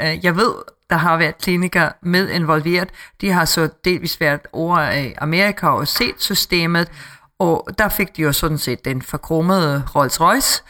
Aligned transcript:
øh, 0.00 0.24
jeg 0.24 0.36
ved, 0.36 0.54
der 0.90 0.96
har 0.96 1.16
været 1.16 1.38
klinikker 1.38 1.88
med 2.02 2.28
involveret. 2.28 2.88
De 3.20 3.32
har 3.32 3.44
så 3.44 3.68
delvis 3.84 4.20
været 4.20 4.40
over 4.52 4.90
i 4.90 5.12
Amerika 5.18 5.66
og 5.66 5.88
set 5.88 6.14
systemet, 6.18 6.88
og 7.38 7.68
der 7.78 7.88
fik 7.88 8.16
de 8.16 8.22
jo 8.22 8.32
sådan 8.32 8.58
set 8.58 8.84
den 8.84 9.02
forkromede 9.02 9.84
Rolls-Royce, 9.96 10.62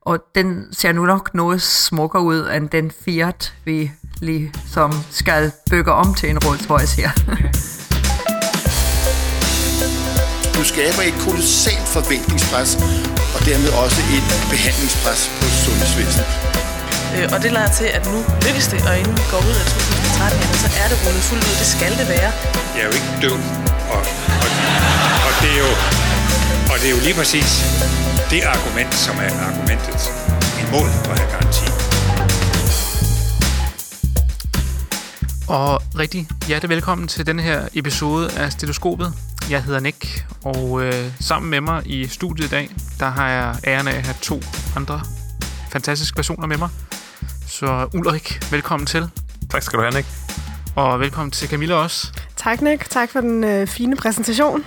og 0.00 0.24
den 0.34 0.66
ser 0.72 0.92
nu 0.92 1.04
nok 1.06 1.34
noget 1.34 1.62
smukkere 1.62 2.22
ud 2.22 2.48
end 2.56 2.68
den 2.68 2.90
Fiat, 3.04 3.54
vi 3.64 3.92
ligesom 4.20 4.92
skal 5.10 5.52
bygge 5.70 5.92
om 5.92 6.14
til 6.14 6.30
en 6.30 6.38
Rolls-Royce 6.38 7.00
her. 7.00 7.10
Du 10.54 10.64
skaber 10.64 11.02
et 11.02 11.14
kolossalt 11.28 11.88
forventningspres, 11.88 12.76
og 13.34 13.40
dermed 13.46 13.70
også 13.84 14.00
et 14.16 14.26
behandlingspres 14.50 15.30
på 15.38 15.44
sundhedsvæsenet. 15.64 16.41
Øh, 17.16 17.26
og 17.34 17.38
det 17.44 17.50
lader 17.56 17.72
til, 17.80 17.88
at 17.96 18.02
nu 18.12 18.18
lykkes 18.46 18.66
det, 18.72 18.80
og 18.88 18.94
inden 19.00 19.14
vi 19.20 19.24
går 19.32 19.40
ud 19.48 19.56
af 19.62 19.66
2013, 19.66 20.40
så 20.62 20.68
er 20.82 20.86
det 20.90 20.96
rullet 21.04 21.24
fuldt 21.30 21.44
ud. 21.50 21.54
Det 21.62 21.68
skal 21.76 21.92
det 22.00 22.06
være. 22.14 22.30
Jeg 22.74 22.82
er 22.84 22.88
jo 22.90 22.94
ikke 22.98 23.12
død, 23.24 23.38
og, 23.94 24.00
og, 24.42 24.48
og 25.26 25.32
det 25.42 25.50
er 25.56 25.60
jo 25.66 25.72
og 26.72 26.78
det 26.80 26.86
er 26.86 26.90
jo 26.90 27.00
lige 27.02 27.14
præcis 27.14 27.50
det 28.30 28.42
argument, 28.42 28.94
som 28.94 29.16
er 29.16 29.32
argumentet 29.48 30.00
imod 30.62 30.88
at 31.10 31.18
have 31.18 31.30
garanti. 31.30 31.66
Og 35.48 35.82
rigtig 35.98 36.28
hjertelig 36.46 36.68
velkommen 36.68 37.08
til 37.08 37.26
denne 37.26 37.42
her 37.42 37.68
episode 37.74 38.30
af 38.36 38.52
Stetoskopet. 38.52 39.14
Jeg 39.50 39.62
hedder 39.62 39.80
Nick, 39.80 40.26
og 40.44 40.82
øh, 40.84 41.12
sammen 41.20 41.50
med 41.50 41.60
mig 41.60 41.82
i 41.86 42.06
studiet 42.06 42.46
i 42.46 42.50
dag, 42.50 42.70
der 43.00 43.06
har 43.10 43.28
jeg 43.28 43.56
æren 43.66 43.88
af 43.88 43.96
at 43.96 44.06
have 44.06 44.16
to 44.22 44.40
andre 44.76 45.00
fantastiske 45.72 46.16
personer 46.16 46.46
med 46.46 46.56
mig. 46.56 46.68
Så 47.46 47.88
Ulrik, 47.94 48.52
velkommen 48.52 48.86
til. 48.86 49.10
Tak 49.50 49.62
skal 49.62 49.78
du 49.78 49.82
have, 49.82 49.94
Nick. 49.94 50.06
Og 50.76 51.00
velkommen 51.00 51.30
til 51.30 51.48
Camilla 51.48 51.74
også. 51.74 52.12
Tak, 52.36 52.60
Nick. 52.60 52.90
Tak 52.90 53.10
for 53.10 53.20
den 53.20 53.44
øh, 53.44 53.66
fine 53.66 53.96
præsentation. 53.96 54.64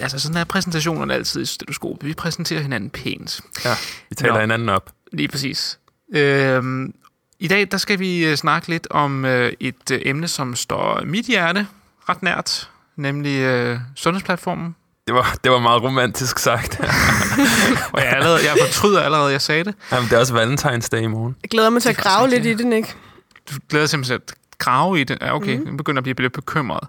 Altså, 0.00 0.18
sådan 0.18 0.36
er 0.36 0.44
præsentationerne 0.44 1.14
altid 1.14 1.42
i 1.42 1.46
stetoskopet. 1.46 2.08
Vi 2.08 2.14
præsenterer 2.14 2.60
hinanden 2.60 2.90
pænt. 2.90 3.40
Ja, 3.64 3.74
vi 4.08 4.14
taler 4.14 4.34
Nå. 4.34 4.40
hinanden 4.40 4.68
op. 4.68 4.90
Lige 5.12 5.28
præcis. 5.28 5.78
Øhm, 6.14 6.94
I 7.38 7.48
dag 7.48 7.68
der 7.70 7.78
skal 7.78 7.98
vi 7.98 8.26
øh, 8.26 8.36
snakke 8.36 8.68
lidt 8.68 8.86
om 8.90 9.24
øh, 9.24 9.52
et 9.60 9.90
øh, 9.92 10.00
emne, 10.02 10.28
som 10.28 10.56
står 10.56 11.04
mit 11.04 11.26
hjerte 11.26 11.66
ret 12.08 12.22
nært, 12.22 12.70
nemlig 12.96 13.38
øh, 13.38 13.78
sundhedsplatformen. 13.96 14.76
Det 15.06 15.14
var, 15.14 15.36
det 15.44 15.52
var 15.52 15.58
meget 15.58 15.82
romantisk 15.82 16.38
sagt. 16.38 16.80
Og 17.92 18.00
jeg, 18.04 18.12
allerede, 18.12 18.38
jeg 18.44 18.56
fortryder 18.66 19.02
allerede, 19.02 19.26
at 19.26 19.32
jeg 19.32 19.42
sagde 19.42 19.64
det. 19.64 19.74
Jamen, 19.92 20.08
det 20.08 20.16
er 20.16 20.20
også 20.20 20.34
Valentine's 20.34 20.88
Day 20.92 21.02
i 21.02 21.06
morgen. 21.06 21.36
Jeg 21.42 21.50
glæder 21.50 21.70
mig 21.70 21.82
til 21.82 21.88
at 21.88 21.96
grave 21.96 22.28
lidt 22.28 22.46
i 22.46 22.54
det, 22.54 22.66
Nick. 22.66 22.96
Du 23.50 23.54
glæder 23.68 23.82
dig 23.82 23.90
simpelthen 23.90 24.20
til 24.20 24.32
at 24.32 24.38
grave 24.58 25.00
i 25.00 25.04
det. 25.04 25.18
Ja, 25.20 25.36
okay, 25.36 25.56
mm. 25.56 25.66
jeg 25.66 25.76
begynder 25.76 26.00
at 26.00 26.04
blive 26.04 26.16
lidt 26.18 26.32
bekymret. 26.32 26.88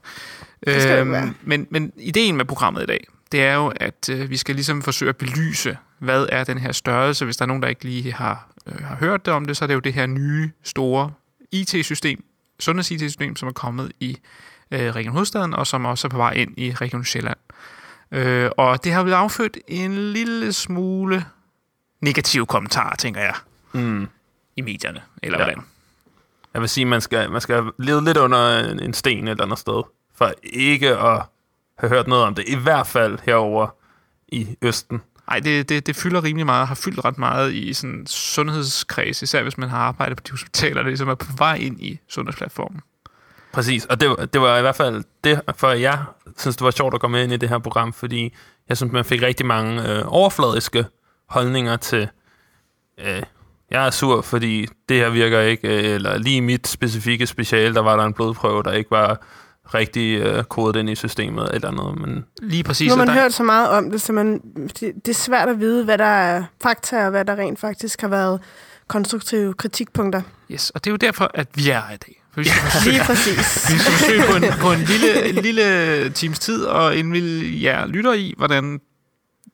Det 0.65 0.81
skal 0.81 0.97
det 0.97 1.11
være. 1.11 1.33
men, 1.41 1.67
men 1.69 1.91
ideen 1.97 2.37
med 2.37 2.45
programmet 2.45 2.83
i 2.83 2.85
dag, 2.85 3.07
det 3.31 3.43
er 3.43 3.53
jo, 3.55 3.73
at 3.75 4.09
øh, 4.11 4.29
vi 4.29 4.37
skal 4.37 4.55
ligesom 4.55 4.81
forsøge 4.81 5.09
at 5.09 5.15
belyse, 5.15 5.77
hvad 5.99 6.27
er 6.31 6.43
den 6.43 6.57
her 6.57 6.71
størrelse. 6.71 7.25
Hvis 7.25 7.37
der 7.37 7.45
er 7.45 7.47
nogen, 7.47 7.61
der 7.63 7.69
ikke 7.69 7.83
lige 7.83 8.13
har, 8.13 8.47
øh, 8.67 8.83
har 8.83 8.95
hørt 8.95 9.25
det 9.25 9.33
om 9.33 9.45
det, 9.45 9.57
så 9.57 9.65
er 9.65 9.67
det 9.67 9.73
jo 9.73 9.79
det 9.79 9.93
her 9.93 10.05
nye, 10.05 10.51
store 10.63 11.11
IT-system, 11.51 12.23
sundheds-IT-system, 12.59 13.35
som 13.35 13.47
er 13.47 13.53
kommet 13.53 13.91
i 13.99 14.17
øh, 14.71 14.95
Region 14.95 15.13
Hovedstaden, 15.13 15.53
og 15.53 15.67
som 15.67 15.85
også 15.85 16.07
er 16.07 16.09
på 16.09 16.17
vej 16.17 16.31
ind 16.31 16.53
i 16.57 16.71
Region 16.71 17.05
Sjælland. 17.05 17.37
Øh, 18.11 18.51
og 18.57 18.83
det 18.83 18.91
har 18.93 19.03
vel 19.03 19.13
affødt 19.13 19.57
en 19.67 19.97
lille 20.13 20.53
smule 20.53 21.25
negative 22.01 22.45
kommentarer, 22.45 22.95
tænker 22.95 23.21
jeg, 23.21 23.35
Mm. 23.73 24.07
i 24.55 24.61
medierne, 24.61 25.01
eller 25.23 25.37
Ja. 25.37 25.43
hvordan? 25.43 25.63
Jeg 26.53 26.61
vil 26.61 26.69
sige, 26.69 26.85
man 26.85 27.01
skal, 27.01 27.31
man 27.31 27.41
skal 27.41 27.63
lede 27.79 28.03
lidt 28.05 28.17
under 28.17 28.59
en, 28.71 28.79
en 28.79 28.93
sten 28.93 29.27
et 29.27 29.31
eller 29.31 29.43
andet 29.43 29.59
sted, 29.59 29.83
for 30.15 30.31
ikke 30.43 30.97
at 30.97 31.21
have 31.77 31.89
hørt 31.89 32.07
noget 32.07 32.23
om 32.23 32.35
det. 32.35 32.43
I 32.47 32.55
hvert 32.55 32.87
fald 32.87 33.19
herover 33.23 33.67
i 34.27 34.55
Østen. 34.61 35.01
Nej, 35.27 35.39
det, 35.39 35.69
det, 35.69 35.87
det 35.87 35.95
fylder 35.95 36.23
rimelig 36.23 36.45
meget, 36.45 36.67
har 36.67 36.75
fyldt 36.75 37.05
ret 37.05 37.17
meget 37.17 37.53
i 37.53 37.73
sådan 37.73 38.07
sundhedskreds, 38.07 39.21
især 39.21 39.43
hvis 39.43 39.57
man 39.57 39.69
har 39.69 39.77
arbejdet 39.79 40.17
på 40.17 40.23
de 40.27 40.31
hospitaler, 40.31 40.81
der 40.81 40.89
ligesom 40.89 41.09
er 41.09 41.15
på 41.15 41.27
vej 41.37 41.55
ind 41.55 41.81
i 41.81 41.99
sundhedsplatformen. 42.07 42.81
Præcis, 43.53 43.85
og 43.85 44.01
det, 44.01 44.33
det 44.33 44.41
var 44.41 44.57
i 44.57 44.61
hvert 44.61 44.75
fald 44.75 45.03
det, 45.23 45.41
for 45.55 45.69
jeg 45.71 46.03
synes, 46.37 46.55
det 46.55 46.65
var 46.65 46.71
sjovt 46.71 46.93
at 46.93 47.01
komme 47.01 47.23
ind 47.23 47.33
i 47.33 47.37
det 47.37 47.49
her 47.49 47.59
program, 47.59 47.93
fordi 47.93 48.35
jeg 48.69 48.77
synes, 48.77 48.93
man 48.93 49.05
fik 49.05 49.21
rigtig 49.21 49.45
mange 49.45 49.89
øh, 49.89 50.03
overfladiske 50.07 50.85
holdninger 51.29 51.77
til, 51.77 52.09
øh, 52.99 53.23
jeg 53.71 53.85
er 53.85 53.89
sur, 53.89 54.21
fordi 54.21 54.67
det 54.89 54.97
her 54.97 55.09
virker 55.09 55.39
ikke, 55.41 55.67
øh, 55.67 55.95
eller 55.95 56.17
lige 56.17 56.37
i 56.37 56.39
mit 56.39 56.67
specifikke 56.67 57.27
speciale, 57.27 57.75
der 57.75 57.81
var 57.81 57.95
der 57.97 58.03
en 58.03 58.13
blodprøve, 58.13 58.63
der 58.63 58.71
ikke 58.71 58.91
var 58.91 59.25
rigtig 59.73 60.19
øh, 60.19 60.43
kodet 60.43 60.75
ind 60.75 60.89
i 60.89 60.95
systemet 60.95 61.49
eller 61.53 61.71
noget, 61.71 61.99
men 61.99 62.25
Lige 62.41 62.63
præcis. 62.63 62.87
Nu 62.87 62.95
har 62.95 63.01
og 63.01 63.07
man 63.07 63.15
der, 63.15 63.21
hørt 63.21 63.33
så 63.33 63.43
meget 63.43 63.69
om 63.69 63.91
det, 63.91 64.01
så 64.01 64.13
man, 64.13 64.41
det, 64.55 64.79
det 64.79 65.07
er 65.07 65.13
svært 65.13 65.49
at 65.49 65.59
vide, 65.59 65.83
hvad 65.83 65.97
der 65.97 66.05
er 66.05 66.43
fakta, 66.63 67.05
og 67.05 67.09
hvad 67.09 67.25
der 67.25 67.35
rent 67.35 67.59
faktisk 67.59 68.01
har 68.01 68.07
været 68.07 68.41
konstruktive 68.87 69.53
kritikpunkter. 69.53 70.21
yes, 70.51 70.69
og 70.69 70.83
det 70.83 70.89
er 70.89 70.91
jo 70.91 70.97
derfor, 70.97 71.31
at 71.33 71.47
vi 71.55 71.69
er 71.69 71.81
i 71.93 71.97
dag. 71.97 72.21
For 72.35 72.41
vi 72.41 72.47
skal 72.49 72.61
forsøge, 72.71 72.93
Lige 72.95 73.03
præcis. 73.05 73.37
vi 73.73 73.77
skal 73.79 73.91
forsøge 73.93 74.23
på 74.29 74.35
en, 74.35 74.43
på 74.61 74.71
en 74.71 74.79
lille, 74.79 75.29
en 75.29 75.35
lille 75.35 76.09
times 76.09 76.39
tid, 76.39 76.63
og 76.65 76.95
indvilde 76.95 77.63
jer 77.63 77.85
lytter 77.85 78.13
i, 78.13 78.33
hvordan 78.37 78.79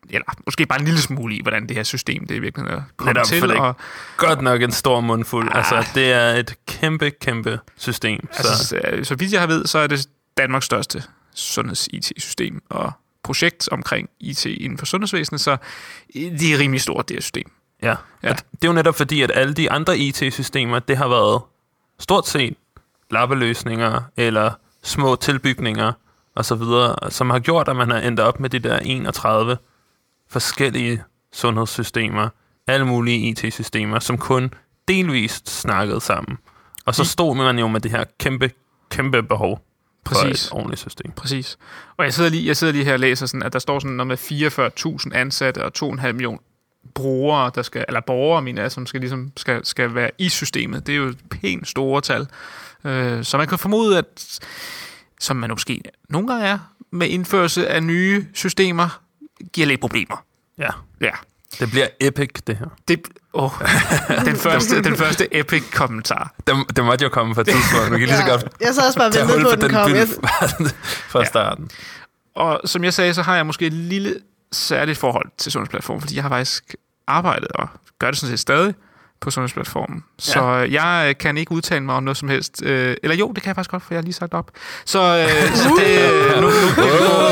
eller 0.09 0.25
måske 0.45 0.65
bare 0.65 0.79
en 0.79 0.85
lille 0.85 1.01
smule 1.01 1.35
i, 1.35 1.41
hvordan 1.41 1.67
det 1.67 1.75
her 1.75 1.83
system 1.83 2.27
det 2.27 2.35
i 2.35 2.39
virkeligheden 2.39 2.77
er 2.79 2.83
kommet 2.97 3.15
Netop, 3.15 3.27
for 3.27 3.33
til. 3.33 3.41
det 3.49 3.57
er 3.57 3.61
Og, 3.61 3.75
godt 4.17 4.41
nok 4.41 4.61
en 4.61 4.71
stor 4.71 5.01
mundfuld. 5.01 5.49
Ah. 5.51 5.57
Altså, 5.57 5.91
det 5.95 6.11
er 6.11 6.29
et 6.33 6.53
kæmpe, 6.67 7.09
kæmpe 7.11 7.59
system. 7.77 8.27
Så, 8.31 8.37
altså, 8.37 8.65
så, 8.67 8.79
så 9.03 9.15
vidt 9.15 9.33
jeg 9.33 9.39
har 9.41 9.47
ved, 9.47 9.65
så 9.65 9.77
er 9.79 9.87
det 9.87 10.07
Danmarks 10.37 10.65
største 10.65 11.03
sundheds-IT-system 11.35 12.61
og 12.69 12.91
projekt 13.23 13.69
omkring 13.71 14.09
IT 14.19 14.45
inden 14.45 14.77
for 14.77 14.85
sundhedsvæsenet, 14.85 15.41
så 15.41 15.57
det 16.13 16.53
er 16.53 16.59
rimelig 16.59 16.81
stort, 16.81 17.09
det 17.09 17.15
her 17.15 17.21
system. 17.21 17.51
Ja, 17.83 17.87
Ja. 17.89 17.95
ja. 18.23 18.29
det 18.29 18.63
er 18.63 18.67
jo 18.67 18.73
netop 18.73 18.95
fordi, 18.95 19.21
at 19.21 19.31
alle 19.35 19.53
de 19.53 19.71
andre 19.71 19.97
IT-systemer, 19.97 20.79
det 20.79 20.97
har 20.97 21.07
været 21.07 21.41
stort 21.99 22.27
set 22.27 22.53
lappeløsninger 23.11 24.01
eller 24.17 24.51
små 24.83 25.15
tilbygninger 25.15 25.91
og 26.35 26.45
så 26.45 26.55
videre, 26.55 26.95
som 27.11 27.29
har 27.29 27.39
gjort, 27.39 27.67
at 27.67 27.75
man 27.75 27.89
har 27.89 27.99
endt 27.99 28.19
op 28.19 28.39
med 28.39 28.49
de 28.49 28.59
der 28.59 28.77
31 28.79 29.57
forskellige 30.29 31.03
sundhedssystemer, 31.33 32.29
alle 32.67 32.85
mulige 32.85 33.17
IT-systemer, 33.29 33.99
som 33.99 34.17
kun 34.17 34.53
delvist 34.87 35.49
snakkede 35.61 36.01
sammen. 36.01 36.37
Og 36.85 36.95
så 36.95 37.01
Mm. 37.01 37.05
stod 37.05 37.35
man 37.35 37.59
jo 37.59 37.67
med 37.67 37.81
det 37.81 37.91
her 37.91 38.03
kæmpe, 38.19 38.51
kæmpe 38.89 39.23
behov 39.23 39.61
Præcis. 40.05 40.47
for 40.49 40.55
et 40.55 40.59
ordentligt 40.59 40.79
system. 40.81 41.11
Præcis. 41.11 41.57
Og 41.97 42.05
jeg 42.05 42.13
sidder 42.13 42.29
lige, 42.29 42.47
jeg 42.47 42.57
sidder 42.57 42.73
lige 42.73 42.85
her 42.85 42.93
og 42.93 42.99
læser 42.99 43.25
sådan, 43.25 43.43
at 43.43 43.53
der 43.53 43.59
står 43.59 43.79
sådan 43.79 43.95
noget 43.97 44.07
med 44.07 44.17
44.000 44.17 45.13
ansatte 45.13 45.65
og 45.65 45.71
2,5 45.75 46.11
millioner 46.13 46.39
brugere, 46.93 47.51
der 47.55 47.61
skal, 47.61 47.85
eller 47.87 48.01
borgere, 48.01 48.41
mener 48.41 48.61
jeg, 48.61 48.71
som 48.71 48.85
skal, 48.85 48.99
ligesom, 48.99 49.31
skal, 49.37 49.65
skal 49.65 49.95
være 49.95 50.11
i 50.17 50.29
systemet. 50.29 50.87
Det 50.87 50.93
er 50.93 50.97
jo 50.97 51.07
et 51.07 51.17
pænt 51.31 51.67
store 51.67 52.01
tal. 52.01 52.27
Øh, 52.85 53.23
så 53.23 53.37
man 53.37 53.47
kan 53.47 53.57
formode, 53.57 53.97
at 53.97 54.39
som 55.19 55.35
man 55.35 55.49
måske 55.49 55.81
nogle 56.09 56.27
gange 56.27 56.45
er, 56.47 56.59
med 56.91 57.07
indførelse 57.07 57.67
af 57.67 57.83
nye 57.83 58.25
systemer, 58.33 59.01
giver 59.53 59.67
lidt 59.67 59.81
problemer. 59.81 60.23
Ja, 60.57 60.69
Ja. 61.01 61.11
det 61.59 61.71
bliver 61.71 61.87
epic, 62.01 62.29
det 62.47 62.57
her. 62.57 62.65
Det, 62.87 63.01
oh, 63.33 63.51
den, 64.25 64.35
første, 64.35 64.83
den 64.83 64.97
første 64.97 65.35
epic 65.39 65.63
kommentar. 65.73 66.33
Det, 66.47 66.55
det 66.75 66.85
måtte 66.85 67.03
jo 67.03 67.09
komme 67.09 67.35
fra 67.35 67.43
tidspunkt. 67.43 67.91
Nu 67.91 67.97
kan 67.97 68.07
lige 68.07 68.17
så 68.17 68.25
godt 68.25 68.47
Jeg 68.61 68.75
sad 68.75 68.87
også 68.87 68.99
bare 68.99 69.25
hul 69.33 69.43
på, 69.43 69.51
den 69.51 69.61
den 69.61 69.71
kom. 69.71 69.95
Jeg, 69.95 70.07
byld 70.07 70.69
fra 71.09 71.19
Ja. 71.19 71.25
starten. 71.25 71.69
Og 72.35 72.61
som 72.65 72.83
jeg 72.83 72.93
sagde, 72.93 73.13
så 73.13 73.21
har 73.21 73.35
jeg 73.35 73.45
måske 73.45 73.65
et 73.65 73.73
lille 73.73 74.15
særligt 74.51 74.97
forhold 74.97 75.25
til 75.37 75.51
Sundhedsplatformen, 75.51 76.01
fordi 76.01 76.15
jeg 76.15 76.23
har 76.23 76.29
faktisk 76.29 76.75
arbejdet 77.07 77.47
og 77.47 77.67
gør 77.99 78.07
det 78.11 78.19
sådan 78.19 78.31
set 78.31 78.39
stadig 78.39 78.73
på 79.21 79.31
Sundhedsplatformen. 79.31 80.03
Ja. 80.27 80.31
Så 80.33 80.43
jeg 80.71 81.05
øh, 81.09 81.15
kan 81.19 81.37
ikke 81.37 81.51
udtale 81.51 81.83
mig 81.85 81.95
om 81.95 82.03
noget 82.03 82.17
som 82.17 82.29
helst. 82.29 82.61
Øh, 82.63 82.95
eller 83.03 83.15
jo, 83.15 83.31
det 83.31 83.43
kan 83.43 83.47
jeg 83.49 83.55
faktisk 83.55 83.71
godt, 83.71 83.83
for 83.83 83.93
jeg 83.93 83.97
har 83.97 84.03
lige 84.03 84.13
sagt 84.13 84.33
op. 84.33 84.51
Så, 84.85 84.99
øh, 84.99 85.55
så 85.55 85.69
det, 85.79 86.41
nu, 86.41 86.41
nu, 86.41 86.49
kan 86.75 86.83
vi 86.83 86.99
få, 86.99 87.11
nu, 87.21 87.25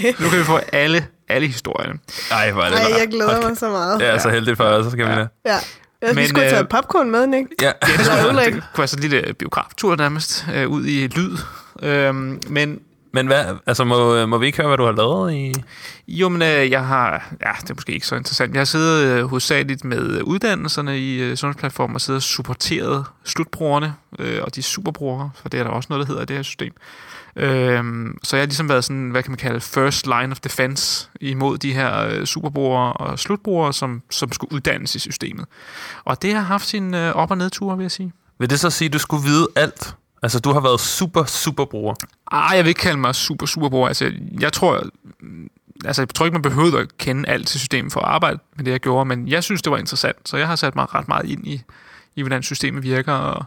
kan 0.00 0.08
vi 0.10 0.14
få, 0.16 0.22
nu 0.22 0.28
kan 0.28 0.38
vi 0.38 0.44
få 0.44 0.56
alle, 0.72 1.06
alle 1.28 1.46
historierne. 1.46 1.98
Ej, 2.30 2.50
hvor 2.52 2.62
er 2.62 2.70
det 2.70 2.80
ej, 2.80 2.98
jeg 2.98 3.08
glæder 3.08 3.36
Okay. 3.38 3.48
mig 3.48 3.56
så 3.56 3.68
meget. 3.68 4.00
Det 4.00 4.08
er 4.08 4.18
så 4.18 4.28
heldigt 4.30 4.56
for 4.56 4.64
os, 4.64 4.84
så 4.84 4.90
skal 4.90 5.06
vi 5.06 5.10
Ja. 5.10 5.18
det. 5.20 5.28
Ja. 5.44 5.56
Jeg 6.02 6.14
Men, 6.14 6.28
skulle 6.28 6.44
øh, 6.44 6.50
tage 6.50 6.64
popcorn 6.64 7.10
med, 7.10 7.26
Nick. 7.26 7.48
Ja. 7.62 7.66
Ja, 7.66 7.72
det, 7.96 8.06
skulle, 8.06 8.44
det 8.44 8.52
kunne 8.52 8.62
være 8.78 8.86
sådan 8.88 9.04
en 9.04 9.10
lille 9.10 9.34
biograftur 9.34 9.96
nærmest, 9.96 10.46
øh, 10.54 10.68
ud 10.68 10.86
i 10.86 11.06
lyd. 11.06 11.36
Øhm, 11.82 12.40
men 12.48 12.78
Men 13.14 13.26
hvad, 13.26 13.44
altså, 13.66 13.84
må, 13.84 14.26
må 14.26 14.38
vi 14.38 14.46
ikke 14.46 14.58
høre, 14.58 14.66
hvad 14.66 14.76
du 14.76 14.84
har 14.84 14.92
lavet 14.92 15.34
i... 15.34 15.52
Jo, 16.08 16.28
men 16.28 16.42
øh, 16.42 16.70
jeg 16.70 16.86
har... 16.86 17.34
Ja, 17.40 17.52
det 17.60 17.70
er 17.70 17.74
måske 17.74 17.92
ikke 17.92 18.06
så 18.06 18.16
interessant. 18.16 18.54
Jeg 18.54 18.60
har 18.60 18.64
siddet 18.64 19.04
øh, 19.04 19.24
hovedsageligt 19.24 19.84
med 19.84 20.18
øh, 20.18 20.24
uddannelserne 20.24 20.98
i 20.98 21.22
øh, 21.22 21.36
sundhedsplatformen 21.36 21.94
og 21.94 22.00
siddet 22.00 22.18
og 22.18 22.22
supporteret 22.22 23.04
slutbrugerne 23.24 23.94
øh, 24.18 24.42
og 24.42 24.54
de 24.54 24.62
superbrugere, 24.62 25.30
for 25.34 25.48
det 25.48 25.60
er 25.60 25.64
der 25.64 25.70
også 25.70 25.86
noget, 25.90 26.00
der 26.00 26.06
hedder 26.06 26.22
i 26.22 26.26
det 26.26 26.36
her 26.36 26.42
system. 26.42 26.72
Øhm, 27.36 28.18
så 28.22 28.36
jeg 28.36 28.42
har 28.42 28.46
ligesom 28.46 28.68
været 28.68 28.84
sådan, 28.84 29.10
hvad 29.10 29.22
kan 29.22 29.30
man 29.30 29.38
kalde, 29.38 29.60
first 29.60 30.06
line 30.06 30.32
of 30.32 30.40
defense 30.40 31.08
imod 31.20 31.58
de 31.58 31.72
her 31.72 32.06
øh, 32.06 32.24
superbrugere 32.24 32.92
og 32.92 33.18
slutbrugere, 33.18 33.72
som, 33.72 34.02
som 34.10 34.32
skulle 34.32 34.52
uddannes 34.52 34.94
i 34.94 34.98
systemet. 34.98 35.46
Og 36.04 36.22
det 36.22 36.34
har 36.34 36.42
haft 36.42 36.66
sin 36.66 36.94
øh, 36.94 37.16
op- 37.16 37.30
og 37.30 37.38
nedture, 37.38 37.76
vil 37.76 37.84
jeg 37.84 37.90
sige. 37.90 38.12
vil 38.38 38.50
det 38.50 38.60
så 38.60 38.70
sige, 38.70 38.86
at 38.86 38.92
du 38.92 38.98
skulle 38.98 39.24
vide 39.24 39.46
alt? 39.56 39.94
Altså, 40.24 40.40
du 40.40 40.52
har 40.52 40.60
været 40.60 40.80
super, 40.80 41.24
super 41.24 41.64
bruger. 41.64 41.94
Ah, 42.30 42.56
jeg 42.56 42.64
vil 42.64 42.68
ikke 42.68 42.80
kalde 42.80 42.98
mig 42.98 43.14
super, 43.14 43.46
super 43.46 43.68
bruger. 43.68 43.88
Altså, 43.88 44.12
jeg 44.40 44.52
tror, 44.52 44.82
altså, 45.84 46.02
jeg 46.02 46.08
tror 46.08 46.26
ikke, 46.26 46.34
man 46.34 46.42
behøvede 46.42 46.78
at 46.78 46.98
kende 46.98 47.28
alt 47.28 47.48
til 47.48 47.60
systemet 47.60 47.92
for 47.92 48.00
at 48.00 48.06
arbejde 48.06 48.38
med 48.56 48.64
det, 48.64 48.70
jeg 48.70 48.80
gjorde, 48.80 49.04
men 49.04 49.28
jeg 49.28 49.44
synes, 49.44 49.62
det 49.62 49.72
var 49.72 49.78
interessant, 49.78 50.28
så 50.28 50.36
jeg 50.36 50.46
har 50.46 50.56
sat 50.56 50.76
mig 50.76 50.94
ret 50.94 51.08
meget 51.08 51.30
ind 51.30 51.46
i, 51.46 51.62
i 52.16 52.22
hvordan 52.22 52.42
systemet 52.42 52.82
virker, 52.82 53.12
og, 53.12 53.44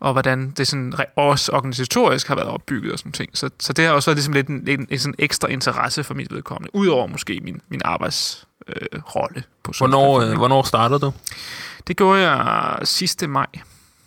og 0.00 0.12
hvordan 0.12 0.50
det 0.50 0.68
sådan, 0.68 0.94
også 1.16 1.52
organisatorisk 1.52 2.28
har 2.28 2.34
været 2.34 2.48
opbygget 2.48 2.92
og 2.92 2.98
sådan 2.98 3.12
ting. 3.12 3.38
Så, 3.38 3.50
så 3.60 3.72
det 3.72 3.84
har 3.84 3.92
også 3.92 4.10
været 4.10 4.16
ligesom 4.16 4.32
lidt 4.32 4.48
en, 4.48 4.68
en, 4.68 4.86
en 4.90 4.98
sådan 4.98 5.14
ekstra 5.18 5.48
interesse 5.48 6.04
for 6.04 6.14
mit 6.14 6.32
vedkommende, 6.32 6.74
udover 6.74 7.06
måske 7.06 7.40
min, 7.42 7.60
min 7.68 7.80
arbejdsrolle 7.84 8.86
øh, 8.92 9.02
rolle 9.16 9.42
på 9.62 9.72
Hvornår, 9.78 10.20
øh, 10.20 10.36
hvornår 10.36 10.62
startede 10.62 11.00
du? 11.00 11.12
Det 11.86 11.96
gjorde 11.96 12.30
jeg 12.30 12.78
sidste 12.84 13.26
maj. 13.26 13.46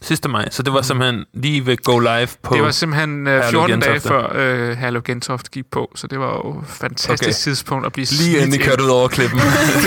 Sidste 0.05 0.29
maj. 0.29 0.49
Så 0.49 0.63
det 0.63 0.73
var 0.73 0.81
simpelthen 0.81 1.25
lige 1.33 1.65
ved 1.65 1.77
Go 1.83 1.99
Live 1.99 2.27
på... 2.43 2.55
Det 2.55 2.63
var 2.63 2.71
simpelthen 2.71 3.27
øh, 3.27 3.33
Herlev 3.33 3.49
14 3.51 3.79
dage 3.79 3.91
Gentofte. 3.93 4.07
før 4.09 4.31
øh, 4.69 4.77
Herlev 4.77 5.01
Gentoft 5.03 5.51
gik 5.51 5.65
på, 5.71 5.91
så 5.95 6.07
det 6.07 6.19
var 6.19 6.27
jo 6.45 6.59
et 6.59 6.67
fantastisk 6.67 7.21
Okay. 7.23 7.31
tidspunkt 7.31 7.85
at 7.85 7.93
blive 7.93 8.07
lige 8.11 8.37
inden 8.45 8.59
kørte 8.59 8.83
ud 8.83 8.89
over 8.89 9.07
klippen. 9.07 9.39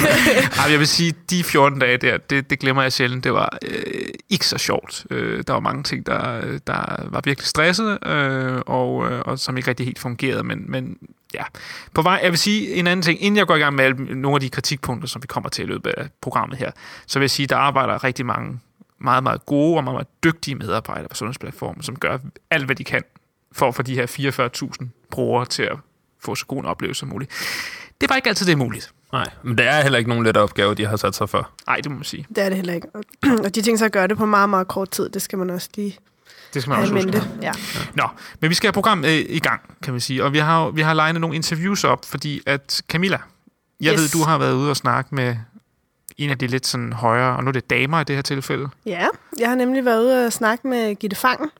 Ej, 0.64 0.70
jeg 0.70 0.78
vil 0.78 0.86
sige, 0.88 1.14
de 1.30 1.44
14 1.44 1.78
dage 1.78 1.96
der, 1.96 2.16
det, 2.16 2.50
det 2.50 2.58
glemmer 2.58 2.82
jeg 2.82 2.92
sjældent. 2.92 3.24
Det 3.24 3.32
var 3.32 3.58
øh, 3.68 4.04
ikke 4.30 4.46
så 4.46 4.58
sjovt. 4.58 5.06
Øh, 5.10 5.42
der 5.46 5.52
var 5.52 5.60
mange 5.60 5.82
ting, 5.82 6.06
der, 6.06 6.40
der 6.66 6.96
var 7.10 7.20
virkelig 7.24 7.46
stresset, 7.46 7.98
øh, 8.06 8.58
og, 8.66 9.10
øh, 9.12 9.20
og 9.24 9.38
som 9.38 9.56
ikke 9.56 9.68
rigtig 9.68 9.86
helt 9.86 9.98
fungerede. 9.98 10.42
Men, 10.44 10.64
men 10.68 10.96
ja, 11.34 11.42
på 11.94 12.02
vej, 12.02 12.20
jeg 12.22 12.30
vil 12.30 12.38
sige 12.38 12.74
en 12.74 12.86
anden 12.86 13.02
ting. 13.02 13.22
Inden 13.22 13.38
jeg 13.38 13.46
går 13.46 13.56
i 13.56 13.58
gang 13.58 13.74
med 13.74 13.84
alle- 13.84 14.20
nogle 14.20 14.34
af 14.36 14.40
de 14.40 14.48
kritikpunkter, 14.50 15.08
som 15.08 15.22
vi 15.22 15.26
kommer 15.26 15.48
til 15.50 15.64
i 15.64 15.66
løbet 15.66 15.90
af 15.96 16.06
programmet 16.22 16.58
her, 16.58 16.70
så 17.06 17.18
vil 17.18 17.24
jeg 17.24 17.30
sige, 17.30 17.46
der 17.46 17.56
arbejder 17.56 18.04
rigtig 18.04 18.26
mange 18.26 18.60
meget, 19.00 19.22
meget 19.22 19.46
gode 19.46 19.76
og 19.76 19.84
meget, 19.84 19.94
meget 19.94 20.08
dygtige 20.24 20.54
medarbejdere 20.54 21.08
på 21.08 21.14
Sundhedsplatformen, 21.16 21.82
som 21.82 21.98
gør 21.98 22.18
alt, 22.50 22.64
hvad 22.66 22.76
de 22.76 22.84
kan 22.84 23.02
for 23.52 23.68
at 23.68 23.74
få 23.74 23.82
de 23.82 23.94
her 23.94 24.06
44.000 24.82 24.88
brugere 25.10 25.46
til 25.46 25.62
at 25.62 25.76
få 26.20 26.34
så 26.34 26.46
god 26.46 26.58
en 26.58 26.66
oplevelse 26.66 26.98
som 27.00 27.08
muligt. 27.08 27.30
Det 28.00 28.10
var 28.10 28.16
ikke 28.16 28.28
altid 28.28 28.46
det 28.46 28.52
er 28.52 28.56
muligt. 28.56 28.92
Nej, 29.12 29.26
men 29.42 29.58
det 29.58 29.66
er 29.66 29.82
heller 29.82 29.98
ikke 29.98 30.08
nogen 30.10 30.24
let 30.24 30.36
opgave, 30.36 30.74
de 30.74 30.86
har 30.86 30.96
sat 30.96 31.14
sig 31.14 31.28
for. 31.28 31.50
Nej, 31.66 31.76
det 31.76 31.90
må 31.90 31.94
man 31.94 32.04
sige. 32.04 32.26
Det 32.28 32.38
er 32.38 32.48
det 32.48 32.56
heller 32.56 32.74
ikke. 32.74 32.88
Og- 33.44 33.54
de 33.54 33.62
ting 33.62 33.78
så 33.78 33.84
at 33.84 33.92
gøre 33.92 34.06
det 34.08 34.16
på 34.16 34.26
meget, 34.26 34.48
meget 34.50 34.68
kort 34.68 34.90
tid, 34.90 35.08
det 35.08 35.22
skal 35.22 35.38
man 35.38 35.50
også 35.50 35.68
lige 35.76 35.96
Det 36.54 36.62
skal 36.62 36.70
man 36.70 36.80
også 36.80 36.92
huske. 36.94 37.06
mente. 37.06 37.28
Ja. 37.42 37.52
Nå, 37.94 38.08
men 38.40 38.50
vi 38.50 38.54
skal 38.54 38.66
have 38.68 38.72
programmet 38.72 39.08
øh, 39.08 39.24
i 39.28 39.38
gang, 39.38 39.60
kan 39.82 39.92
man 39.94 40.00
sige. 40.00 40.24
Og 40.24 40.32
vi 40.32 40.38
har, 40.38 40.70
vi 40.70 40.80
har 40.82 40.94
legnet 40.94 41.20
nogle 41.20 41.36
interviews 41.36 41.84
op, 41.84 42.04
fordi 42.04 42.40
at 42.46 42.82
Camilla, 42.88 43.18
jeg 43.80 43.92
Yes. 43.92 44.00
ved, 44.00 44.08
du 44.08 44.24
har 44.26 44.38
været 44.38 44.54
ude 44.54 44.70
og 44.70 44.76
snakke 44.76 45.14
med 45.14 45.36
en 46.18 46.30
af 46.30 46.38
de 46.38 46.46
lidt 46.46 46.66
sådan 46.66 46.92
højere, 46.92 47.36
og 47.36 47.44
nu 47.44 47.48
er 47.48 47.52
det 47.52 47.70
damer 47.70 48.00
i 48.00 48.04
det 48.04 48.14
her 48.16 48.22
tilfælde. 48.22 48.68
ja, 48.86 49.06
jeg 49.38 49.48
har 49.48 49.56
nemlig 49.56 49.84
været 49.84 50.04
ude 50.04 50.26
og 50.26 50.32
snakke 50.32 50.68
med 50.68 50.94
Gitte 50.94 51.16
Fangen. 51.16 51.50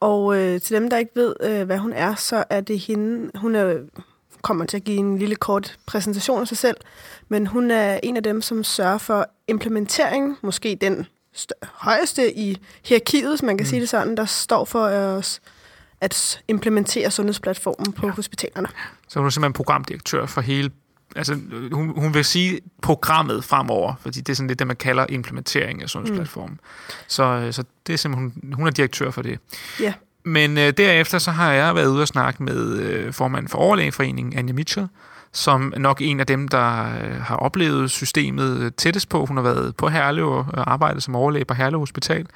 Og 0.00 0.36
øh, 0.36 0.60
til 0.60 0.76
dem, 0.76 0.90
der 0.90 0.96
ikke 0.96 1.12
ved, 1.14 1.34
øh, 1.42 1.62
hvad 1.66 1.78
hun 1.78 1.92
er, 1.92 2.14
så 2.14 2.44
er 2.50 2.60
det 2.60 2.78
hende. 2.78 3.30
Hun 3.34 3.54
er, 3.54 3.76
kommer 4.42 4.64
til 4.64 4.76
at 4.76 4.84
give 4.84 4.96
en 4.96 5.18
lille 5.18 5.36
kort 5.36 5.76
præsentation 5.86 6.40
af 6.40 6.48
sig 6.48 6.56
selv. 6.56 6.76
Men 7.28 7.46
hun 7.46 7.70
er 7.70 8.00
en 8.02 8.16
af 8.16 8.22
dem, 8.22 8.42
som 8.42 8.64
sørger 8.64 8.98
for 8.98 9.26
implementering, 9.48 10.36
måske 10.42 10.78
den 10.80 11.06
st- 11.36 11.66
højeste 11.72 12.38
i 12.38 12.58
hierarkiet, 12.84 13.28
hvis 13.28 13.42
man 13.42 13.58
kan 13.58 13.64
mm. 13.64 13.68
sige 13.68 13.80
det 13.80 13.88
sådan, 13.88 14.16
der 14.16 14.24
står 14.24 14.64
for 14.64 14.80
os 14.88 15.40
at 16.00 16.42
implementere 16.48 17.10
sundhedsplatformen 17.10 17.92
på 17.92 18.06
ja. 18.06 18.12
hospitalerne. 18.12 18.68
Så 19.08 19.18
hun 19.18 19.26
er 19.26 19.30
simpelthen 19.30 19.52
programdirektør 19.52 20.26
for 20.26 20.40
hele... 20.40 20.70
Altså, 21.16 21.38
øh, 21.52 21.72
hun, 21.72 22.00
hun 22.00 22.14
vil 22.14 22.24
sige 22.24 22.60
programmet 22.82 23.44
fremover, 23.44 23.94
fordi 24.00 24.20
det 24.20 24.28
er 24.32 24.36
sådan 24.36 24.48
lidt 24.48 24.58
det, 24.58 24.66
man 24.66 24.76
kalder 24.76 25.06
implementering 25.08 25.82
af 25.82 25.88
sundhedsplatformen. 25.88 26.52
Mm. 26.52 26.94
Så, 27.08 27.22
øh, 27.24 27.52
så 27.52 27.64
det 27.86 27.92
er 27.92 27.96
simpelthen, 27.96 28.52
hun 28.52 28.66
er 28.66 28.70
direktør 28.70 29.10
for 29.10 29.22
det. 29.22 29.38
Ja. 29.80 29.92
Men 30.24 30.58
øh, 30.58 30.72
derefter 30.76 31.18
så 31.18 31.30
har 31.30 31.52
jeg 31.52 31.74
været 31.74 31.86
ude 31.86 32.02
og 32.02 32.08
snakke 32.08 32.42
med 32.42 32.78
øh, 32.78 33.12
formanden 33.12 33.48
for 33.48 33.58
Overlægeforeningen, 33.58 34.38
Anja 34.38 34.52
Mitchell, 34.52 34.88
som 35.32 35.72
nok 35.76 36.00
en 36.00 36.20
af 36.20 36.26
dem, 36.26 36.48
der 36.48 36.80
øh, 36.80 37.20
har 37.22 37.36
oplevet 37.36 37.90
systemet 37.90 38.56
øh, 38.58 38.72
tættest 38.76 39.08
på. 39.08 39.26
Hun 39.26 39.36
har 39.36 39.44
været 39.44 39.76
på 39.76 39.88
Herlev 39.88 40.28
og 40.28 40.72
arbejdet 40.72 41.02
som 41.02 41.16
overlæge 41.16 41.44
på 41.44 41.54
Herlev 41.54 41.78
Hospital. 41.78 42.26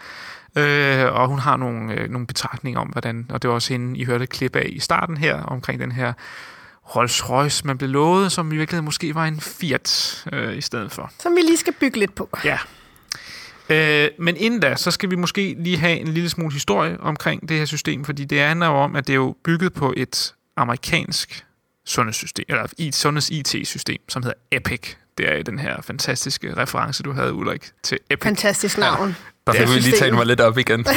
Øh, 0.58 1.12
og 1.12 1.28
hun 1.28 1.38
har 1.38 1.56
nogle, 1.56 1.94
øh, 1.94 2.10
nogle 2.10 2.26
betragtninger 2.26 2.80
om, 2.80 2.88
hvordan, 2.88 3.26
og 3.30 3.42
det 3.42 3.48
var 3.48 3.54
også 3.54 3.72
hende, 3.72 3.98
I 3.98 4.04
hørte 4.04 4.24
et 4.24 4.30
klip 4.30 4.56
af 4.56 4.66
i 4.68 4.78
starten 4.78 5.16
her, 5.16 5.42
omkring 5.42 5.80
den 5.80 5.92
her 5.92 6.12
Rolls 6.96 7.30
Royce, 7.30 7.66
man 7.66 7.78
blev 7.78 7.90
lovet, 7.90 8.32
som 8.32 8.52
i 8.52 8.56
virkeligheden 8.56 8.84
måske 8.84 9.14
var 9.14 9.26
en 9.26 9.40
Fiat 9.40 10.24
øh, 10.32 10.56
i 10.56 10.60
stedet 10.60 10.92
for. 10.92 11.12
Som 11.18 11.36
vi 11.36 11.40
lige 11.40 11.56
skal 11.56 11.72
bygge 11.80 11.98
lidt 11.98 12.14
på. 12.14 12.28
Ja. 12.44 12.58
Øh, 13.68 14.10
men 14.18 14.36
inden 14.36 14.60
da, 14.60 14.76
så 14.76 14.90
skal 14.90 15.10
vi 15.10 15.16
måske 15.16 15.56
lige 15.58 15.76
have 15.76 15.98
en 15.98 16.08
lille 16.08 16.30
smule 16.30 16.52
historie 16.52 17.00
omkring 17.00 17.48
det 17.48 17.58
her 17.58 17.64
system, 17.64 18.04
fordi 18.04 18.24
det 18.24 18.40
handler 18.40 18.66
jo 18.66 18.72
om, 18.72 18.96
at 18.96 19.06
det 19.06 19.12
er 19.12 19.16
jo 19.16 19.36
bygget 19.44 19.72
på 19.72 19.94
et 19.96 20.34
amerikansk 20.56 21.46
sundhedssystem, 21.86 22.44
eller 22.48 22.66
et 22.78 22.94
sundheds-IT-system, 22.94 23.98
som 24.08 24.22
hedder 24.22 24.38
Epic. 24.50 24.94
Det 25.18 25.32
er 25.32 25.42
den 25.42 25.58
her 25.58 25.82
fantastiske 25.82 26.56
reference, 26.56 27.02
du 27.02 27.12
havde, 27.12 27.34
Ulrik, 27.34 27.70
til 27.82 27.98
Epic. 28.10 28.24
Fantastisk 28.24 28.78
navn. 28.78 29.16
Der 29.46 29.52
Det 29.52 29.60
fik 29.60 29.68
er 29.68 29.74
vi 29.74 29.80
lige 29.80 29.98
talt 29.98 30.14
mig 30.14 30.26
lidt 30.26 30.40
op 30.40 30.58
igen. 30.58 30.86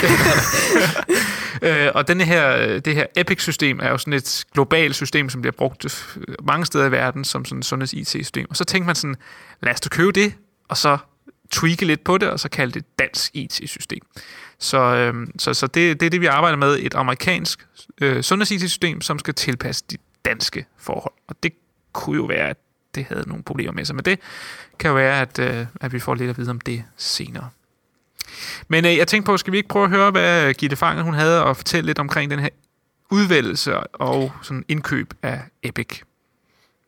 Øh, 1.62 1.88
og 1.96 2.08
denne 2.08 2.24
her, 2.24 2.80
det 2.80 2.96
her 2.96 3.06
Epic-system 3.16 3.80
er 3.80 3.90
jo 3.90 3.98
sådan 3.98 4.14
et 4.14 4.46
globalt 4.54 4.96
system, 4.96 5.30
som 5.30 5.42
bliver 5.42 5.52
brugt 5.52 6.10
mange 6.44 6.66
steder 6.66 6.86
i 6.86 6.92
verden 6.92 7.24
som 7.24 7.46
sådan 7.46 7.60
et 7.60 7.66
sundheds-IT-system. 7.66 8.46
Og 8.50 8.56
så 8.56 8.64
tænkte 8.64 8.86
man 8.86 8.96
sådan, 8.96 9.16
lad 9.62 9.74
os 9.74 9.82
da 9.82 9.90
købe 9.90 10.12
det, 10.12 10.34
og 10.68 10.78
så 10.78 10.98
tweake 11.52 11.86
lidt 11.86 12.04
på 12.04 12.18
det, 12.18 12.30
og 12.30 12.40
så 12.40 12.50
kalde 12.50 12.74
det 12.74 13.00
dansk 13.00 13.32
IT-system. 13.36 14.00
Så, 14.60 14.78
øh, 14.78 15.28
så, 15.38 15.54
så 15.54 15.68
det, 15.68 16.00
det 16.00 16.06
er 16.06 16.10
det, 16.10 16.22
vi 16.22 16.26
arbejder 16.26 16.58
med, 16.58 16.80
et 16.80 16.96
amerikansk 16.96 17.68
øh, 18.02 18.24
sundheds-IT-system, 18.24 19.02
som 19.02 19.20
skal 19.20 19.34
tilpasse 19.34 19.84
de 19.92 19.98
danske 20.26 20.66
forhold. 20.78 21.14
Og 21.28 21.36
det 21.44 21.52
kunne 21.94 22.16
jo 22.16 22.24
være, 22.24 22.50
at 22.50 22.58
det 22.98 23.06
havde 23.06 23.30
nogle 23.30 23.44
problemer 23.44 23.74
med 23.74 23.86
sig. 23.86 23.96
Men 23.96 24.06
det 24.06 24.20
kan 24.80 24.90
jo 24.90 24.96
være, 24.96 25.22
at, 25.22 25.40
øh, 25.40 25.66
at 25.82 25.94
vi 25.94 26.00
får 26.00 26.16
lidt 26.16 26.30
at 26.30 26.38
vide 26.38 26.50
om 26.50 26.62
det 26.62 26.84
senere. 26.98 27.50
Men 28.68 28.86
øh, 28.86 28.98
jeg 28.98 29.08
tænkte 29.08 29.26
på, 29.26 29.38
skal 29.38 29.52
vi 29.54 29.58
ikke 29.58 29.70
prøve 29.70 29.86
at 29.86 29.92
høre, 29.92 30.12
hvad 30.12 30.54
Gitte 30.54 30.76
Fanger 30.76 31.04
hun 31.04 31.14
havde 31.14 31.42
at 31.44 31.58
fortælle 31.58 31.86
lidt 31.86 32.00
omkring 32.00 32.32
den 32.32 32.40
her 32.40 32.50
udvælgelse 33.12 33.80
og 33.80 34.32
sådan 34.42 34.66
indkøb 34.68 35.14
af 35.24 35.42
Epic. 35.64 36.02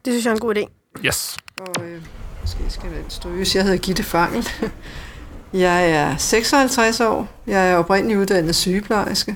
Det 0.06 0.14
synes 0.14 0.26
jeg 0.26 0.32
er 0.32 0.36
en 0.36 0.40
god 0.40 0.56
idé. 0.56 0.66
Yes. 1.06 1.38
Og 1.60 1.84
øh, 1.84 2.02
måske 2.42 2.60
skal 2.70 2.90
den 2.90 3.10
stryges. 3.10 3.56
Jeg 3.56 3.64
hedder 3.64 3.78
Gitte 3.78 4.04
Fangel. 4.04 4.48
Jeg 5.54 5.92
er 5.92 6.18
56 6.18 7.00
år. 7.00 7.42
Jeg 7.48 7.72
er 7.72 7.76
oprindeligt 7.78 8.20
uddannet 8.20 8.56
sygeplejerske 8.56 9.36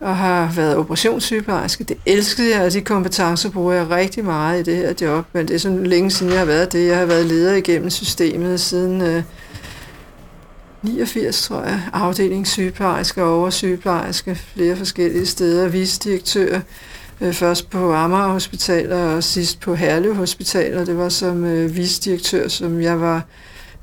og 0.00 0.16
har 0.16 0.52
været 0.56 0.76
operationssygeplejerske. 0.76 1.84
Det 1.84 1.96
elskede 2.06 2.56
jeg, 2.56 2.66
og 2.66 2.72
de 2.72 2.80
kompetencer 2.80 3.50
bruger 3.50 3.72
jeg 3.72 3.90
rigtig 3.90 4.24
meget 4.24 4.60
i 4.60 4.62
det 4.70 4.76
her 4.76 4.94
job. 5.00 5.24
Men 5.32 5.48
det 5.48 5.54
er 5.54 5.58
sådan 5.58 5.86
længe 5.86 6.10
siden, 6.10 6.32
jeg 6.32 6.38
har 6.38 6.46
været 6.46 6.72
det. 6.72 6.86
Jeg 6.86 6.98
har 6.98 7.06
været 7.06 7.26
leder 7.26 7.54
igennem 7.54 7.90
systemet 7.90 8.60
siden 8.60 9.02
øh, 9.02 9.22
89, 10.82 11.42
tror 11.42 11.62
jeg. 11.62 11.80
Afdelingssygeplejerske 11.92 13.22
og 13.22 13.38
oversygeplejerske 13.38 14.34
flere 14.34 14.76
forskellige 14.76 15.26
steder. 15.26 15.68
visdirektør, 15.68 16.60
øh, 17.20 17.32
først 17.32 17.70
på 17.70 17.92
Amager 17.94 18.28
Hospital 18.28 18.92
og 18.92 19.24
sidst 19.24 19.60
på 19.60 19.74
Herlev 19.74 20.14
Hospital, 20.14 20.78
og 20.78 20.86
det 20.86 20.98
var 20.98 21.08
som 21.08 21.44
øh, 21.44 21.76
visdirektør, 21.76 22.48
som 22.48 22.80
jeg 22.82 23.00
var 23.00 23.22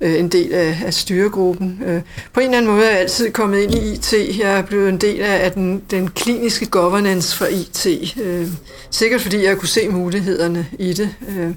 øh, 0.02 0.20
en 0.20 0.28
del 0.30 0.54
af, 0.54 0.78
af 0.86 0.94
styregruppen. 0.94 1.82
Øh, 1.86 2.02
på 2.34 2.40
en 2.40 2.46
eller 2.46 2.58
anden 2.58 2.72
måde 2.72 2.86
er 2.86 2.92
jeg 2.92 3.00
altid 3.00 3.32
kommet 3.32 3.60
ind 3.60 3.74
i 3.74 3.94
IT. 3.94 4.14
Jeg 4.40 4.58
er 4.58 4.62
blevet 4.62 4.90
en 4.90 4.98
del 4.98 5.22
af 5.22 5.52
den, 5.52 5.82
den 5.92 6.08
kliniske 6.08 6.66
governance 6.66 7.38
for 7.38 7.46
IT. 7.46 7.88
Øh, 8.22 8.48
sikkert 8.90 9.22
fordi 9.22 9.44
jeg 9.44 9.58
kunne 9.58 9.70
se 9.70 9.90
mulighederne 9.90 10.68
i 10.80 10.94
det. 10.94 11.10
Øh, 11.30 11.52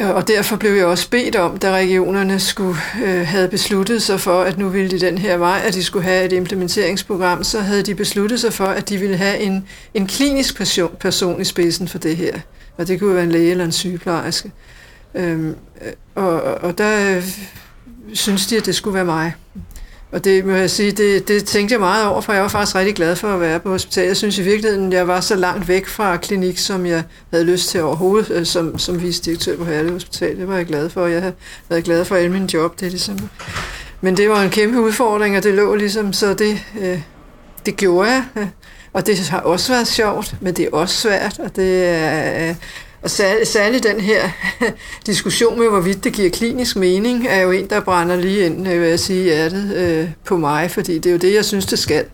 og 0.00 0.28
derfor 0.28 0.56
blev 0.56 0.72
jeg 0.72 0.86
også 0.86 1.10
bedt 1.10 1.36
om, 1.36 1.56
da 1.56 1.72
regionerne 1.72 2.40
skulle 2.40 2.76
øh, 3.04 3.26
havde 3.26 3.48
besluttet 3.48 4.02
sig 4.02 4.20
for, 4.20 4.42
at 4.42 4.58
nu 4.58 4.68
ville 4.68 4.90
de 4.90 5.00
den 5.00 5.18
her 5.18 5.36
vej, 5.36 5.62
at 5.64 5.74
de 5.74 5.84
skulle 5.84 6.04
have 6.04 6.24
et 6.24 6.32
implementeringsprogram, 6.32 7.44
så 7.44 7.60
havde 7.60 7.82
de 7.82 7.94
besluttet 7.94 8.40
sig 8.40 8.52
for, 8.52 8.64
at 8.64 8.88
de 8.88 8.96
ville 8.96 9.16
have 9.16 9.38
en, 9.38 9.66
en 9.94 10.06
klinisk 10.06 10.56
person, 10.56 10.90
person 11.00 11.40
i 11.40 11.44
spidsen 11.44 11.88
for 11.88 11.98
det 11.98 12.16
her. 12.16 12.38
Og 12.76 12.88
det 12.88 13.00
kunne 13.00 13.14
være 13.14 13.24
en 13.24 13.32
læge 13.32 13.50
eller 13.50 13.64
en 13.64 13.72
sygeplejerske. 13.72 14.50
Øhm, 15.18 15.48
øh, 15.84 15.92
og, 16.14 16.42
og 16.42 16.78
der 16.78 17.16
øh, 17.16 17.24
synes 18.12 18.46
de, 18.46 18.56
at 18.56 18.66
det 18.66 18.74
skulle 18.74 18.94
være 18.94 19.04
mig. 19.04 19.34
Og 20.12 20.24
det 20.24 20.44
må 20.44 20.52
jeg 20.52 20.70
sige, 20.70 20.92
det, 20.92 21.28
det 21.28 21.44
tænkte 21.44 21.72
jeg 21.72 21.80
meget 21.80 22.06
over, 22.06 22.20
for 22.20 22.32
jeg 22.32 22.42
var 22.42 22.48
faktisk 22.48 22.76
rigtig 22.76 22.94
glad 22.94 23.16
for 23.16 23.28
at 23.28 23.40
være 23.40 23.60
på 23.60 23.70
hospitalet. 23.70 24.08
Jeg 24.08 24.16
synes 24.16 24.38
i 24.38 24.42
virkeligheden, 24.42 24.92
jeg 24.92 25.08
var 25.08 25.20
så 25.20 25.36
langt 25.36 25.68
væk 25.68 25.86
fra 25.86 26.16
klinik, 26.16 26.58
som 26.58 26.86
jeg 26.86 27.02
havde 27.30 27.44
lyst 27.44 27.70
til 27.70 27.82
overhovedet, 27.82 28.30
øh, 28.30 28.46
som, 28.46 28.78
som 28.78 29.02
vicedirektør 29.02 29.56
på 29.56 29.64
Herlev 29.64 29.92
Hospital. 29.92 30.36
Det 30.36 30.48
var 30.48 30.56
jeg 30.56 30.66
glad 30.66 30.90
for, 30.90 31.06
jeg 31.06 31.20
havde 31.20 31.34
været 31.68 31.84
glad 31.84 32.04
for 32.04 32.16
alle 32.16 32.32
mine 32.32 32.54
job. 32.54 32.80
Det 32.80 32.86
er 32.86 32.90
ligesom. 32.90 33.18
Men 34.00 34.16
det 34.16 34.28
var 34.28 34.42
en 34.42 34.50
kæmpe 34.50 34.80
udfordring, 34.80 35.36
og 35.36 35.42
det 35.42 35.54
lå 35.54 35.74
ligesom, 35.74 36.12
så 36.12 36.34
det, 36.34 36.64
øh, 36.80 37.00
det 37.66 37.76
gjorde 37.76 38.10
jeg. 38.10 38.24
Og 38.92 39.06
det 39.06 39.28
har 39.28 39.40
også 39.40 39.72
været 39.72 39.86
sjovt, 39.86 40.34
men 40.40 40.54
det 40.54 40.64
er 40.64 40.70
også 40.72 40.94
svært, 40.94 41.38
og 41.38 41.56
det 41.56 41.84
er, 41.86 42.54
og 43.02 43.10
særligt, 43.44 43.84
den 43.84 44.00
her 44.00 44.30
diskussion 45.06 45.58
med, 45.58 45.68
hvorvidt 45.68 46.04
det 46.04 46.12
giver 46.12 46.30
klinisk 46.30 46.76
mening, 46.76 47.26
er 47.28 47.40
jo 47.40 47.50
en, 47.50 47.70
der 47.70 47.80
brænder 47.80 48.16
lige 48.16 48.46
ind, 48.46 48.68
øh, 48.68 48.80
vil 48.80 48.88
jeg 48.88 49.00
sige, 49.00 49.24
hjertet 49.24 49.76
øh, 49.76 50.10
på 50.24 50.36
mig, 50.36 50.70
fordi 50.70 50.98
det 50.98 51.06
er 51.06 51.12
jo 51.12 51.18
det, 51.18 51.34
jeg 51.34 51.44
synes, 51.44 51.66
det 51.66 51.78
skal. 51.78 52.04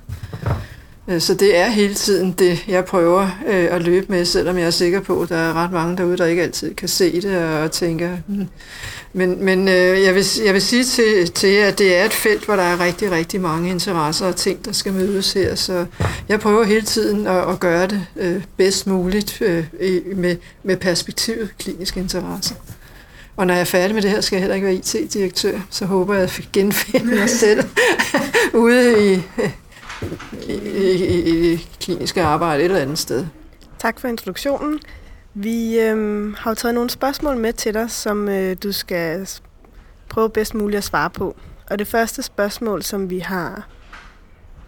Øh, 1.08 1.20
så 1.20 1.34
det 1.34 1.56
er 1.56 1.66
hele 1.66 1.94
tiden 1.94 2.32
det, 2.32 2.64
jeg 2.68 2.84
prøver 2.84 3.22
øh, 3.46 3.68
at 3.70 3.82
løbe 3.82 4.06
med, 4.08 4.24
selvom 4.24 4.58
jeg 4.58 4.66
er 4.66 4.70
sikker 4.70 5.00
på, 5.00 5.22
at 5.22 5.28
der 5.28 5.36
er 5.36 5.54
ret 5.54 5.72
mange 5.72 5.96
derude, 5.96 6.16
der 6.16 6.26
ikke 6.26 6.42
altid 6.42 6.74
kan 6.74 6.88
se 6.88 7.20
det 7.20 7.38
og 7.38 7.72
tænker... 7.72 8.10
Hmm. 8.26 8.48
Men, 9.16 9.44
men 9.44 9.68
øh, 9.68 10.02
jeg, 10.02 10.14
vil, 10.14 10.24
jeg 10.44 10.54
vil 10.54 10.62
sige 10.62 10.84
til, 10.84 11.30
til 11.30 11.48
jer, 11.48 11.68
at 11.68 11.78
det 11.78 11.96
er 11.96 12.04
et 12.04 12.12
felt, 12.12 12.44
hvor 12.44 12.56
der 12.56 12.62
er 12.62 12.80
rigtig, 12.80 13.10
rigtig 13.10 13.40
mange 13.40 13.70
interesser 13.70 14.26
og 14.26 14.36
ting, 14.36 14.64
der 14.64 14.72
skal 14.72 14.92
mødes 14.92 15.32
her. 15.32 15.54
Så 15.54 15.86
jeg 16.28 16.40
prøver 16.40 16.64
hele 16.64 16.82
tiden 16.82 17.26
at, 17.26 17.50
at 17.50 17.60
gøre 17.60 17.86
det 17.86 18.06
øh, 18.16 18.42
bedst 18.56 18.86
muligt 18.86 19.42
øh, 19.42 19.66
med, 20.16 20.36
med 20.62 20.76
perspektivet 20.76 21.50
klinisk 21.58 21.96
interesse. 21.96 22.54
Og 23.36 23.46
når 23.46 23.54
jeg 23.54 23.60
er 23.60 23.64
færdig 23.64 23.94
med 23.94 24.02
det 24.02 24.10
her, 24.10 24.20
skal 24.20 24.36
jeg 24.36 24.40
heller 24.42 24.54
ikke 24.54 24.66
være 24.66 24.74
IT-direktør, 24.74 25.58
så 25.70 25.86
håber 25.86 26.14
jeg, 26.14 26.22
at 26.22 26.38
jeg 26.38 26.46
genfinde 26.52 27.14
mig 27.14 27.30
selv 27.44 27.64
ude 28.64 29.14
i, 29.14 29.22
i, 30.48 30.54
i, 30.92 31.52
i 31.52 31.68
kliniske 31.80 32.22
arbejde 32.22 32.60
et 32.60 32.64
eller 32.64 32.80
andet 32.80 32.98
sted. 32.98 33.26
Tak 33.78 34.00
for 34.00 34.08
introduktionen. 34.08 34.80
Vi 35.36 35.80
øh, 35.80 36.32
har 36.36 36.50
jo 36.50 36.54
taget 36.54 36.74
nogle 36.74 36.90
spørgsmål 36.90 37.36
med 37.36 37.52
til 37.52 37.74
dig, 37.74 37.90
som 37.90 38.28
øh, 38.28 38.56
du 38.62 38.72
skal 38.72 39.28
prøve 40.08 40.30
bedst 40.30 40.54
muligt 40.54 40.78
at 40.78 40.84
svare 40.84 41.10
på. 41.10 41.36
Og 41.70 41.78
det 41.78 41.86
første 41.86 42.22
spørgsmål, 42.22 42.82
som 42.82 43.10
vi 43.10 43.18
har 43.18 43.68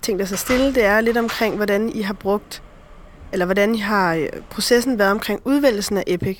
tænkt 0.02 0.22
os 0.22 0.32
at 0.32 0.38
stille, 0.38 0.74
det 0.74 0.84
er 0.84 1.00
lidt 1.00 1.16
omkring, 1.16 1.56
hvordan 1.56 1.88
I 1.88 2.00
har 2.00 2.14
brugt, 2.14 2.62
eller 3.32 3.44
hvordan 3.44 3.74
I 3.74 3.78
har 3.78 4.14
øh, 4.14 4.28
processen 4.50 4.98
været 4.98 5.10
omkring 5.10 5.40
udvælgelsen 5.44 5.96
af 5.96 6.04
Epic. 6.06 6.38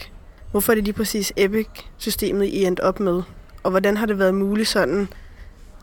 Hvorfor 0.50 0.72
er 0.72 0.74
det 0.74 0.84
lige 0.84 0.94
præcis 0.94 1.32
Epic-systemet, 1.36 2.46
I 2.46 2.64
endte 2.64 2.80
op 2.80 3.00
med? 3.00 3.22
Og 3.62 3.70
hvordan 3.70 3.96
har 3.96 4.06
det 4.06 4.18
været 4.18 4.34
muligt 4.34 4.68
sådan 4.68 5.08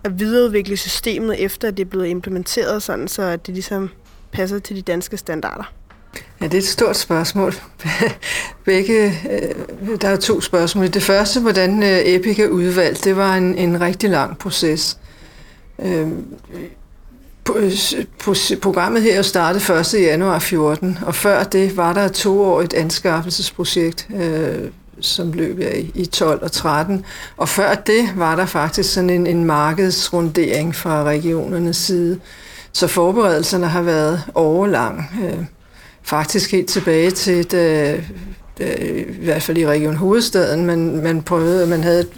at 0.04 0.20
videreudvikle 0.20 0.78
systemet, 0.78 1.44
efter 1.44 1.68
at 1.68 1.78
det 1.78 1.86
er 1.86 1.90
blevet 1.90 2.08
implementeret, 2.08 2.84
sådan 2.84 3.08
så 3.08 3.22
at 3.22 3.48
det 3.48 3.54
ligesom 3.54 3.90
passer 4.32 4.60
til 4.60 4.76
de 4.76 4.82
danske 4.82 5.18
standarder? 5.18 5.74
Ja, 6.44 6.48
det 6.48 6.54
er 6.54 6.58
et 6.58 6.68
stort 6.68 6.98
spørgsmål. 6.98 7.54
Begge, 8.66 9.20
øh, 9.32 10.02
der 10.02 10.08
er 10.08 10.16
to 10.16 10.42
spørgsmål. 10.42 10.88
Det 10.88 11.04
første, 11.04 11.40
hvordan 11.40 11.84
øh, 11.84 12.00
Epic 12.06 12.40
er 12.40 12.48
udvalgt, 12.48 13.04
det 13.04 13.16
var 13.16 13.36
en, 13.36 13.56
en 13.56 13.82
rigtig 13.82 14.10
lang 14.10 14.38
proces. 14.38 14.98
Øh, 15.80 16.08
programmet 18.62 19.02
her 19.02 19.22
startede 19.22 19.80
1. 19.80 19.94
januar 19.94 20.40
14, 20.40 20.98
og 21.06 21.16
før 21.16 21.44
det 21.44 21.78
var 21.78 21.94
der 21.94 22.02
et 22.02 22.12
toårigt 22.12 22.74
anskaffelsesprojekt, 22.74 24.08
øh, 24.16 24.70
som 25.02 25.32
løb 25.32 25.60
i, 25.60 25.92
i 25.96 26.06
12 26.06 26.44
og 26.44 26.52
13. 26.52 27.06
Og 27.38 27.50
før 27.50 27.76
det 27.76 28.14
var 28.16 28.36
der 28.36 28.46
faktisk 28.46 28.94
sådan 28.94 29.10
en, 29.10 29.28
en 29.28 29.46
markedsrundering 29.46 30.76
fra 30.76 31.04
regionernes 31.04 31.78
side. 31.78 32.20
Så 32.74 32.88
forberedelserne 32.88 33.68
har 33.68 33.82
været 33.82 34.24
overlang. 34.36 35.10
Øh. 35.24 35.46
Faktisk 36.04 36.52
helt 36.52 36.68
tilbage 36.68 37.12
til, 37.12 37.44
da, 37.44 37.98
da, 38.60 38.76
i 38.80 39.24
hvert 39.24 39.44
fald 39.44 39.58
i 39.58 39.68
Region 39.68 39.96
Hovedstaden, 39.96 40.66
man, 40.66 41.04
man 41.04 41.22
prøvede, 41.22 41.68
man 41.68 41.84
havde 41.84 42.00
et 42.00 42.10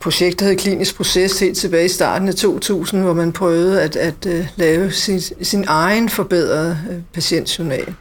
projekt, 0.00 0.40
der 0.40 0.46
hed 0.46 0.56
Klinisk 0.56 0.96
Proces, 0.96 1.40
helt 1.40 1.58
tilbage 1.58 1.84
i 1.84 1.88
starten 1.88 2.28
af 2.28 2.34
2000, 2.34 3.02
hvor 3.02 3.12
man 3.12 3.32
prøvede 3.32 3.82
at, 3.82 3.96
at, 3.96 4.26
at 4.26 4.46
lave 4.56 4.92
sin, 4.92 5.20
sin 5.20 5.64
egen 5.68 6.08
forbedrede 6.08 6.78
øh, 6.90 6.96
patientjournal. 7.12 7.94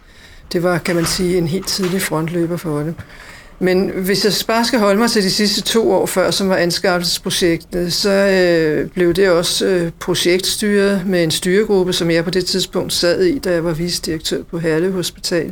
Det 0.54 0.64
var, 0.64 0.78
kan 0.78 0.96
man 0.96 1.06
sige, 1.06 1.38
en 1.38 1.48
helt 1.48 1.68
tidlig 1.68 2.02
frontløber 2.02 2.58
for 2.58 2.80
det. 2.80 2.96
Men 3.64 3.90
hvis 3.90 4.26
jeg 4.26 4.34
bare 4.48 4.66
skal 4.66 4.80
holde 4.80 5.00
mig 5.00 5.12
til 5.12 5.24
de 5.24 5.30
sidste 5.30 5.62
to 5.62 5.92
år 5.92 6.06
før, 6.06 6.32
som 6.32 6.50
var 6.50 6.56
anskaffelsesprojektet, 6.56 7.94
så 7.94 8.10
øh, 8.10 8.90
blev 8.90 9.14
det 9.14 9.30
også 9.30 9.66
øh, 9.66 9.92
projektstyret 10.00 11.02
med 11.06 11.24
en 11.24 11.32
styregruppe, 11.32 11.94
som 11.94 12.12
jeg 12.12 12.24
på 12.24 12.30
det 12.30 12.46
tidspunkt 12.46 12.94
sad 12.94 13.24
i, 13.24 13.40
da 13.40 13.52
jeg 13.52 13.64
var 13.64 13.74
vicedirektør 13.74 14.44
på 14.52 14.58
Herlev 14.58 14.92
Hospital. 14.92 15.52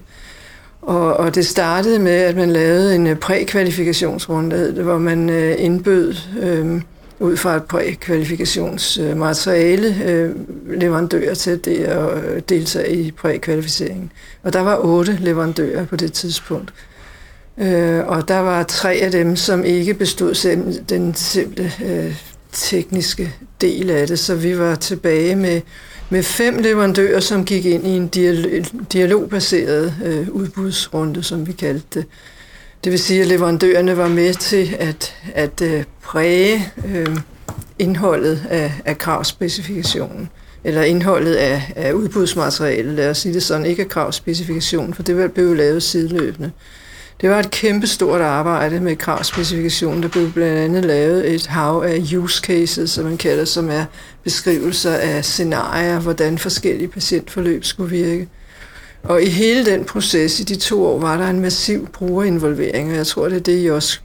Og, 0.81 1.17
og 1.17 1.35
det 1.35 1.47
startede 1.47 1.99
med, 1.99 2.11
at 2.11 2.35
man 2.35 2.51
lavede 2.51 2.95
en 2.95 3.07
øh, 3.07 3.15
prækvalifikationsrunde, 3.15 4.83
hvor 4.83 4.97
man 4.97 5.29
øh, 5.29 5.55
indbød 5.57 6.15
øh, 6.41 6.81
ud 7.19 7.37
fra 7.37 7.55
et 7.55 7.63
prækvalifikationsmateriale 7.63 9.95
øh, 10.05 10.31
leverandører 10.79 11.33
til 11.33 11.51
at 11.51 11.67
øh, 11.67 12.41
deltage 12.49 12.95
i 12.95 13.11
prækvalificeringen. 13.11 14.11
Og 14.43 14.53
der 14.53 14.61
var 14.61 14.77
otte 14.77 15.17
leverandører 15.21 15.85
på 15.85 15.95
det 15.95 16.13
tidspunkt. 16.13 16.73
Øh, 17.57 18.07
og 18.07 18.27
der 18.27 18.39
var 18.39 18.63
tre 18.63 18.93
af 18.93 19.11
dem, 19.11 19.35
som 19.35 19.63
ikke 19.65 19.93
bestod 19.93 20.33
den 20.89 21.15
simple 21.15 21.71
øh, 21.85 22.15
tekniske 22.51 23.33
del 23.61 23.89
af 23.89 24.07
det, 24.07 24.19
så 24.19 24.35
vi 24.35 24.59
var 24.59 24.75
tilbage 24.75 25.35
med, 25.35 25.61
med 26.09 26.23
fem 26.23 26.57
leverandører, 26.57 27.19
som 27.19 27.45
gik 27.45 27.65
ind 27.65 27.87
i 27.87 27.89
en 27.89 28.07
dialog, 28.07 28.65
dialogbaseret 28.93 29.95
øh, 30.05 30.29
udbudsrunde, 30.29 31.23
som 31.23 31.47
vi 31.47 31.51
kaldte 31.51 31.99
det. 31.99 32.05
Det 32.83 32.91
vil 32.91 32.99
sige, 32.99 33.21
at 33.21 33.27
leverandørerne 33.27 33.97
var 33.97 34.07
med 34.07 34.33
til 34.33 34.75
at, 34.79 35.15
at 35.33 35.61
øh, 35.61 35.83
præge 36.01 36.71
øh, 36.87 37.17
indholdet 37.79 38.43
af, 38.49 38.73
af 38.85 38.97
kravspecifikationen 38.97 40.29
eller 40.63 40.81
indholdet 40.81 41.35
af, 41.35 41.73
af 41.75 41.93
udbudsmaterialet, 41.93 42.93
lad 42.93 43.09
os 43.09 43.17
sige 43.17 43.33
det 43.33 43.43
sådan, 43.43 43.65
ikke 43.65 43.81
af 43.81 43.89
kravspecifikationen, 43.89 44.93
for 44.93 45.03
det 45.03 45.31
blev 45.33 45.55
lavet 45.55 45.83
sideløbende. 45.83 46.51
Det 47.21 47.29
var 47.29 47.39
et 47.39 47.51
kæmpestort 47.51 48.21
arbejde 48.21 48.79
med 48.79 48.95
kravspecifikationen. 48.95 50.03
Der 50.03 50.09
blev 50.09 50.31
blandt 50.31 50.57
andet 50.57 50.85
lavet 50.85 51.33
et 51.33 51.47
hav 51.47 51.83
af 51.87 52.13
use 52.17 52.41
cases, 52.41 52.89
som 52.89 53.05
man 53.05 53.17
kalder, 53.17 53.45
som 53.45 53.69
er 53.69 53.85
beskrivelser 54.23 54.93
af 54.93 55.25
scenarier, 55.25 55.99
hvordan 55.99 56.37
forskellige 56.37 56.87
patientforløb 56.87 57.65
skulle 57.65 57.89
virke. 57.89 58.27
Og 59.03 59.23
i 59.23 59.29
hele 59.29 59.65
den 59.65 59.85
proces 59.85 60.39
i 60.39 60.43
de 60.43 60.55
to 60.55 60.85
år 60.85 60.99
var 60.99 61.17
der 61.17 61.29
en 61.29 61.39
massiv 61.39 61.87
brugerinvolvering, 61.87 62.91
og 62.91 62.95
jeg 62.95 63.07
tror, 63.07 63.29
det 63.29 63.35
er 63.35 63.39
det, 63.39 63.63
I 63.63 63.69
også 63.69 63.99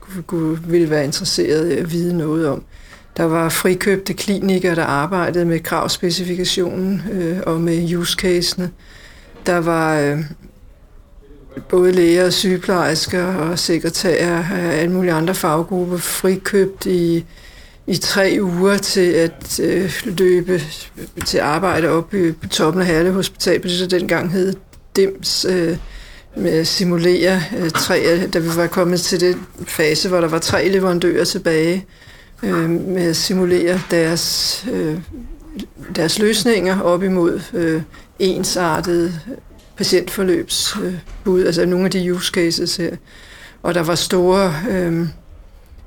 ville 0.67 0.89
være 0.89 1.05
interesseret 1.05 1.71
i 1.71 1.77
at 1.77 1.91
vide 1.91 2.17
noget 2.17 2.47
om. 2.47 2.63
Der 3.17 3.23
var 3.23 3.49
frikøbte 3.49 4.13
klinikere, 4.13 4.75
der 4.75 4.83
arbejdede 4.83 5.45
med 5.45 5.59
kravspecifikationen 5.59 7.01
øh, 7.11 7.37
og 7.45 7.61
med 7.61 7.95
use 7.95 8.17
casene. 8.17 8.69
Der 9.45 9.57
var 9.57 9.99
øh, 9.99 10.19
både 11.69 11.91
læger 11.91 12.25
og 12.25 12.33
sygeplejersker 12.33 13.25
og 13.25 13.59
sekretærer 13.59 14.37
og 14.37 14.73
alle 14.73 14.91
mulige 14.91 15.13
andre 15.13 15.35
faggrupper 15.35 15.97
frikøbt 15.97 16.85
i, 16.85 17.25
i 17.87 17.97
tre 17.97 18.37
uger 18.41 18.77
til 18.77 19.11
at 19.11 19.59
øh, 19.59 20.01
løbe 20.05 20.61
til 21.25 21.37
arbejde 21.37 21.89
op 21.89 22.13
i, 22.13 22.31
på 22.31 22.47
toppen 22.47 22.81
af 22.81 22.87
Herlev 22.87 23.13
Hospital, 23.13 23.59
på 23.59 23.67
det 23.67 23.77
så 23.77 23.87
dengang 23.87 24.31
hed 24.31 24.53
DIMS, 24.95 25.45
øh, 25.45 25.77
med 26.37 26.51
at 26.51 26.67
simulere 26.67 27.41
øh, 27.57 27.69
tre, 27.69 28.27
da 28.33 28.39
vi 28.39 28.47
var 28.55 28.67
kommet 28.67 29.01
til 29.01 29.21
den 29.21 29.45
fase, 29.67 30.09
hvor 30.09 30.21
der 30.21 30.27
var 30.27 30.39
tre 30.39 30.67
leverandører 30.67 31.25
tilbage, 31.25 31.85
øh, 32.43 32.69
med 32.69 33.09
at 33.09 33.15
simulere 33.15 33.81
deres, 33.91 34.65
øh, 34.73 34.97
deres 35.95 36.19
løsninger 36.19 36.81
op 36.81 37.03
imod 37.03 37.41
øh, 37.53 37.81
ensartede 38.19 39.13
patientforløbsbud, 39.77 41.39
øh, 41.39 41.45
altså 41.45 41.65
nogle 41.65 41.85
af 41.85 41.91
de 41.91 42.13
use 42.13 42.31
cases 42.31 42.75
her. 42.75 42.95
Og 43.63 43.75
der 43.75 43.83
var 43.83 43.95
store 43.95 44.53
øh, 44.69 45.07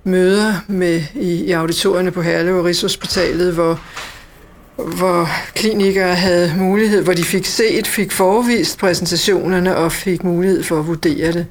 møder 0.05 0.55
med 0.69 1.03
i, 1.15 1.45
i 1.45 1.51
auditorierne 1.53 2.11
på 2.11 2.23
Herlev 2.23 2.57
og 2.57 2.65
Rigshospitalet, 2.65 3.55
hvor, 3.55 3.81
hvor 4.77 5.29
klinikere 5.55 6.15
havde 6.15 6.55
mulighed, 6.59 7.03
hvor 7.03 7.13
de 7.13 7.25
fik 7.25 7.47
set, 7.47 7.87
fik 7.87 8.13
forvist 8.13 8.79
præsentationerne 8.79 9.77
og 9.77 9.93
fik 9.93 10.25
mulighed 10.25 10.63
for 10.63 10.79
at 10.79 10.87
vurdere 10.87 11.33
det. 11.33 11.47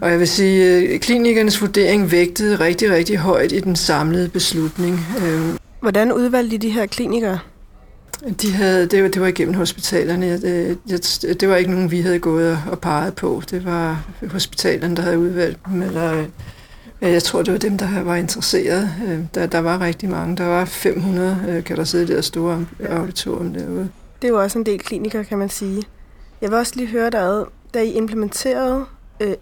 Og 0.00 0.10
jeg 0.10 0.18
vil 0.18 0.28
sige, 0.28 0.94
at 0.94 1.00
klinikernes 1.00 1.60
vurdering 1.60 2.10
vægtede 2.10 2.56
rigtig, 2.56 2.90
rigtig 2.90 3.16
højt 3.16 3.52
i 3.52 3.60
den 3.60 3.76
samlede 3.76 4.28
beslutning. 4.28 5.06
Øh. 5.26 5.40
Hvordan 5.80 6.12
udvalgte 6.12 6.58
de 6.58 6.58
de 6.58 6.70
her 6.70 6.86
klinikere? 6.86 7.38
De 8.42 8.52
havde, 8.52 8.86
det, 8.86 9.02
var, 9.02 9.08
det 9.08 9.22
var 9.22 9.28
igennem 9.28 9.54
hospitalerne. 9.54 10.40
Øh, 10.44 10.76
det, 10.88 11.36
det 11.40 11.48
var 11.48 11.56
ikke 11.56 11.70
nogen, 11.70 11.90
vi 11.90 12.00
havde 12.00 12.18
gået 12.18 12.58
og 12.70 12.78
peget 12.78 13.14
på. 13.14 13.42
Det 13.50 13.64
var 13.64 14.04
hospitalerne, 14.30 14.96
der 14.96 15.02
havde 15.02 15.18
udvalgt 15.18 15.58
dem. 15.66 15.82
Eller, 15.82 16.12
øh, 16.12 17.12
jeg 17.12 17.22
tror, 17.22 17.42
det 17.42 17.52
var 17.52 17.58
dem, 17.58 17.78
der 17.78 18.02
var 18.02 18.16
interesseret. 18.16 18.90
Øh, 19.06 19.18
der, 19.34 19.46
der 19.46 19.58
var 19.58 19.80
rigtig 19.80 20.08
mange. 20.08 20.36
Der 20.36 20.46
var 20.46 20.64
500, 20.64 21.62
kan 21.66 21.76
der 21.76 21.84
sidde 21.84 22.14
der 22.14 22.20
store 22.20 22.66
auditorium 22.88 23.54
derude. 23.54 23.88
Det 24.22 24.28
er 24.28 24.32
jo 24.32 24.42
også 24.42 24.58
en 24.58 24.66
del 24.66 24.78
klinikker, 24.78 25.22
kan 25.22 25.38
man 25.38 25.48
sige. 25.48 25.82
Jeg 26.40 26.50
vil 26.50 26.58
også 26.58 26.72
lige 26.76 26.88
høre 26.88 27.10
dig, 27.10 27.44
da 27.74 27.82
I 27.82 27.92
implementerede 27.92 28.84
øh, 29.20 29.34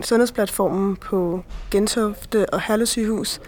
sundhedsplatformen 0.00 0.96
på 0.96 1.42
Gentofte 1.70 2.46
og 2.50 2.60
Herlev 2.60 2.86
sygehus, 2.86 3.40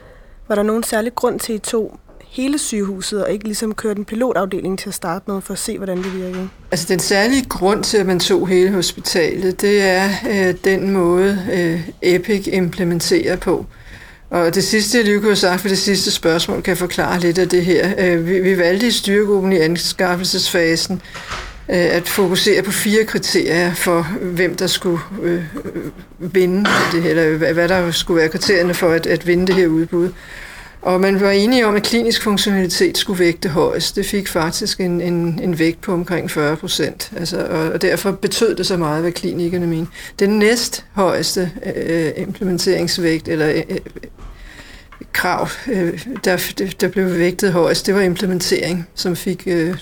var 0.49 0.55
der 0.55 0.63
nogen 0.63 0.83
særlig 0.83 1.15
grund 1.15 1.41
til, 1.41 1.53
at 1.53 1.57
I 1.57 1.71
tog 1.71 1.99
hele 2.31 2.59
sygehuset, 2.59 3.25
og 3.25 3.31
ikke 3.31 3.45
ligesom 3.45 3.75
kørte 3.75 3.99
en 3.99 4.05
pilotafdeling 4.05 4.79
til 4.79 4.89
at 4.89 4.95
starte 4.95 5.31
med, 5.31 5.41
for 5.41 5.53
at 5.53 5.59
se, 5.59 5.77
hvordan 5.77 5.99
det 5.99 6.17
virkede? 6.17 6.49
Altså 6.71 6.87
den 6.89 6.99
særlige 6.99 7.45
grund 7.45 7.85
til, 7.85 7.97
at 7.97 8.07
man 8.07 8.21
tog 8.21 8.49
hele 8.49 8.73
hospitalet, 8.73 9.61
det 9.61 9.83
er 9.83 10.11
øh, 10.31 10.55
den 10.65 10.91
måde, 10.91 11.39
øh, 11.53 11.89
Epic 12.03 12.49
implementerer 12.53 13.37
på. 13.37 13.67
Og 14.31 14.55
det 14.55 14.65
sidste, 14.65 14.99
jeg 14.99 15.05
lige 15.05 15.19
kunne 15.19 15.29
have 15.29 15.37
sagt 15.37 15.61
for 15.61 15.69
det 15.69 15.79
sidste 15.79 16.11
spørgsmål, 16.11 16.63
kan 16.63 16.77
forklare 16.77 17.21
lidt 17.21 17.39
af 17.39 17.49
det 17.49 17.65
her. 17.65 17.93
Øh, 17.99 18.27
vi, 18.27 18.41
vi 18.41 18.59
valgte 18.59 18.87
i 18.87 18.91
styregruppen 18.91 19.53
i 19.53 19.59
anskaffelsesfasen 19.59 21.03
øh, 21.69 21.77
at 21.77 22.09
fokusere 22.09 22.63
på 22.63 22.71
fire 22.71 23.05
kriterier 23.05 23.75
for, 23.75 24.03
hvem 24.23 24.57
der 24.57 24.67
skulle 24.67 24.99
øh, 25.23 25.43
vinde 26.19 26.71
det 26.93 27.03
her, 27.03 27.11
eller 27.11 27.53
hvad 27.53 27.69
der 27.69 27.91
skulle 27.91 28.21
være 28.21 28.29
kriterierne 28.29 28.75
for 28.75 28.91
at, 28.91 29.07
at 29.07 29.27
vinde 29.27 29.47
det 29.47 29.55
her 29.55 29.67
udbud. 29.67 30.11
Og 30.83 31.01
man 31.01 31.21
var 31.21 31.31
enige 31.31 31.67
om, 31.67 31.75
at 31.75 31.83
klinisk 31.83 32.23
funktionalitet 32.23 32.99
skulle 32.99 33.19
vægte 33.19 33.49
højst. 33.49 33.97
Det 33.97 34.07
fik 34.07 34.29
faktisk 34.29 34.81
en, 34.81 35.01
en, 35.01 35.41
en 35.43 35.59
vægt 35.59 35.81
på 35.81 35.93
omkring 35.93 36.31
40 36.31 36.57
procent. 36.57 37.13
Altså, 37.17 37.47
og, 37.47 37.61
og 37.61 37.83
derfor 37.83 38.11
betød 38.11 38.55
det 38.55 38.67
så 38.67 38.77
meget, 38.77 39.03
hvad 39.03 39.13
klinikerne 39.13 39.67
mente. 39.67 39.93
Den 40.19 40.39
næst 40.39 40.85
højeste 40.93 41.51
øh, 41.77 42.11
implementeringsvægt, 42.17 43.29
eller 43.29 43.49
øh, 43.49 43.63
øh 43.69 43.79
krav, 45.13 45.49
øh, 45.67 46.07
der, 46.25 46.53
der 46.81 46.89
blev 46.89 47.19
vægtet 47.19 47.53
højst, 47.53 47.87
det 47.87 47.95
var 47.95 48.01
implementering, 48.01 48.89
som 48.95 49.17
fik 49.17 49.43
øh, 49.47 49.77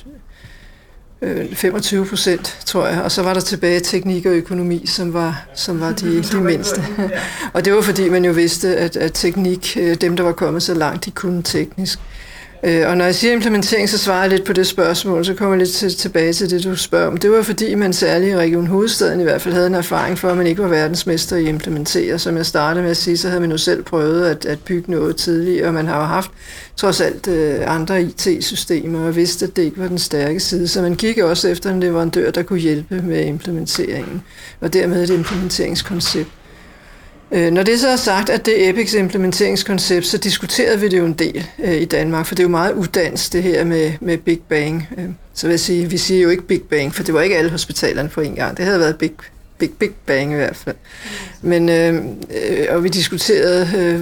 25 1.22 2.06
procent, 2.06 2.58
tror 2.66 2.86
jeg. 2.86 3.02
Og 3.02 3.12
så 3.12 3.22
var 3.22 3.34
der 3.34 3.40
tilbage 3.40 3.80
teknik 3.80 4.26
og 4.26 4.32
økonomi, 4.32 4.86
som 4.86 5.12
var, 5.12 5.46
som 5.54 5.80
var 5.80 5.92
de, 5.92 6.22
de 6.22 6.40
mindste. 6.40 6.82
og 7.54 7.64
det 7.64 7.72
var 7.74 7.80
fordi, 7.80 8.08
man 8.08 8.24
jo 8.24 8.32
vidste, 8.32 8.76
at, 8.76 8.96
at 8.96 9.12
teknik, 9.14 9.76
øh, 9.80 9.94
dem 9.94 10.16
der 10.16 10.24
var 10.24 10.32
kommet 10.32 10.62
så 10.62 10.74
langt, 10.74 11.04
de 11.04 11.10
kunne 11.10 11.42
teknisk. 11.42 11.98
Øh, 12.66 12.88
og 12.88 12.96
når 12.96 13.04
jeg 13.04 13.14
siger 13.14 13.32
implementering, 13.32 13.88
så 13.88 13.98
svarer 13.98 14.20
jeg 14.20 14.30
lidt 14.30 14.44
på 14.44 14.52
det 14.52 14.66
spørgsmål, 14.66 15.24
så 15.24 15.34
kommer 15.34 15.54
jeg 15.54 15.58
lidt 15.58 15.74
til, 15.74 15.96
tilbage 15.96 16.32
til 16.32 16.50
det, 16.50 16.64
du 16.64 16.76
spørger 16.76 17.06
om. 17.06 17.16
Det 17.16 17.30
var 17.30 17.42
fordi, 17.42 17.74
man 17.74 17.92
særligt 17.92 18.32
i 18.32 18.36
Region 18.36 18.66
Hovedstaden 18.66 19.20
i 19.20 19.22
hvert 19.22 19.42
fald 19.42 19.54
havde 19.54 19.66
en 19.66 19.74
erfaring 19.74 20.18
for, 20.18 20.28
at 20.28 20.36
man 20.36 20.46
ikke 20.46 20.62
var 20.62 20.68
verdensmester 20.68 21.36
i 21.36 21.42
at 21.42 21.48
implementere. 21.48 22.18
Som 22.18 22.36
jeg 22.36 22.46
startede 22.46 22.82
med 22.82 22.90
at 22.90 22.96
sige, 22.96 23.16
så 23.16 23.28
havde 23.28 23.40
man 23.40 23.50
jo 23.50 23.58
selv 23.58 23.82
prøvet 23.82 24.26
at, 24.26 24.44
at 24.44 24.60
bygge 24.60 24.90
noget 24.90 25.16
tidligere, 25.16 25.66
og 25.66 25.74
man 25.74 25.86
har 25.86 25.98
jo 25.98 26.04
haft 26.04 26.30
trods 26.76 27.00
alt 27.00 27.28
øh, 27.28 27.74
andre 27.74 28.02
IT-systemer, 28.02 29.06
og 29.06 29.16
vidste, 29.16 29.46
at 29.46 29.56
det 29.56 29.62
ikke 29.62 29.80
var 29.80 29.88
den 29.88 29.98
stærke 29.98 30.40
side. 30.40 30.68
Så 30.68 30.82
man 30.82 30.94
gik 30.94 31.18
også 31.18 31.48
efter 31.48 31.70
en 31.70 31.80
leverandør, 31.80 32.30
der 32.30 32.42
kunne 32.42 32.58
hjælpe 32.58 33.02
med 33.02 33.24
implementeringen, 33.24 34.22
og 34.60 34.72
dermed 34.72 35.02
et 35.02 35.10
implementeringskoncept. 35.10 36.30
Øh, 37.32 37.52
når 37.52 37.62
det 37.62 37.80
så 37.80 37.88
er 37.88 37.96
sagt, 37.96 38.30
at 38.30 38.46
det 38.46 38.64
er 38.64 38.70
Epics 38.70 38.94
implementeringskoncept, 38.94 40.06
så 40.06 40.18
diskuterede 40.18 40.80
vi 40.80 40.88
det 40.88 40.98
jo 40.98 41.04
en 41.04 41.12
del 41.12 41.46
øh, 41.58 41.74
i 41.74 41.84
Danmark, 41.84 42.26
for 42.26 42.34
det 42.34 42.42
er 42.42 42.44
jo 42.44 42.50
meget 42.50 42.74
uddans, 42.74 43.30
det 43.30 43.42
her 43.42 43.64
med, 43.64 43.92
med 44.00 44.18
Big 44.18 44.40
Bang. 44.48 44.88
Øh, 44.98 45.04
så 45.34 45.46
vil 45.46 45.52
jeg 45.52 45.60
sige, 45.60 45.90
vi 45.90 45.96
siger 45.96 46.22
jo 46.22 46.28
ikke 46.28 46.42
Big 46.42 46.62
Bang, 46.62 46.94
for 46.94 47.02
det 47.02 47.14
var 47.14 47.22
ikke 47.22 47.36
alle 47.36 47.50
hospitalerne 47.50 48.08
på 48.08 48.20
en 48.20 48.34
gang. 48.34 48.56
Det 48.56 48.64
havde 48.64 48.80
været 48.80 48.96
Big 48.96 49.12
Big, 49.58 49.70
Big 49.78 49.90
Bang 50.06 50.32
i 50.32 50.34
hvert 50.34 50.56
fald. 50.56 50.76
Men, 51.42 51.68
øh, 51.68 51.94
øh, 51.94 52.66
og 52.68 52.84
vi 52.84 52.88
diskuterede, 52.88 53.70
øh, 53.76 54.00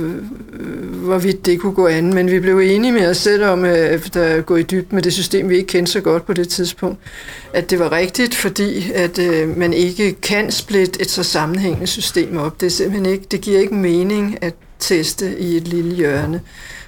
hvorvidt 1.04 1.46
det 1.46 1.60
kunne 1.60 1.74
gå 1.74 1.86
an, 1.86 2.14
men 2.14 2.30
vi 2.30 2.40
blev 2.40 2.58
enige 2.58 2.92
med 2.92 3.10
os 3.10 3.16
selv 3.16 3.44
om, 3.44 3.64
øh, 3.64 3.78
efter 3.78 4.22
at 4.22 4.46
gå 4.46 4.56
i 4.56 4.62
dyb 4.62 4.92
med 4.92 5.02
det 5.02 5.12
system, 5.12 5.48
vi 5.48 5.56
ikke 5.56 5.66
kendte 5.66 5.92
så 5.92 6.00
godt 6.00 6.26
på 6.26 6.32
det 6.32 6.48
tidspunkt, 6.48 6.98
at 7.52 7.70
det 7.70 7.78
var 7.78 7.92
rigtigt, 7.92 8.34
fordi 8.34 8.92
at 8.94 9.18
øh, 9.18 9.58
man 9.58 9.72
ikke 9.72 10.12
kan 10.12 10.50
splitte 10.50 11.00
et 11.00 11.10
så 11.10 11.22
sammenhængende 11.22 11.86
system 11.86 12.36
op. 12.36 12.60
Det, 12.60 12.66
er 12.66 12.70
simpelthen 12.70 13.12
ikke, 13.12 13.24
det 13.30 13.40
giver 13.40 13.60
ikke 13.60 13.74
mening 13.74 14.38
at 14.40 14.54
teste 14.78 15.38
i 15.38 15.56
et 15.56 15.68
lille 15.68 15.94
hjørne. 15.94 16.40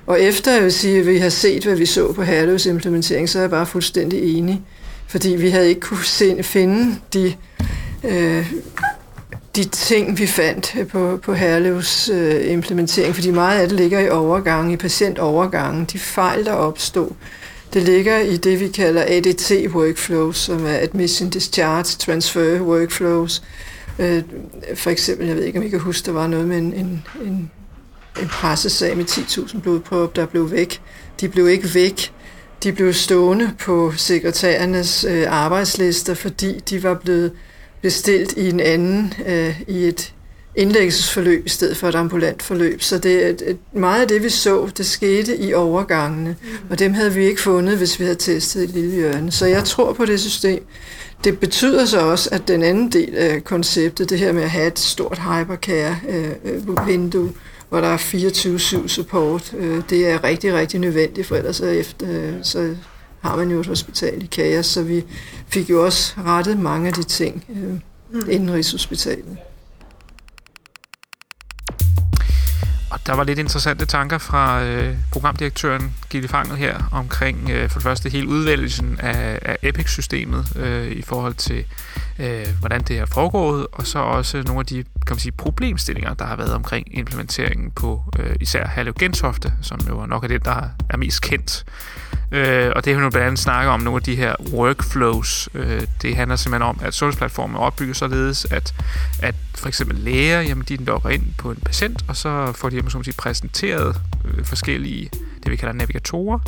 Og 0.07 0.23
efter 0.23 0.53
jeg 0.53 0.63
vil 0.63 0.73
sige, 0.73 0.99
at 0.99 1.07
vi 1.07 1.19
har 1.19 1.29
set, 1.29 1.65
hvad 1.65 1.77
vi 1.77 1.87
så 1.87 2.13
på 2.13 2.23
Herlevs 2.23 2.67
implementering, 2.67 3.29
så 3.29 3.39
er 3.39 3.43
jeg 3.43 3.51
bare 3.51 3.67
fuldstændig 3.67 4.37
enig. 4.37 4.63
Fordi 5.09 5.29
vi 5.29 5.49
havde 5.49 5.69
ikke 5.69 5.81
kunne 5.81 6.05
se, 6.05 6.43
finde 6.43 6.97
de 7.15 7.35
øh, 8.09 8.53
de 9.57 9.65
ting, 9.65 10.19
vi 10.19 10.27
fandt 10.27 10.77
øh, 10.79 10.87
på, 10.87 11.19
på 11.23 11.35
Herlevs 11.35 12.09
øh, 12.09 12.53
implementering, 12.53 13.15
fordi 13.15 13.31
meget 13.31 13.61
af 13.61 13.69
det 13.69 13.77
ligger 13.77 14.01
i 14.01 14.09
overgangen, 14.09 14.73
i 14.73 14.77
patientovergangen, 14.77 15.85
de 15.85 15.99
fejl, 15.99 16.45
der 16.45 16.53
opstod. 16.53 17.11
Det 17.75 17.83
ligger 17.83 18.19
i 18.19 18.37
det, 18.37 18.61
vi 18.61 18.69
kalder 18.69 19.05
ADT-workflows, 19.07 20.37
som 20.37 20.67
er 20.67 20.79
Admission 20.79 21.31
Discharge 21.31 21.85
Transfer 21.99 22.61
Workflows. 22.61 23.43
Øh, 23.99 24.23
for 24.75 24.91
eksempel, 24.91 25.27
jeg 25.27 25.37
ved 25.37 25.45
ikke, 25.45 25.59
om 25.59 25.65
I 25.65 25.69
kan 25.69 25.81
huske, 25.81 26.07
der 26.07 26.13
var 26.13 26.27
noget 26.27 26.49
med 26.49 26.59
en, 26.59 26.73
en, 26.73 27.05
en, 27.25 27.51
en 28.23 28.29
pressesag 28.29 28.97
med 28.97 29.05
10.000 29.05 29.61
blodprøver, 29.61 30.07
der 30.07 30.27
blev 30.27 30.51
væk. 30.51 30.81
De 31.21 31.29
blev 31.29 31.49
ikke 31.49 31.75
væk. 31.75 32.13
De 32.63 32.73
blev 32.73 32.93
stående 32.93 33.51
på 33.59 33.93
sekretærernes 33.97 35.05
øh, 35.05 35.25
arbejdslister, 35.29 36.15
fordi 36.15 36.61
de 36.61 36.83
var 36.83 36.95
blevet 36.95 37.33
bestilt 37.87 38.33
i 38.37 38.49
en 38.49 38.61
anden, 38.61 39.15
øh, 39.27 39.61
i 39.69 39.85
et 39.85 40.13
indlæggelsesforløb 40.57 41.47
i 41.47 41.49
stedet 41.49 41.77
for 41.77 41.89
et 41.89 41.95
ambulant 41.95 42.43
forløb. 42.43 42.83
Så 42.83 42.99
det, 42.99 43.29
et, 43.29 43.57
meget 43.73 44.03
af 44.03 44.09
det, 44.09 44.23
vi 44.23 44.29
så, 44.29 44.71
det 44.77 44.87
skete 44.87 45.37
i 45.37 45.55
overgangene, 45.55 46.37
mm. 46.43 46.49
og 46.71 46.79
dem 46.79 46.95
havde 46.95 47.15
vi 47.15 47.25
ikke 47.25 47.41
fundet, 47.41 47.77
hvis 47.77 48.01
vi 48.01 48.05
havde 48.05 48.17
testet 48.17 48.63
et 48.63 48.71
lille 48.71 48.91
hjørne. 48.91 49.33
Så 49.33 49.47
jeg 49.47 49.65
tror 49.65 49.93
på 49.93 50.07
det 50.07 50.21
system. 50.21 50.67
Det 51.25 51.39
betyder 51.39 51.85
så 51.85 52.01
også, 52.01 52.29
at 52.33 52.49
den 52.49 52.63
anden 52.63 52.93
del 52.93 53.15
af 53.15 53.45
konceptet, 53.45 54.11
det 54.11 54.19
her 54.19 54.33
med 54.33 54.43
at 54.43 54.51
have 54.51 54.67
et 54.67 54.79
stort 54.79 55.19
hypercare-vindue, 55.19 57.25
øh, 57.25 57.31
hvor 57.69 57.81
der 57.81 57.89
er 57.89 57.97
24-7 57.97 58.89
support, 58.89 59.55
øh, 59.59 59.83
det 59.91 60.11
er 60.11 60.25
rigtig, 60.25 60.55
rigtig 60.55 60.81
nødvendigt, 60.81 61.27
for 61.27 61.37
ellers 61.37 61.57
så, 61.57 61.67
efter, 61.67 62.07
øh, 62.11 62.33
så 62.43 62.75
har 63.27 63.37
man 63.37 63.51
jo 63.51 63.61
et 63.61 63.67
hospital 63.67 64.23
i 64.23 64.27
kaos, 64.27 64.67
så 64.67 64.83
vi 64.83 65.05
fik 65.49 65.71
jo 65.71 65.85
også 65.85 66.15
rettet 66.25 66.59
mange 66.59 66.89
af 66.89 66.93
de 66.93 67.03
ting 67.03 67.45
øh, 67.49 67.73
mm. 68.23 68.31
inden 68.31 68.53
Rigshospitalet. 68.53 69.39
Og 72.91 73.07
der 73.07 73.15
var 73.15 73.25
lidt 73.25 73.39
interessante 73.39 73.87
tanker 73.87 74.19
fra 74.19 74.65
øh, 74.65 74.97
programdirektøren 75.13 75.95
Gilly 76.11 76.27
Fanget 76.27 76.59
her 76.59 76.89
omkring 76.93 77.51
øh, 77.51 77.71
for 77.71 77.79
det 77.79 77.83
første 77.83 78.09
hele 78.09 78.29
udvælgelsen 78.29 79.01
af, 79.01 79.39
af 79.43 79.57
Epic-systemet 79.63 80.57
øh, 80.57 80.91
i 80.91 81.03
forhold 81.03 81.35
til, 81.35 81.65
øh, 82.19 82.47
hvordan 82.61 82.83
det 82.83 82.99
er 82.99 83.07
foregået, 83.07 83.67
og 83.73 83.87
så 83.87 83.99
også 83.99 84.43
nogle 84.43 84.61
af 84.61 84.67
de 84.67 84.75
kan 84.83 85.15
man 85.15 85.19
sige, 85.19 85.33
problemstillinger, 85.33 86.15
der 86.15 86.25
har 86.25 86.37
været 86.37 86.55
omkring 86.55 86.99
implementeringen 86.99 87.71
på 87.71 88.03
øh, 88.19 88.37
især 88.41 88.67
Hallev 88.67 88.95
Gentofte, 88.95 89.53
som 89.63 89.81
jo 89.89 90.07
nok 90.07 90.25
er 90.25 90.29
det, 90.29 90.45
der 90.45 90.69
er 90.91 90.97
mest 90.97 91.23
kendt. 91.23 91.65
Øh, 92.33 92.73
og 92.77 92.85
det 92.85 92.93
har 92.93 93.01
vi 93.01 93.05
nu 93.05 93.11
blandt 93.11 93.27
andet 93.27 93.39
snakket 93.39 93.71
om 93.71 93.81
nogle 93.81 93.97
af 93.97 94.03
de 94.03 94.17
her 94.17 94.35
workflows. 94.53 95.49
Øh, 95.55 95.83
det 96.03 96.17
handler 96.17 96.37
simpelthen 96.37 96.69
om, 96.69 96.81
at 96.83 96.95
sundhedsplatformen 96.95 97.57
er 97.57 97.61
opbygget 97.61 97.97
således, 97.97 98.47
at, 98.51 98.75
at 99.23 99.35
for 99.55 99.69
eksempel 99.69 99.97
læger, 99.97 100.41
jamen, 100.41 100.65
de 100.69 100.77
logger 100.77 101.11
ind 101.11 101.25
på 101.39 101.51
en 101.51 101.59
patient, 101.65 102.05
og 102.09 102.17
så 102.17 102.53
får 102.53 102.69
de 102.69 102.91
som 102.91 103.05
sige, 103.05 103.15
præsenteret 103.19 104.01
øh, 104.25 104.45
forskellige, 104.45 105.11
det 105.43 105.51
vi 105.51 105.57
kalder 105.57 105.75
navigatorer, 105.75 106.39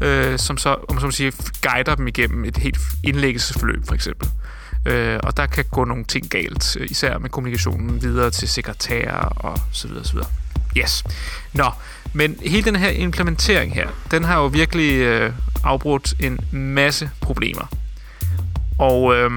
øh, 0.00 0.38
som 0.38 0.58
så 0.58 0.76
om 0.88 1.00
som 1.00 1.12
siger, 1.12 1.30
guider 1.62 1.94
dem 1.94 2.08
igennem 2.08 2.44
et 2.44 2.56
helt 2.56 2.78
indlæggelsesforløb, 3.04 3.86
for 3.86 3.94
eksempel. 3.94 4.28
Øh, 4.86 5.20
og 5.22 5.36
der 5.36 5.46
kan 5.46 5.64
gå 5.70 5.84
nogle 5.84 6.04
ting 6.04 6.28
galt, 6.28 6.76
øh, 6.80 6.90
især 6.90 7.18
med 7.18 7.30
kommunikationen 7.30 8.02
videre 8.02 8.30
til 8.30 8.48
sekretærer 8.48 9.28
og 9.36 9.60
så 9.72 9.88
videre, 9.88 10.04
så 10.04 10.12
videre. 10.12 10.28
Yes. 10.76 11.04
Nå, 11.52 11.70
men 12.16 12.36
hele 12.42 12.62
den 12.62 12.76
her 12.76 12.88
implementering 12.88 13.74
her, 13.74 13.88
den 14.10 14.24
har 14.24 14.40
jo 14.40 14.46
virkelig 14.46 14.92
øh, 14.92 15.32
afbrudt 15.64 16.14
en 16.20 16.40
masse 16.50 17.10
problemer. 17.20 17.66
Og 18.78 19.16
øh, 19.16 19.30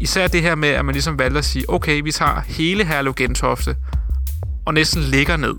især 0.00 0.28
det 0.28 0.42
her 0.42 0.54
med, 0.54 0.68
at 0.68 0.84
man 0.84 0.92
ligesom 0.92 1.18
valgte 1.18 1.38
at 1.38 1.44
sige, 1.44 1.64
okay, 1.70 2.00
vi 2.02 2.12
tager 2.12 2.40
hele 2.40 2.84
Herlev 2.84 3.14
Gentofte 3.14 3.76
og 4.66 4.74
næsten 4.74 5.02
ligger 5.02 5.36
ned 5.36 5.54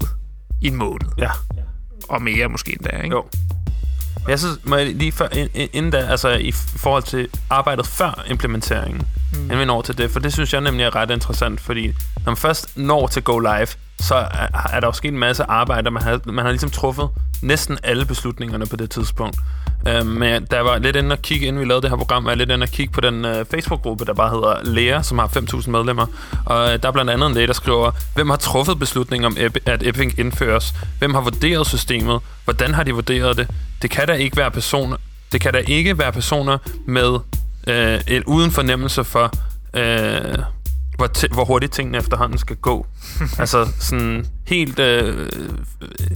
i 0.62 0.68
en 0.68 0.76
måned. 0.76 1.08
Ja. 1.18 1.30
Og 2.10 2.22
mere 2.22 2.48
måske 2.48 2.72
endda, 2.72 2.98
ikke? 2.98 3.16
Jo. 3.16 3.26
Jeg 4.28 4.40
synes, 4.40 4.60
må 4.64 4.76
jeg 4.76 4.96
lige 4.96 5.12
før, 5.12 5.28
inden 5.74 5.92
da, 5.92 5.98
altså 5.98 6.30
i 6.30 6.52
forhold 6.52 7.04
til 7.04 7.28
arbejdet 7.50 7.88
før 7.88 8.24
implementeringen, 8.30 9.02
mm. 9.34 9.44
inden 9.44 9.60
vi 9.60 9.66
når 9.66 9.82
til 9.82 9.98
det, 9.98 10.12
for 10.12 10.20
det 10.20 10.34
synes 10.34 10.54
jeg 10.54 10.62
nemlig 10.62 10.84
er 10.84 10.96
ret 10.96 11.12
interessant, 11.12 11.62
fordi 11.62 11.88
når 11.88 12.26
man 12.26 12.38
først 12.38 12.78
når 12.78 13.08
til 13.08 13.24
Go 13.24 13.40
Live, 13.40 13.68
så 14.02 14.16
er, 14.16 14.68
er 14.74 14.80
der 14.80 14.88
jo 14.88 14.92
sket 14.92 15.12
en 15.12 15.20
masse 15.20 15.44
arbejde, 15.44 15.92
man 15.92 16.04
har, 16.04 16.20
man 16.26 16.46
har 16.46 16.52
ligesom 16.52 16.70
truffet 16.70 17.10
næsten 17.42 17.78
alle 17.84 18.06
beslutningerne 18.06 18.66
på 18.66 18.76
det 18.76 18.90
tidspunkt. 18.90 19.38
Øh, 19.88 20.06
men 20.06 20.46
der 20.52 20.60
var 20.62 20.78
lidt 20.78 20.96
inde 20.96 21.14
at 21.14 21.22
kigge, 21.22 21.48
inden 21.48 21.60
vi 21.60 21.66
lavede 21.66 21.82
det 21.82 21.90
her 21.90 21.98
program, 21.98 22.26
var 22.26 22.32
jeg 22.32 22.38
lidt 22.38 22.52
inde 22.52 22.64
at 22.64 22.72
kigge 22.72 22.94
på 22.94 23.02
den 23.02 23.26
øh, 23.26 23.46
Facebook-gruppe, 23.52 24.06
der 24.06 24.14
bare 24.14 24.30
hedder 24.30 24.64
Læger, 24.64 25.02
som 25.02 25.20
har 25.20 25.28
5.000 25.28 25.70
medlemmer. 25.70 26.06
Og 26.46 26.74
øh, 26.74 26.82
der 26.82 26.88
er 26.88 26.92
blandt 26.92 27.12
andet 27.12 27.28
en 27.28 27.34
læge, 27.34 27.48
der 27.48 27.54
skriver, 27.54 27.92
hvem 28.16 28.30
har 28.30 28.38
truffet 28.38 28.80
beslutningen 28.80 29.26
om, 29.26 29.38
at 29.66 29.84
Epping 29.84 30.20
indføres? 30.20 30.74
Hvem 31.00 31.14
har 31.14 31.22
vurderet 31.22 31.68
systemet? 31.68 32.20
Hvordan 32.44 32.74
har 32.74 32.84
de 32.84 32.94
vurderet 32.94 33.38
det? 33.38 33.48
Det 33.82 33.90
kan 33.90 34.08
da 34.08 34.14
ikke 34.14 34.38
være 34.38 34.52
personer, 34.52 34.98
det 35.32 35.42
kan 35.42 35.54
da 35.54 35.60
ikke 35.68 35.98
være 35.98 36.12
personer 36.12 36.58
med 36.86 37.20
øh, 37.68 38.02
en 38.08 38.24
uden 38.24 38.52
fornemmelse 38.52 39.04
for, 39.04 39.32
Øh, 39.74 40.38
hvor, 41.02 41.10
t- 41.18 41.34
hvor 41.34 41.46
hurtigt 41.46 41.74
tingene 41.74 41.98
efterhånden 41.98 42.38
skal 42.38 42.56
gå. 42.56 42.86
altså 43.40 43.68
sådan 43.80 44.26
helt 44.48 44.80
øh, 44.80 45.28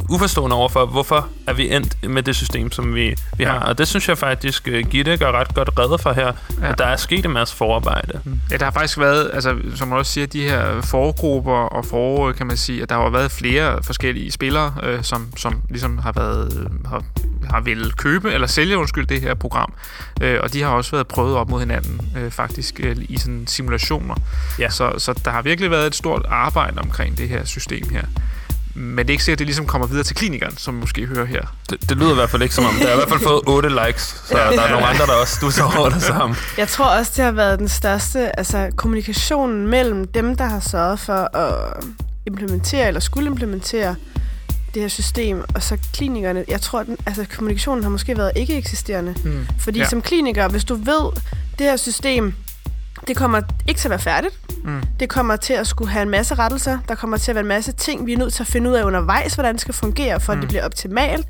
uforstående 0.09 0.55
overfor, 0.55 0.85
hvorfor 0.85 1.27
er 1.47 1.53
vi 1.53 1.73
endt 1.75 2.09
med 2.09 2.23
det 2.23 2.35
system, 2.35 2.71
som 2.71 2.95
vi, 2.95 3.01
vi 3.37 3.43
Ja. 3.43 3.49
har. 3.51 3.59
Og 3.59 3.77
det 3.77 3.87
synes 3.87 4.09
jeg 4.09 4.17
faktisk, 4.17 4.67
øh, 4.67 4.85
Gitte 4.87 5.17
gør 5.17 5.31
ret 5.31 5.53
godt 5.55 5.69
redde 5.79 5.97
for 5.97 6.11
her, 6.13 6.31
Ja. 6.61 6.69
at 6.71 6.77
der 6.77 6.85
er 6.85 6.95
sket 6.95 7.25
en 7.25 7.31
masse 7.31 7.55
forarbejde. 7.55 8.19
Ja, 8.51 8.57
der 8.57 8.63
har 8.65 8.71
faktisk 8.71 8.97
været, 8.99 9.29
altså, 9.33 9.55
som 9.75 9.87
man 9.87 9.97
også 9.97 10.11
siger, 10.11 10.27
de 10.27 10.41
her 10.41 10.81
forgrupper 10.81 11.51
og 11.53 11.85
for, 11.85 12.31
kan 12.31 12.47
man 12.47 12.57
sige, 12.57 12.81
at 12.81 12.89
der 12.89 12.95
har 12.95 13.09
været 13.09 13.31
flere 13.31 13.83
forskellige 13.83 14.31
spillere, 14.31 14.73
øh, 14.83 15.03
som, 15.03 15.27
som 15.37 15.61
ligesom 15.69 15.97
har 15.97 16.11
været, 16.11 16.53
øh, 16.59 16.85
har, 16.89 17.03
har 17.49 17.61
vil 17.61 17.91
købe 17.91 18.33
eller 18.33 18.47
sælge, 18.47 18.77
undskyld, 18.77 19.07
det 19.07 19.21
her 19.21 19.33
program. 19.33 19.73
Øh, 20.21 20.39
og 20.43 20.53
de 20.53 20.61
har 20.61 20.69
også 20.69 20.91
været 20.91 21.07
prøvet 21.07 21.35
op 21.35 21.49
mod 21.49 21.59
hinanden, 21.59 22.01
øh, 22.17 22.31
faktisk, 22.31 22.79
øh, 22.83 22.95
i 22.99 23.17
sådan 23.17 23.47
simulationer. 23.47 24.15
Ja. 24.59 24.69
Så, 24.69 24.93
så 24.97 25.13
der 25.25 25.31
har 25.31 25.41
virkelig 25.41 25.71
været 25.71 25.87
et 25.87 25.95
stort 25.95 26.25
arbejde 26.29 26.77
omkring 26.77 27.17
det 27.17 27.29
her 27.29 27.45
system 27.45 27.89
her. 27.89 28.03
Men 28.77 28.97
det 28.97 29.09
er 29.09 29.11
ikke 29.11 29.23
sikkert, 29.23 29.35
at 29.35 29.39
det 29.39 29.47
ligesom 29.47 29.65
kommer 29.65 29.87
videre 29.87 30.03
til 30.03 30.15
klinikeren, 30.15 30.57
som 30.57 30.73
måske 30.73 31.05
hører 31.05 31.25
her. 31.25 31.41
Det, 31.69 31.89
det 31.89 31.97
lyder 31.97 32.11
i 32.11 32.15
hvert 32.15 32.29
fald 32.29 32.41
ikke 32.41 32.55
som 32.55 32.65
om. 32.65 32.73
Der 32.73 32.87
har 32.87 32.93
i 32.93 32.95
hvert 32.95 33.09
fald 33.09 33.19
fået 33.19 33.41
8 33.47 33.69
likes, 33.69 34.23
så 34.25 34.37
der 34.37 34.61
er 34.61 34.71
nogle 34.71 34.85
andre, 34.85 35.05
der 35.05 35.13
også 35.13 35.35
stusser 35.35 35.77
over 35.77 35.89
det 35.89 36.01
samme. 36.01 36.35
Jeg 36.57 36.67
tror 36.67 36.85
også, 36.85 37.11
det 37.15 37.25
har 37.25 37.31
været 37.31 37.59
den 37.59 37.67
største 37.67 38.39
altså, 38.39 38.69
kommunikationen 38.75 39.67
mellem 39.67 40.07
dem, 40.07 40.35
der 40.35 40.45
har 40.45 40.59
sørget 40.59 40.99
for 40.99 41.37
at 41.37 41.83
implementere 42.25 42.87
eller 42.87 42.99
skulle 42.99 43.27
implementere 43.27 43.95
det 44.75 44.81
her 44.83 44.89
system, 44.89 45.43
og 45.55 45.63
så 45.63 45.77
klinikerne. 45.93 46.45
Jeg 46.47 46.61
tror, 46.61 46.79
at 46.79 46.87
den, 46.87 46.97
altså, 47.05 47.25
kommunikationen 47.35 47.83
har 47.83 47.89
måske 47.89 48.17
været 48.17 48.31
ikke 48.35 48.57
eksisterende. 48.57 49.15
Hmm. 49.23 49.47
Fordi 49.59 49.79
Ja. 49.79 49.89
som 49.89 50.01
kliniker, 50.01 50.47
hvis 50.47 50.63
du 50.63 50.75
ved, 50.75 51.11
det 51.57 51.65
her 51.67 51.77
system, 51.77 52.33
det 53.07 53.15
kommer 53.17 53.41
ikke 53.67 53.79
til 53.79 53.87
at 53.87 53.89
være 53.89 53.99
færdigt. 53.99 54.35
Mm. 54.63 54.81
Det 54.99 55.09
kommer 55.09 55.35
til 55.35 55.53
at 55.53 55.67
skulle 55.67 55.91
have 55.91 56.03
en 56.03 56.09
masse 56.09 56.35
rettelser. 56.35 56.77
Der 56.87 56.95
kommer 56.95 57.17
til 57.17 57.31
at 57.31 57.35
være 57.35 57.41
en 57.41 57.47
masse 57.47 57.71
ting, 57.71 58.05
vi 58.05 58.13
er 58.13 58.17
nødt 58.17 58.33
til 58.33 58.43
at 58.43 58.47
finde 58.47 58.69
ud 58.69 58.75
af 58.75 58.83
undervejs, 58.83 59.33
hvordan 59.33 59.53
det 59.53 59.61
skal 59.61 59.73
fungere, 59.73 60.19
for 60.19 60.31
at 60.33 60.37
Mm. 60.37 60.41
det 60.41 60.49
bliver 60.49 60.65
optimalt. 60.65 61.27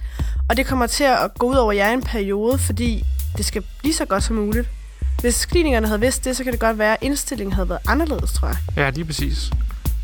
Og 0.49 0.57
det 0.57 0.65
kommer 0.65 0.87
til 0.87 1.03
at 1.03 1.31
gå 1.39 1.45
ud 1.47 1.55
over 1.55 1.71
jer 1.71 1.89
i 1.89 1.93
en 1.93 2.01
periode, 2.03 2.57
fordi 2.57 3.05
det 3.37 3.45
skal 3.45 3.63
blive 3.79 3.93
så 3.93 4.05
godt 4.05 4.23
som 4.23 4.35
muligt. 4.35 4.69
Hvis 5.21 5.45
klinikerne 5.45 5.87
havde 5.87 5.99
vidst 5.99 6.25
det, 6.25 6.37
så 6.37 6.43
kan 6.43 6.53
det 6.53 6.59
godt 6.59 6.77
være, 6.79 6.91
at 6.93 6.97
indstillingen 7.01 7.53
havde 7.53 7.69
været 7.69 7.79
anderledes, 7.87 8.33
tror 8.33 8.47
jeg. 8.47 8.57
Ja, 8.77 8.89
lige 8.89 9.05
præcis. 9.05 9.51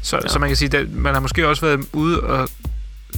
Så. 0.02 0.20
Ja. 0.24 0.28
så 0.28 0.40
man 0.40 0.50
kan 0.50 0.56
sige, 0.58 0.78
at 0.78 0.90
man 0.92 1.14
har 1.14 1.22
måske 1.22 1.48
også 1.48 1.66
været 1.66 1.86
ude 1.94 2.20
og 2.20 2.50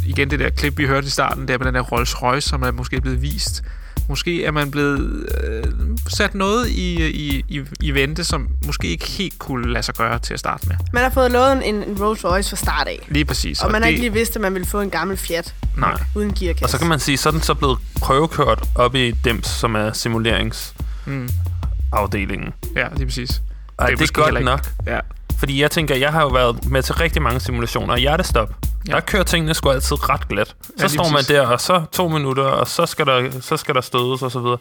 igen 0.05 0.29
det 0.29 0.39
der 0.39 0.49
klip, 0.49 0.77
vi 0.77 0.85
hørte 0.85 1.07
i 1.07 1.09
starten, 1.09 1.47
der 1.47 1.57
med 1.57 1.65
den 1.67 1.75
der 1.75 1.81
Rolls 1.81 2.21
Royce, 2.21 2.49
som 2.49 2.63
er 2.63 2.71
måske 2.71 3.01
blevet 3.01 3.21
vist. 3.21 3.63
Måske 4.09 4.45
er 4.45 4.51
man 4.51 4.71
blevet 4.71 5.25
øh, 5.43 5.63
sat 6.07 6.35
noget 6.35 6.67
i, 6.69 7.07
i, 7.09 7.45
i, 7.49 7.61
i 7.81 7.91
vente, 7.91 8.23
som 8.23 8.47
måske 8.65 8.87
ikke 8.87 9.05
helt 9.05 9.39
kunne 9.39 9.71
lade 9.73 9.83
sig 9.83 9.95
gøre 9.95 10.19
til 10.19 10.33
at 10.33 10.39
starte 10.39 10.67
med. 10.67 10.75
Man 10.93 11.03
har 11.03 11.09
fået 11.09 11.31
lovet 11.31 11.67
en, 11.67 11.83
en 11.83 11.97
Rolls 12.01 12.25
Royce 12.25 12.49
fra 12.49 12.55
start 12.55 12.87
af. 12.87 13.07
Lige 13.09 13.25
præcis. 13.25 13.61
Og 13.61 13.71
man 13.71 13.81
har 13.81 13.87
det, 13.89 13.91
ikke 13.91 14.01
lige 14.01 14.13
vidst, 14.13 14.35
at 14.35 14.41
man 14.41 14.53
ville 14.53 14.65
få 14.67 14.81
en 14.81 14.89
gammel 14.89 15.17
Fiat 15.17 15.55
Nej. 15.77 16.01
uden 16.15 16.33
gearkasse. 16.33 16.65
Og 16.65 16.69
så 16.69 16.77
kan 16.77 16.87
man 16.87 16.99
sige, 16.99 17.17
så 17.17 17.29
er 17.29 17.31
den 17.31 17.41
så 17.41 17.53
blevet 17.53 17.77
prøvekørt 18.01 18.63
op 18.75 18.95
i 18.95 19.11
DEMS, 19.11 19.47
som 19.47 19.75
er 19.75 19.93
simuleringsafdelingen. 19.93 22.53
Mm, 22.63 22.69
ja, 22.75 22.87
lige 22.95 23.05
præcis. 23.05 23.41
Og 23.77 23.87
Det 23.87 23.93
er 23.93 23.97
det 23.97 24.03
er, 24.03 24.07
det 24.07 24.09
er 24.17 24.21
godt 24.21 24.33
ikke- 24.35 24.45
nok. 24.45 24.69
Ja. 24.87 24.99
Fordi 25.43 25.61
jeg 25.61 25.71
tænker, 25.71 25.95
jeg 25.95 26.11
har 26.11 26.21
jo 26.21 26.27
været 26.27 26.69
med 26.69 26.83
til 26.83 26.95
rigtig 26.95 27.21
mange 27.21 27.39
simulationer. 27.39 27.93
og 27.93 27.99
Hjertestop. 27.99 28.55
Ja. 28.87 28.93
Der 28.93 28.99
kører 28.99 29.23
tingene 29.23 29.53
sgu 29.53 29.69
altid 29.69 30.09
ret 30.09 30.27
glat. 30.27 30.47
Så 30.47 30.55
Ja, 30.79 30.87
står 30.87 31.03
man 31.03 31.13
præcis. 31.13 31.27
der, 31.27 31.47
og 31.47 31.61
så 31.61 31.85
to 31.91 32.07
minutter, 32.07 32.43
og 32.43 32.67
så 32.67 32.85
skal 32.85 33.05
der, 33.05 33.41
så 33.41 33.57
skal 33.57 33.75
der 33.75 33.81
stødes 33.81 34.21
og 34.21 34.31
så 34.31 34.39
videre. 34.39 34.57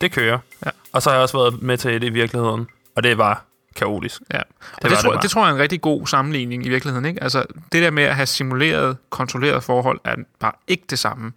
Det 0.00 0.12
kører. 0.12 0.38
Ja. 0.66 0.70
Og 0.92 1.02
så 1.02 1.10
har 1.10 1.14
jeg 1.16 1.22
også 1.22 1.38
været 1.38 1.62
med 1.62 1.78
til 1.78 2.00
det 2.00 2.06
i 2.06 2.10
virkeligheden. 2.10 2.66
Og 2.96 3.02
det 3.02 3.18
var 3.18 3.44
kaotisk. 3.76 4.20
Ja, 4.32 4.38
og 4.38 4.44
Det 4.74 4.82
det, 4.82 4.90
var 4.90 4.96
tror, 4.96 5.12
det 5.12 5.22
det 5.22 5.30
tror 5.30 5.42
jeg 5.42 5.50
er 5.50 5.54
en 5.54 5.60
rigtig 5.60 5.80
god 5.80 6.06
sammenligning 6.06 6.66
i 6.66 6.68
virkeligheden. 6.68 7.04
Ikke? 7.06 7.22
Altså, 7.22 7.44
det 7.72 7.82
der 7.82 7.90
med 7.90 8.02
at 8.02 8.16
have 8.16 8.26
simuleret, 8.26 8.96
kontrolleret 9.10 9.62
forhold, 9.64 10.00
er 10.04 10.14
bare 10.40 10.52
ikke 10.68 10.84
det 10.90 10.98
samme 10.98 11.32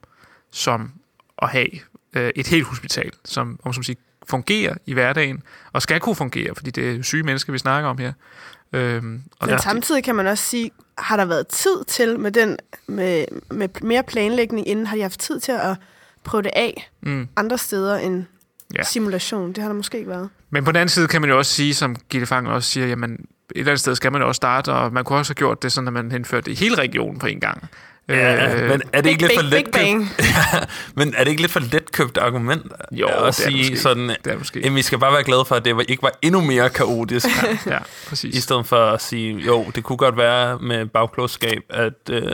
som 0.51 0.91
at 1.41 1.49
have 1.49 1.67
øh, 2.13 2.31
et 2.35 2.47
helt 2.47 2.65
hospital, 2.67 3.11
som, 3.25 3.59
om 3.63 3.73
som 3.73 3.83
siger, 3.83 3.97
fungerer 4.29 4.73
i 4.85 4.93
hverdagen, 4.93 5.43
og 5.73 5.81
skal 5.81 5.99
kunne 5.99 6.15
fungere, 6.15 6.55
fordi 6.55 6.71
det 6.71 6.95
er 6.99 7.03
syge 7.03 7.23
mennesker, 7.23 7.53
vi 7.53 7.59
snakker 7.59 7.89
om 7.89 7.97
her. 7.97 8.13
Øhm, 8.73 9.21
og 9.39 9.47
Men 9.47 9.55
der- 9.55 9.61
samtidig 9.61 10.03
kan 10.03 10.15
man 10.15 10.27
også 10.27 10.43
sige, 10.43 10.71
har 10.97 11.17
der 11.17 11.25
været 11.25 11.47
tid 11.47 11.83
til 11.87 12.19
med 12.19 12.31
den 12.31 12.57
med, 12.87 13.25
med 13.51 13.69
mere 13.81 14.03
planlægning 14.03 14.67
inden, 14.67 14.87
har 14.87 14.95
de 14.95 15.01
haft 15.01 15.19
tid 15.19 15.39
til 15.39 15.51
at 15.51 15.75
prøve 16.23 16.41
det 16.43 16.51
af 16.55 16.89
Mm. 17.01 17.27
andre 17.35 17.57
steder 17.57 17.97
end 17.97 18.23
Ja. 18.75 18.83
simulation? 18.83 19.47
Det 19.53 19.57
har 19.57 19.69
der 19.69 19.75
måske 19.75 19.97
ikke 19.97 20.09
været. 20.09 20.29
Men 20.49 20.63
på 20.63 20.71
den 20.71 20.75
anden 20.75 20.89
side 20.89 21.07
kan 21.07 21.21
man 21.21 21.29
jo 21.29 21.37
også 21.37 21.51
sige, 21.53 21.73
som 21.73 21.95
Gitte 22.09 22.27
Fang 22.27 22.47
også 22.47 22.69
siger, 22.71 22.87
jamen 22.87 23.11
et 23.13 23.19
eller 23.55 23.71
andet 23.71 23.79
sted 23.79 23.95
skal 23.95 24.11
man 24.11 24.21
jo 24.21 24.27
også 24.27 24.37
starte, 24.37 24.73
og 24.73 24.93
man 24.93 25.03
kunne 25.03 25.19
også 25.19 25.29
have 25.29 25.35
gjort 25.35 25.63
det 25.63 25.71
sådan, 25.71 25.87
at 25.87 25.93
man 25.93 26.11
indførte 26.11 26.45
det 26.45 26.51
i 26.51 26.55
hele 26.65 26.75
regionen 26.75 27.19
på 27.19 27.27
en 27.27 27.39
gang. 27.39 27.69
Ja, 28.09 28.53
Øh, 28.63 28.69
men 28.69 28.81
er 28.93 29.01
det 29.01 29.09
ikke 29.09 29.27
Big 29.27 29.43
lidt 29.43 29.73
for 29.73 29.73
Big 29.73 29.85
letkøbt? 29.85 30.33
men 30.97 31.13
er 31.17 31.23
det 31.23 31.29
ikke 31.31 31.41
lidt 31.41 31.51
for 31.51 31.59
letkøbt 31.59 32.17
argument 32.17 32.71
Jo, 32.91 33.07
at 33.07 33.25
det 33.25 33.35
sige 33.35 33.57
måske. 33.71 33.77
sådan, 33.77 34.09
Det 34.09 34.27
er 34.33 34.37
måske. 34.37 34.71
vi 34.73 34.81
skal 34.81 34.99
bare 34.99 35.13
være 35.13 35.23
glade 35.23 35.45
for, 35.45 35.55
at 35.55 35.65
det 35.65 35.75
var- 35.75 35.85
ikke 35.87 36.03
var 36.03 36.11
endnu 36.21 36.41
mere 36.41 36.69
kaotisk, 36.69 37.27
ja, 37.65 37.77
i 37.77 37.81
præcis. 38.07 38.43
stedet 38.43 38.65
for 38.67 38.85
at 38.85 39.01
sige, 39.01 39.35
jo, 39.37 39.65
det 39.75 39.83
kunne 39.83 39.97
godt 39.97 40.17
være 40.17 40.59
med 40.59 40.85
bagklodskab, 40.85 41.61
at, 41.69 41.93
øh, 42.09 42.31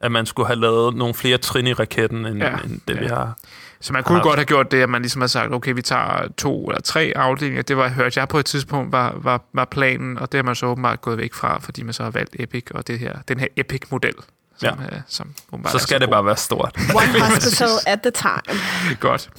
at 0.00 0.12
man 0.12 0.26
skulle 0.26 0.46
have 0.46 0.60
lavet 0.60 0.96
nogle 0.96 1.14
flere 1.14 1.38
trin 1.38 1.66
i 1.66 1.72
raketten, 1.72 2.26
end, 2.26 2.42
Ja, 2.42 2.54
end 2.64 2.80
det 2.88 2.94
ja. 2.94 3.00
vi 3.00 3.06
har. 3.06 3.36
Så 3.80 3.92
man 3.92 4.02
kunne 4.04 4.16
har- 4.18 4.22
godt 4.22 4.36
have 4.38 4.44
gjort 4.46 4.70
det, 4.70 4.82
at 4.82 4.88
man 4.88 5.02
ligesom 5.02 5.20
har 5.20 5.28
sagt, 5.28 5.52
okay, 5.52 5.72
vi 5.74 5.82
tager 5.82 6.28
to 6.38 6.66
eller 6.68 6.80
tre 6.80 7.12
afdelinger. 7.16 7.62
Det 7.62 7.76
var, 7.76 7.88
hørte 7.88 8.20
jeg 8.20 8.28
på 8.28 8.38
et 8.38 8.44
tidspunkt, 8.46 8.92
var, 8.92 9.14
var, 9.22 9.42
var 9.54 9.64
planen, 9.64 10.18
og 10.18 10.32
det 10.32 10.38
har 10.38 10.42
man 10.42 10.54
så 10.54 10.66
åbenbart 10.66 11.00
gået 11.00 11.18
væk 11.18 11.34
fra, 11.34 11.58
fordi 11.60 11.82
man 11.82 11.92
så 11.94 12.02
har 12.02 12.10
valgt 12.10 12.36
Epic, 12.38 12.64
og 12.70 12.86
det 12.86 12.98
her, 12.98 13.12
den 13.28 13.40
her 13.40 13.46
Epic-model, 13.56 14.14
som, 14.56 14.78
ja. 14.90 14.96
øh, 14.96 15.02
som 15.08 15.30
Så 15.68 15.78
skal 15.78 16.00
det 16.00 16.08
god. 16.08 16.12
bare 16.12 16.24
være 16.26 16.36
stort. 16.36 16.76
One 16.94 17.20
hospital 17.34 17.68
at 17.86 18.00
the 18.02 18.10
time. 18.10 18.58
Godt. 19.00 19.30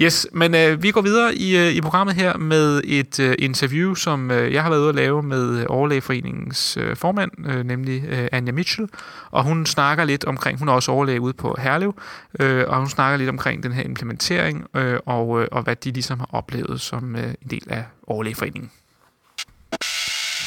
Yes, 0.00 0.26
men 0.32 0.54
øh, 0.54 0.82
vi 0.82 0.90
går 0.90 1.00
videre 1.00 1.34
i, 1.34 1.56
øh, 1.56 1.72
i 1.72 1.80
programmet 1.80 2.14
her 2.14 2.36
med 2.36 2.80
et 2.84 3.20
øh, 3.20 3.34
interview, 3.38 3.94
som 3.94 4.30
øh, 4.30 4.52
jeg 4.52 4.62
har 4.62 4.70
været 4.70 4.80
ude 4.80 4.88
at 4.88 4.94
lave 4.94 5.22
med 5.22 5.58
øh, 5.58 5.66
Overlægeforeningens 5.68 6.76
øh, 6.76 6.96
formand, 6.96 7.30
øh, 7.46 7.64
nemlig 7.64 8.04
øh, 8.08 8.28
Anja 8.32 8.52
Mitchell. 8.52 8.88
Og 9.30 9.44
hun 9.44 9.66
snakker 9.66 10.04
lidt 10.04 10.24
omkring, 10.24 10.58
hun 10.58 10.68
er 10.68 10.72
også 10.72 10.92
overlæge 10.92 11.20
ude 11.20 11.32
på 11.32 11.56
Herlev, 11.58 11.94
øh, 12.40 12.64
og 12.68 12.76
hun 12.76 12.88
snakker 12.88 13.16
lidt 13.16 13.28
omkring 13.30 13.62
den 13.62 13.72
her 13.72 13.82
implementering, 13.82 14.64
øh, 14.76 14.98
og, 15.06 15.42
øh, 15.42 15.48
og 15.52 15.62
hvad 15.62 15.76
de 15.76 15.90
ligesom 15.90 16.18
har 16.18 16.28
oplevet 16.32 16.80
som 16.80 17.16
øh, 17.16 17.28
en 17.42 17.50
del 17.50 17.62
af 17.70 17.84
Overlægeforeningen. 18.06 18.70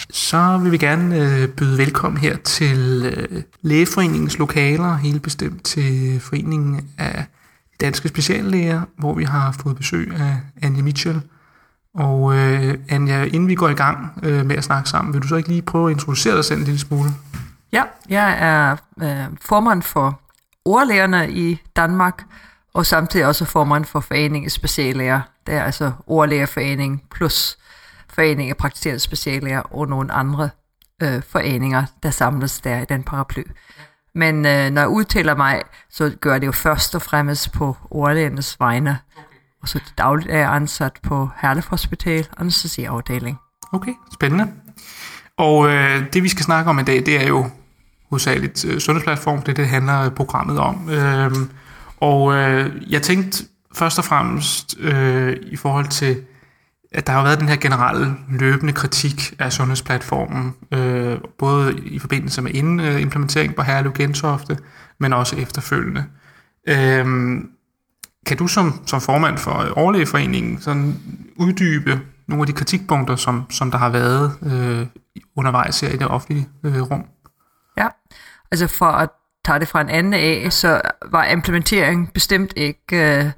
Så 0.09 0.57
vil 0.57 0.71
vi 0.71 0.77
gerne 0.77 1.21
øh, 1.21 1.47
byde 1.47 1.77
velkommen 1.77 2.21
her 2.21 2.37
til 2.37 3.01
øh, 3.05 3.43
Lægeforeningens 3.61 4.37
lokaler, 4.37 4.95
helt 4.95 5.21
bestemt 5.21 5.63
til 5.63 6.19
Foreningen 6.19 6.89
af 6.97 7.25
Danske 7.79 8.07
Speciallæger, 8.07 8.81
hvor 8.97 9.13
vi 9.13 9.23
har 9.23 9.51
fået 9.51 9.75
besøg 9.75 10.13
af 10.19 10.37
Anja 10.61 10.81
Mitchell. 10.81 11.21
Og 11.95 12.35
øh, 12.35 12.77
Anja, 12.89 13.23
inden 13.23 13.47
vi 13.47 13.55
går 13.55 13.69
i 13.69 13.73
gang 13.73 14.19
øh, 14.23 14.45
med 14.45 14.55
at 14.55 14.63
snakke 14.63 14.89
sammen, 14.89 15.13
vil 15.13 15.21
du 15.21 15.27
så 15.27 15.35
ikke 15.35 15.49
lige 15.49 15.61
prøve 15.61 15.89
at 15.89 15.93
introducere 15.93 16.35
dig 16.35 16.45
selv 16.45 16.59
en 16.59 16.65
lille 16.65 16.79
smule? 16.79 17.09
Ja, 17.71 17.83
jeg 18.09 18.37
er 18.39 18.75
øh, 19.01 19.37
formand 19.41 19.81
for 19.81 20.19
ordlægerne 20.65 21.31
i 21.31 21.61
Danmark, 21.75 22.23
og 22.73 22.85
samtidig 22.85 23.25
også 23.25 23.45
formand 23.45 23.85
for 23.85 23.99
Foreningen 23.99 24.45
af 24.45 24.51
Speciallæger. 24.51 25.21
Det 25.47 25.55
er 25.55 25.63
altså 25.63 25.91
Ordlægerforening 26.07 27.03
plus 27.11 27.57
Foreningen 28.17 28.49
af 28.49 28.57
Praktiserende 28.57 28.99
Speciallæger 28.99 29.59
og 29.59 29.87
nogle 29.87 30.11
andre 30.11 30.49
øh, 31.03 31.21
foreninger, 31.29 31.83
der 32.03 32.09
samles 32.09 32.59
der 32.59 32.81
i 32.81 32.85
den 32.85 33.03
paraply. 33.03 33.43
Men 34.15 34.45
øh, 34.45 34.69
når 34.69 34.81
jeg 34.81 34.89
udtaler 34.89 35.35
mig, 35.35 35.61
så 35.89 36.15
gør 36.21 36.31
jeg 36.31 36.41
det 36.41 36.47
jo 36.47 36.51
først 36.51 36.95
og 36.95 37.01
fremmest 37.01 37.51
på 37.51 37.77
ordlægernes 37.91 38.59
vegne. 38.59 38.99
Og 39.61 39.67
så 39.67 39.79
dagligt 39.97 40.29
er 40.29 40.37
jeg 40.37 40.53
ansat 40.53 40.99
på 41.03 41.29
Herlev 41.41 41.63
Hospital, 41.67 42.27
anestesiafdeling. 42.37 43.37
Okay, 43.71 43.93
spændende. 44.13 44.47
Og 45.37 45.69
øh, 45.69 46.13
det 46.13 46.23
vi 46.23 46.29
skal 46.29 46.45
snakke 46.45 46.69
om 46.69 46.79
i 46.79 46.83
dag, 46.83 47.05
det 47.05 47.23
er 47.23 47.27
jo 47.27 47.49
hovedsageligt 48.09 48.65
øh, 48.65 48.79
sundhedsplatform, 48.79 49.41
det 49.41 49.57
det 49.57 49.67
handler 49.67 50.09
programmet 50.09 50.59
om. 50.59 50.89
Øh, 50.89 51.31
og 51.97 52.33
øh, 52.33 52.91
jeg 52.91 53.01
tænkte 53.01 53.43
først 53.75 53.99
og 53.99 54.05
fremmest 54.05 54.75
øh, 54.79 55.37
i 55.41 55.55
forhold 55.55 55.87
til, 55.87 56.23
at 56.91 57.07
der 57.07 57.13
har 57.13 57.23
været 57.23 57.39
den 57.39 57.47
her 57.47 57.55
generelle 57.55 58.15
løbende 58.29 58.73
kritik 58.73 59.33
af 59.39 59.53
sundhedsplatformen, 59.53 60.55
øh, 60.73 61.17
både 61.37 61.79
i 61.79 61.99
forbindelse 61.99 62.41
med 62.41 62.51
inden 62.51 62.79
øh, 62.79 63.01
implementering 63.01 63.55
på 63.55 63.61
Herlev 63.61 63.93
Gentofte, 63.93 64.57
men 64.99 65.13
også 65.13 65.35
efterfølgende. 65.35 66.05
Øh, 66.67 67.05
kan 68.25 68.37
du 68.37 68.47
som, 68.47 68.81
som 68.85 69.01
formand 69.01 69.37
for 69.37 69.57
øh, 69.57 69.71
Overlægeforeningen 69.75 70.61
sådan 70.61 70.99
uddybe 71.35 72.01
nogle 72.27 72.41
af 72.41 72.47
de 72.47 72.53
kritikpunkter, 72.53 73.15
som, 73.15 73.45
som 73.49 73.71
der 73.71 73.77
har 73.77 73.89
været 73.89 74.31
øh, 74.43 74.87
undervejs 75.35 75.79
her 75.79 75.89
i 75.89 75.97
det 75.97 76.07
offentlige 76.07 76.47
øh, 76.63 76.81
rum? 76.81 77.05
Ja, 77.77 77.87
altså 78.51 78.67
for 78.67 78.85
at 78.85 79.09
tage 79.45 79.59
det 79.59 79.67
fra 79.67 79.81
en 79.81 79.89
anden 79.89 80.13
af, 80.13 80.47
så 80.53 80.81
var 81.11 81.25
implementeringen 81.25 82.07
bestemt 82.07 82.53
ikke 82.55 82.79
øh, 82.91 83.31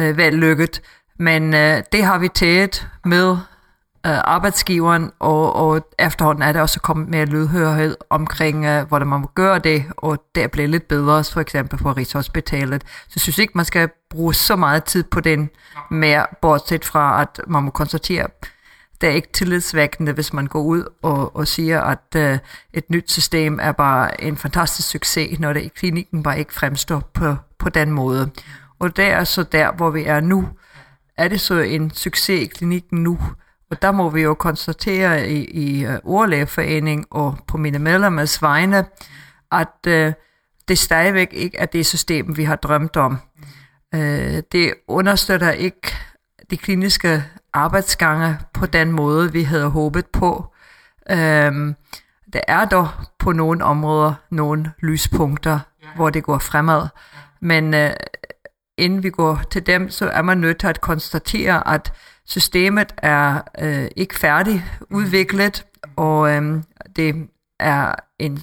øh, 0.00 0.16
vellykket, 0.16 0.82
men 1.22 1.54
øh, 1.54 1.82
det 1.92 2.04
har 2.04 2.18
vi 2.18 2.28
taget 2.28 2.88
med 3.04 3.30
øh, 4.06 4.18
arbejdsgiveren, 4.24 5.10
og, 5.18 5.56
og 5.56 5.86
efterhånden 5.98 6.42
er 6.42 6.52
der 6.52 6.60
også 6.60 6.80
kommet 6.80 7.08
mere 7.08 7.24
lydhørhed 7.24 7.96
omkring, 8.10 8.64
øh, 8.64 8.88
hvordan 8.88 9.08
man 9.08 9.20
må 9.20 9.30
gøre 9.34 9.58
det, 9.58 9.84
og 9.96 10.24
det 10.34 10.42
er 10.42 10.48
blevet 10.48 10.70
lidt 10.70 10.88
bedre, 10.88 11.24
for 11.24 11.40
eksempel 11.40 11.78
på 11.78 11.92
Rigshospitalet. 11.92 12.82
Så 12.82 13.12
jeg 13.14 13.20
synes 13.20 13.38
ikke, 13.38 13.52
man 13.54 13.64
skal 13.64 13.88
bruge 14.10 14.34
så 14.34 14.56
meget 14.56 14.84
tid 14.84 15.02
på 15.02 15.20
den 15.20 15.50
mere, 15.90 16.26
bortset 16.42 16.84
fra, 16.84 17.22
at 17.22 17.40
man 17.46 17.62
må 17.62 17.70
konstatere, 17.70 18.26
det 19.00 19.08
er 19.08 19.14
ikke 19.14 19.32
tillidsvækkende, 19.32 20.12
hvis 20.12 20.32
man 20.32 20.46
går 20.46 20.62
ud 20.62 20.84
og, 21.02 21.36
og 21.36 21.48
siger, 21.48 21.80
at 21.80 22.16
øh, 22.16 22.38
et 22.72 22.90
nyt 22.90 23.10
system 23.10 23.58
er 23.62 23.72
bare 23.72 24.20
en 24.20 24.36
fantastisk 24.36 24.90
succes, 24.90 25.40
når 25.40 25.52
det 25.52 25.62
i 25.62 25.68
klinikken 25.68 26.22
bare 26.22 26.38
ikke 26.38 26.54
fremstår 26.54 27.10
på, 27.14 27.36
på 27.58 27.68
den 27.68 27.90
måde. 27.90 28.30
Og 28.78 28.96
det 28.96 29.04
er 29.04 29.24
så 29.24 29.42
der, 29.42 29.72
hvor 29.72 29.90
vi 29.90 30.04
er 30.04 30.20
nu. 30.20 30.48
Er 31.16 31.28
det 31.28 31.40
så 31.40 31.54
en 31.54 31.90
succes 31.90 32.42
i 32.42 32.46
klinikken 32.46 33.02
nu? 33.02 33.18
Og 33.70 33.82
der 33.82 33.92
må 33.92 34.10
vi 34.10 34.22
jo 34.22 34.34
konstatere 34.34 35.28
i, 35.28 35.44
i 35.44 35.86
uh, 35.86 35.94
Ordlægeforening 36.04 37.06
og 37.10 37.38
på 37.46 37.56
mine 37.56 37.78
medlemmers 37.78 38.42
vegne, 38.42 38.84
at 39.52 39.86
uh, 39.86 40.12
det 40.68 40.78
stadigvæk 40.78 41.28
ikke 41.32 41.58
er 41.58 41.66
det 41.66 41.86
system, 41.86 42.36
vi 42.36 42.44
har 42.44 42.56
drømt 42.56 42.96
om. 42.96 43.18
Uh, 43.94 44.38
det 44.52 44.74
understøtter 44.88 45.50
ikke 45.50 45.94
de 46.50 46.56
kliniske 46.56 47.24
arbejdsgange 47.52 48.38
på 48.54 48.66
den 48.66 48.92
måde, 48.92 49.32
vi 49.32 49.42
havde 49.42 49.68
håbet 49.68 50.06
på. 50.06 50.54
Uh, 51.10 51.16
der 52.32 52.40
er 52.48 52.64
dog 52.64 52.88
på 53.18 53.32
nogle 53.32 53.64
områder 53.64 54.14
nogle 54.30 54.72
lyspunkter, 54.78 55.58
hvor 55.96 56.10
det 56.10 56.22
går 56.24 56.38
fremad. 56.38 56.88
Men 57.40 57.74
uh, 57.74 57.90
inden 58.78 59.02
vi 59.02 59.10
går 59.10 59.40
til 59.50 59.66
dem, 59.66 59.90
så 59.90 60.08
er 60.08 60.22
man 60.22 60.38
nødt 60.38 60.58
til 60.58 60.66
at 60.66 60.80
konstatere, 60.80 61.74
at 61.74 61.92
systemet 62.26 62.94
er 62.96 63.40
øh, 63.60 63.88
ikke 63.96 64.18
færdig 64.18 64.64
udviklet, 64.90 65.66
og 65.96 66.30
øh, 66.30 66.62
det 66.96 67.28
er 67.60 67.94
en 68.18 68.42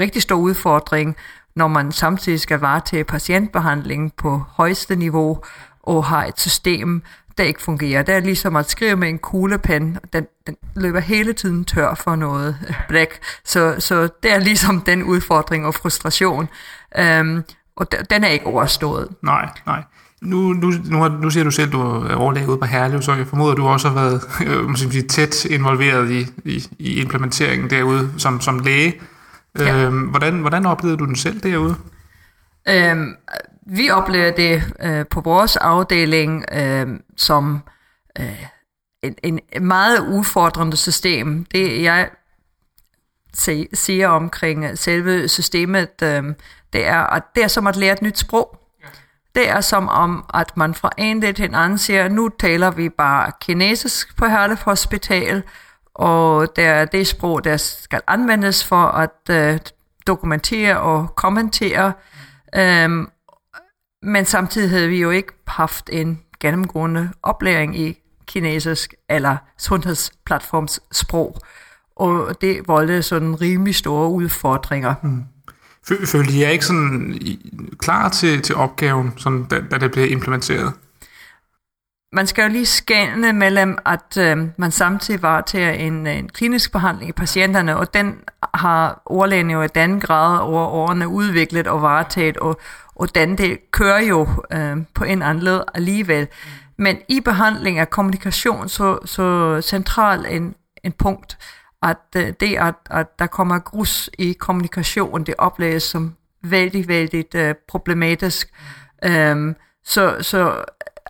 rigtig 0.00 0.22
stor 0.22 0.36
udfordring, 0.36 1.16
når 1.56 1.68
man 1.68 1.92
samtidig 1.92 2.40
skal 2.40 2.60
varetage 2.60 3.04
patientbehandling 3.04 4.14
på 4.16 4.38
højeste 4.48 4.96
niveau 4.96 5.42
og 5.82 6.04
har 6.04 6.24
et 6.24 6.40
system, 6.40 7.02
der 7.38 7.44
ikke 7.44 7.62
fungerer. 7.62 8.02
Det 8.02 8.14
er 8.14 8.20
ligesom 8.20 8.56
at 8.56 8.70
skrive 8.70 8.96
med 8.96 9.08
en 9.08 9.18
kuglepen, 9.18 9.98
den, 10.12 10.26
den 10.46 10.56
løber 10.76 11.00
hele 11.00 11.32
tiden 11.32 11.64
tør 11.64 11.94
for 11.94 12.16
noget 12.16 12.56
blæk. 12.88 13.18
Så, 13.44 13.76
så 13.78 14.08
det 14.22 14.32
er 14.32 14.38
ligesom 14.38 14.80
den 14.80 15.02
udfordring 15.02 15.66
og 15.66 15.74
frustration. 15.74 16.48
Øhm, 16.98 17.44
og 17.80 18.10
den 18.10 18.24
er 18.24 18.28
ikke 18.28 18.46
overstået. 18.46 19.08
Nej, 19.22 19.48
nej. 19.66 19.82
Nu, 20.22 20.52
nu, 20.52 20.72
nu, 20.84 21.08
nu 21.08 21.30
siger 21.30 21.44
du 21.44 21.50
selv, 21.50 21.66
at 21.66 21.72
du 21.72 21.80
er 21.80 22.14
overlæge 22.14 22.48
ude 22.48 22.58
på 22.58 22.64
Herlev, 22.64 23.02
så 23.02 23.14
jeg 23.14 23.26
formoder, 23.26 23.50
at 23.50 23.56
du 23.56 23.66
også 23.66 23.88
har 23.88 23.94
været 23.94 24.22
øh, 24.46 24.68
måske 24.68 24.90
sige, 24.90 25.08
tæt 25.08 25.44
involveret 25.44 26.10
i, 26.10 26.26
i, 26.44 26.68
i 26.78 27.00
implementeringen 27.00 27.70
derude 27.70 28.10
som, 28.18 28.40
som 28.40 28.58
læge. 28.58 29.00
Ja. 29.58 29.84
Øhm, 29.84 30.00
hvordan, 30.00 30.40
hvordan 30.40 30.66
oplevede 30.66 30.98
du 30.98 31.04
den 31.04 31.16
selv 31.16 31.40
derude? 31.40 31.76
Øhm, 32.68 33.16
vi 33.66 33.90
oplever 33.90 34.30
det 34.30 34.62
øh, 34.82 35.04
på 35.10 35.20
vores 35.20 35.56
afdeling 35.56 36.44
øh, 36.52 36.86
som 37.16 37.60
øh, 38.20 38.44
en, 39.02 39.40
en 39.52 39.66
meget 39.66 39.98
udfordrende 39.98 40.76
system. 40.76 41.44
Det 41.44 41.82
jeg 41.82 42.08
siger 43.74 44.08
omkring 44.08 44.78
selve 44.78 45.28
systemet, 45.28 46.02
øh, 46.02 46.24
det 46.72 46.86
er, 46.86 47.00
at 47.00 47.22
det 47.34 47.44
er 47.44 47.48
som 47.48 47.66
at 47.66 47.76
lære 47.76 47.92
et 47.92 48.02
nyt 48.02 48.18
sprog. 48.18 48.56
Det 49.34 49.50
er 49.50 49.60
som 49.60 49.88
om, 49.88 50.24
at 50.34 50.56
man 50.56 50.74
fra 50.74 50.90
en 50.98 51.20
dag 51.20 51.34
til 51.34 51.44
en 51.44 51.54
anden 51.54 51.78
siger, 51.78 52.08
nu 52.08 52.28
taler 52.28 52.70
vi 52.70 52.88
bare 52.88 53.32
kinesisk 53.40 54.16
på 54.16 54.26
Herlev 54.26 54.56
Hospital, 54.56 55.42
og 55.94 56.56
det 56.56 56.64
er 56.64 56.84
det 56.84 57.06
sprog, 57.06 57.44
der 57.44 57.56
skal 57.56 58.00
anvendes 58.06 58.64
for 58.64 58.84
at 58.84 59.52
uh, 59.54 59.58
dokumentere 60.06 60.80
og 60.80 61.14
kommentere. 61.16 61.92
Um, 62.86 63.10
men 64.02 64.24
samtidig 64.24 64.70
havde 64.70 64.88
vi 64.88 65.00
jo 65.00 65.10
ikke 65.10 65.32
haft 65.46 65.90
en 65.92 66.22
gennemgående 66.40 67.10
oplæring 67.22 67.78
i 67.78 67.98
kinesisk 68.26 68.94
eller 69.08 69.36
sundhedsplatformssprog, 69.58 71.36
og 71.96 72.40
det 72.40 72.68
voldte 72.68 73.02
sådan 73.02 73.40
rimelig 73.40 73.74
store 73.74 74.08
udfordringer. 74.08 74.94
Mm. 75.02 75.24
Følte 75.88 76.40
jeg 76.40 76.52
ikke 76.52 76.64
sådan 76.64 77.20
klar 77.78 78.08
til, 78.08 78.42
til 78.42 78.54
opgaven, 78.54 79.12
sådan, 79.16 79.44
da, 79.44 79.60
da 79.70 79.78
det 79.78 79.90
blev 79.90 80.10
implementeret? 80.10 80.72
Man 82.12 82.26
skal 82.26 82.42
jo 82.42 82.48
lige 82.48 82.66
skænde 82.66 83.32
mellem, 83.32 83.78
at 83.86 84.16
øh, 84.18 84.38
man 84.56 84.70
samtidig 84.70 85.22
varetager 85.22 85.72
en, 85.72 86.06
øh, 86.06 86.18
en 86.18 86.28
klinisk 86.28 86.72
behandling 86.72 87.08
i 87.08 87.12
patienterne, 87.12 87.76
og 87.76 87.94
den 87.94 88.18
har 88.54 89.02
overlægen 89.06 89.50
jo 89.50 89.62
i 89.62 89.68
den 89.68 90.00
grad 90.00 90.38
over 90.40 90.66
årene 90.66 91.08
udviklet 91.08 91.66
og 91.66 91.82
varetaget, 91.82 92.36
og, 92.36 92.60
og 92.94 93.14
den 93.14 93.38
del 93.38 93.58
kører 93.70 94.02
jo 94.02 94.28
øh, 94.52 94.76
på 94.94 95.04
en 95.04 95.22
anden 95.22 95.44
led 95.44 95.60
alligevel. 95.74 96.26
Men 96.78 96.96
i 97.08 97.20
behandling 97.20 97.80
er 97.80 97.84
kommunikation 97.84 98.68
så, 98.68 98.98
så 99.04 99.60
central 99.60 100.26
en, 100.28 100.54
en 100.84 100.92
punkt, 100.92 101.38
at 101.82 101.96
øh, 102.16 102.32
det, 102.40 102.56
at, 102.56 102.74
at 102.90 103.18
der 103.18 103.26
kommer 103.26 103.58
grus 103.58 104.10
i 104.18 104.32
kommunikation, 104.32 105.24
det 105.24 105.34
opleves 105.38 105.82
som 105.82 106.16
vældig, 106.42 106.88
vældig 106.88 107.24
uh, 107.34 107.54
problematisk. 107.68 108.52
Um, 109.32 109.56
så, 109.84 110.16
så 110.20 110.64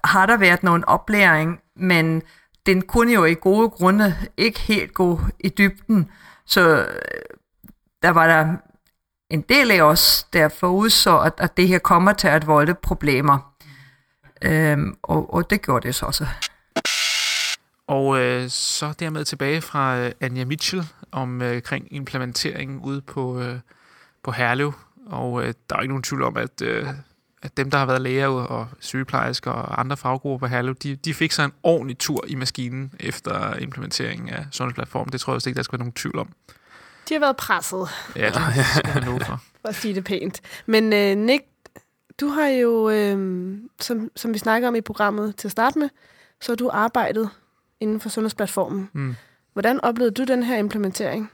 har 0.04 0.26
der 0.26 0.36
været 0.36 0.62
nogen 0.62 0.84
oplæring, 0.84 1.60
men 1.76 2.22
den 2.66 2.82
kunne 2.82 3.12
jo 3.12 3.24
i 3.24 3.34
gode 3.34 3.68
grunde 3.70 4.14
ikke 4.36 4.60
helt 4.60 4.94
gå 4.94 5.20
i 5.40 5.48
dybden. 5.48 6.10
Så 6.46 6.60
øh, 6.60 6.86
der 8.02 8.10
var 8.10 8.26
der 8.26 8.56
en 9.30 9.40
del 9.40 9.70
af 9.70 9.82
os, 9.82 10.26
der 10.32 10.48
forudså, 10.48 11.18
at, 11.18 11.32
at 11.38 11.56
det 11.56 11.68
her 11.68 11.78
kommer 11.78 12.12
til 12.12 12.28
at 12.28 12.46
volde 12.46 12.74
problemer. 12.74 13.54
Um, 14.48 14.98
og, 15.02 15.34
og 15.34 15.50
det 15.50 15.62
gjorde 15.62 15.86
det 15.86 15.94
så 15.94 16.06
også. 16.06 16.26
Og 17.90 18.20
øh, 18.20 18.48
så 18.48 18.92
dermed 18.98 19.24
tilbage 19.24 19.60
fra 19.60 19.98
øh, 19.98 20.12
Anja 20.20 20.44
Mitchell 20.44 20.84
om 21.12 21.42
øh, 21.42 21.62
implementeringen 21.90 22.80
ude 22.80 23.00
på, 23.00 23.40
øh, 23.40 23.58
på 24.22 24.30
Herlev. 24.30 24.72
Og 25.06 25.42
øh, 25.42 25.54
der 25.70 25.76
er 25.76 25.80
ikke 25.80 25.92
nogen 25.92 26.02
tvivl 26.02 26.22
om, 26.22 26.36
at, 26.36 26.62
øh, 26.62 26.86
at 27.42 27.56
dem, 27.56 27.70
der 27.70 27.78
har 27.78 27.86
været 27.86 28.00
læger 28.00 28.28
og 28.28 28.68
sygeplejersker 28.80 29.50
og 29.50 29.80
andre 29.80 29.96
faggrupper 29.96 30.46
på 30.46 30.50
Herlev, 30.50 30.74
de, 30.74 30.96
de 30.96 31.14
fik 31.14 31.32
sig 31.32 31.44
en 31.44 31.52
ordentlig 31.62 31.98
tur 31.98 32.24
i 32.28 32.34
maskinen 32.34 32.92
efter 33.00 33.56
implementeringen 33.56 34.28
af 34.28 34.46
sundhedsplatformen. 34.50 35.12
Det 35.12 35.20
tror 35.20 35.32
jeg 35.32 35.36
også 35.36 35.50
ikke, 35.50 35.56
der 35.56 35.62
skal 35.62 35.78
være 35.78 35.84
nogen 35.84 35.92
tvivl 35.92 36.18
om. 36.18 36.28
De 37.08 37.14
har 37.14 37.20
været 37.20 37.36
presset. 37.36 37.88
Ja, 38.16 38.26
det 38.26 38.34
skal 38.76 38.92
jeg 38.94 39.26
for. 39.26 39.42
For 39.60 39.68
at 39.68 39.74
sige 39.74 39.94
det 39.94 40.04
pænt. 40.04 40.40
Men 40.66 40.92
øh, 40.92 41.16
Nick, 41.16 41.44
du 42.20 42.28
har 42.28 42.46
jo, 42.46 42.90
øh, 42.90 43.58
som, 43.80 44.10
som 44.16 44.34
vi 44.34 44.38
snakker 44.38 44.68
om 44.68 44.74
i 44.74 44.80
programmet 44.80 45.36
til 45.36 45.48
at 45.48 45.52
starte 45.52 45.78
med, 45.78 45.88
så 46.40 46.52
har 46.52 46.56
du 46.56 46.70
arbejdet 46.72 47.30
inden 47.80 48.00
for 48.00 48.08
sundhedsplatformen. 48.08 48.90
Mm. 48.92 49.16
Hvordan 49.52 49.80
oplevede 49.80 50.14
du 50.14 50.24
den 50.24 50.42
her 50.42 50.56
implementering? 50.56 51.30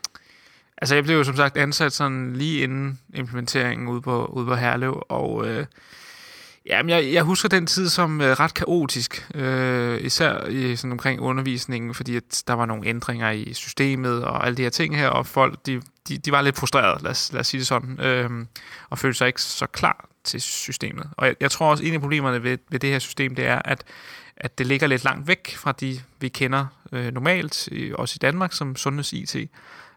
Altså, 0.78 0.94
jeg 0.94 1.04
blev 1.04 1.16
jo 1.16 1.24
som 1.24 1.36
sagt 1.36 1.56
ansat 1.56 1.92
sådan 1.92 2.32
lige 2.32 2.62
inden 2.62 2.98
implementeringen 3.14 3.88
ude 3.88 4.00
på, 4.00 4.24
ude 4.26 4.46
på 4.46 4.54
Herlev, 4.54 5.02
og 5.08 5.48
øh, 5.48 5.66
jamen, 6.66 6.90
jeg, 6.90 7.12
jeg 7.12 7.22
husker 7.22 7.48
den 7.48 7.66
tid 7.66 7.88
som 7.88 8.20
øh, 8.20 8.40
ret 8.40 8.54
kaotisk, 8.54 9.28
øh, 9.34 10.04
især 10.04 10.46
i, 10.46 10.76
sådan 10.76 10.92
omkring 10.92 11.20
undervisningen, 11.20 11.94
fordi 11.94 12.16
at 12.16 12.42
der 12.46 12.54
var 12.54 12.66
nogle 12.66 12.86
ændringer 12.86 13.30
i 13.30 13.52
systemet 13.54 14.24
og 14.24 14.46
alle 14.46 14.56
de 14.56 14.62
her 14.62 14.70
ting 14.70 14.96
her, 14.96 15.08
og 15.08 15.26
folk, 15.26 15.66
de, 15.66 15.82
de, 16.08 16.18
de 16.18 16.32
var 16.32 16.42
lidt 16.42 16.56
frustrerede, 16.56 17.02
lad 17.02 17.10
os, 17.10 17.32
lad 17.32 17.40
os 17.40 17.46
sige 17.46 17.58
det 17.58 17.66
sådan, 17.66 18.00
øh, 18.00 18.30
og 18.90 18.98
følte 18.98 19.18
sig 19.18 19.26
ikke 19.26 19.42
så 19.42 19.66
klar 19.66 20.08
til 20.24 20.40
systemet. 20.40 21.10
Og 21.16 21.26
jeg, 21.26 21.34
jeg 21.40 21.50
tror 21.50 21.70
også, 21.70 21.84
en 21.84 21.94
af 21.94 22.00
problemerne 22.00 22.42
ved, 22.42 22.58
ved 22.70 22.80
det 22.80 22.90
her 22.90 22.98
system, 22.98 23.34
det 23.34 23.46
er, 23.46 23.62
at 23.64 23.84
at 24.36 24.58
det 24.58 24.66
ligger 24.66 24.86
lidt 24.86 25.04
langt 25.04 25.28
væk 25.28 25.56
fra 25.56 25.72
de, 25.72 26.00
vi 26.20 26.28
kender 26.28 26.66
øh, 26.92 27.12
normalt, 27.12 27.68
øh, 27.72 27.92
også 27.94 28.18
i 28.18 28.22
Danmark, 28.22 28.52
som 28.52 28.76
sundheds-IT. 28.76 29.50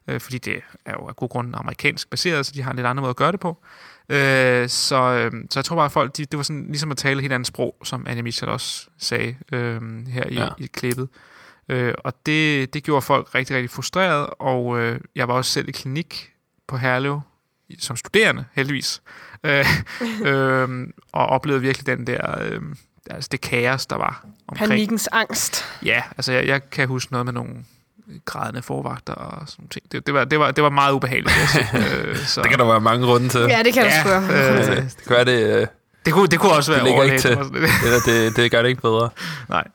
Øh, 0.08 0.19
fordi 0.19 0.38
det 0.38 0.62
er 0.86 0.93
jo 0.93 1.08
af 1.08 1.15
god 1.15 1.30
grund 1.30 1.54
amerikansk 1.58 2.10
baseret, 2.10 2.45
så 2.45 2.52
de 2.56 2.62
har 2.62 2.71
en 2.71 2.75
lidt 2.75 2.88
anden 2.88 3.02
måde 3.02 3.10
at 3.10 3.15
gøre 3.15 3.32
det 3.32 3.39
på. 3.39 3.58
Øh, 4.10 4.69
så, 4.69 4.95
øh, 4.95 5.32
så 5.49 5.60
jeg 5.60 5.65
tror 5.65 5.75
bare, 5.75 5.86
at 5.86 5.91
folk, 5.91 6.17
de, 6.17 6.25
det 6.25 6.38
var 6.38 6.43
sådan 6.43 6.65
ligesom 6.67 6.91
at 6.91 6.97
tale 6.97 7.15
et 7.15 7.21
helt 7.21 7.34
andet 7.34 7.47
sprog, 7.47 7.75
som 7.84 8.06
Anne 8.08 8.21
Michel 8.21 8.49
også 8.49 8.88
sagde 8.97 9.36
øh, 9.52 10.08
her 10.08 10.23
i, 10.30 10.34
ja. 10.34 10.49
i 10.58 10.65
klippet. 10.65 11.10
Øh, 11.69 11.93
og 11.97 12.25
det, 12.25 12.73
det 12.73 12.84
gjorde 12.84 13.02
folk 13.02 13.36
rigtig, 13.36 13.56
rigtig 13.56 13.69
frustreret, 13.69 14.30
og 14.39 14.80
øh, 14.80 14.99
jeg 15.15 15.28
var 15.28 15.34
også 15.34 15.52
selv 15.52 15.69
i 15.69 15.71
klinik 15.71 16.34
på 16.67 16.78
Herlev, 16.78 17.21
som 17.80 17.95
studerende, 17.95 18.45
heldigvis. 18.54 19.02
Øh, 19.43 19.65
øh, 20.32 20.88
og 21.12 21.25
oplevede 21.25 21.62
virkelig 21.62 21.88
den 21.88 22.08
der... 22.08 22.41
Øh, 22.41 22.62
altså 23.09 23.27
det 23.31 23.41
kaos, 23.41 23.85
der 23.85 23.95
var 23.95 24.25
omkring. 24.47 24.69
Panikkens 24.69 25.09
angst. 25.11 25.65
Ja, 25.85 26.03
altså 26.17 26.31
jeg, 26.31 26.47
jeg 26.47 26.69
kan 26.69 26.87
huske 26.87 27.11
noget 27.11 27.25
med 27.25 27.33
nogle 27.33 27.53
grædende 28.25 28.61
forvagter 28.61 29.13
og 29.13 29.49
sådan 29.49 29.67
ting. 29.67 29.91
Det, 29.91 30.05
det, 30.05 30.13
var, 30.13 30.25
det, 30.25 30.39
var, 30.39 30.51
det 30.51 30.63
var 30.63 30.69
meget 30.69 30.93
ubehageligt. 30.93 31.35
øh, 31.73 32.17
så. 32.17 32.41
Det 32.41 32.49
kan 32.49 32.59
der 32.59 32.65
være 32.65 32.81
mange 32.81 33.05
grunde 33.05 33.29
til. 33.29 33.41
Ja, 33.41 33.63
det 33.63 33.73
kan 33.73 33.85
ja, 33.85 33.89
du 33.89 34.09
spørge. 34.09 34.23
Øh, 34.69 34.75
det 34.77 35.03
kan 35.07 35.15
være, 35.15 35.25
det... 35.25 35.61
Øh, 35.61 35.67
det 36.05 36.13
kunne, 36.13 36.27
det 36.27 36.39
kunne 36.39 36.51
også 36.51 36.71
være 36.71 36.85
det 36.85 37.03
ikke 37.05 37.19
til. 37.19 37.31
Eller 37.31 37.99
det, 38.05 38.35
det 38.35 38.51
gør 38.51 38.61
det 38.61 38.69
ikke 38.69 38.81
bedre. 38.81 39.09
Nej. 39.49 39.67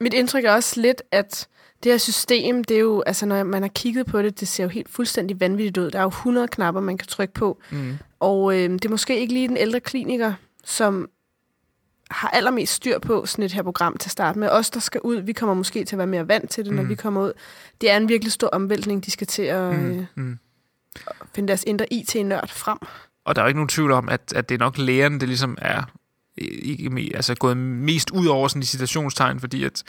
Mit 0.00 0.14
indtryk 0.14 0.44
er 0.44 0.52
også 0.52 0.80
lidt, 0.80 1.02
at 1.12 1.46
det 1.82 1.92
her 1.92 1.98
system, 1.98 2.64
det 2.64 2.76
er 2.76 2.80
jo, 2.80 3.02
altså 3.06 3.26
når 3.26 3.44
man 3.44 3.62
har 3.62 3.68
kigget 3.68 4.06
på 4.06 4.22
det, 4.22 4.40
det 4.40 4.48
ser 4.48 4.64
jo 4.64 4.68
helt 4.68 4.88
fuldstændig 4.90 5.40
vanvittigt 5.40 5.78
ud. 5.78 5.90
Der 5.90 5.98
er 5.98 6.02
jo 6.02 6.08
100 6.08 6.48
knapper, 6.48 6.80
man 6.80 6.98
kan 6.98 7.08
trykke 7.08 7.34
på. 7.34 7.58
Mm. 7.70 7.98
Og 8.20 8.54
øh, 8.54 8.70
det 8.70 8.84
er 8.84 8.88
måske 8.88 9.20
ikke 9.20 9.32
lige 9.32 9.48
den 9.48 9.56
ældre 9.56 9.80
kliniker, 9.80 10.32
som 10.64 11.08
har 12.12 12.28
allermest 12.28 12.72
styr 12.72 12.98
på 12.98 13.26
sådan 13.26 13.44
et 13.44 13.52
her 13.52 13.62
program 13.62 13.96
til 13.96 14.06
at 14.08 14.12
starte 14.12 14.38
med. 14.38 14.48
Os, 14.48 14.70
der 14.70 14.80
skal 14.80 15.00
ud, 15.04 15.16
vi 15.16 15.32
kommer 15.32 15.54
måske 15.54 15.84
til 15.84 15.96
at 15.96 15.98
være 15.98 16.06
mere 16.06 16.28
vant 16.28 16.50
til 16.50 16.64
det, 16.64 16.72
når 16.72 16.82
Mm. 16.82 16.88
vi 16.88 16.94
kommer 16.94 17.22
ud. 17.22 17.32
Det 17.80 17.90
er 17.90 17.96
en 17.96 18.08
virkelig 18.08 18.32
stor 18.32 18.48
omvæltning, 18.48 19.04
de 19.04 19.10
skal 19.10 19.26
til 19.26 19.42
at 19.42 19.74
Mm. 19.74 19.98
øh, 19.98 20.04
Mm. 20.14 20.38
finde 21.34 21.48
deres 21.48 21.64
indre 21.66 21.92
IT-nørd 21.92 22.48
frem. 22.48 22.78
Og 23.24 23.36
der 23.36 23.42
er 23.42 23.46
jo 23.46 23.48
ikke 23.48 23.58
nogen 23.58 23.68
tvivl 23.68 23.92
om, 23.92 24.08
at, 24.08 24.32
at 24.36 24.48
det 24.48 24.54
er 24.54 24.58
nok 24.58 24.78
lægerne, 24.78 25.20
det 25.20 25.28
ligesom 25.28 25.58
er 25.62 25.82
ikke, 26.36 27.12
altså 27.14 27.34
gået 27.34 27.56
mest 27.56 28.10
ud 28.10 28.26
over 28.26 28.48
sådan 28.48 28.62
i 28.62 28.64
citationstegn, 28.64 29.40
fordi 29.40 29.64
at, 29.64 29.82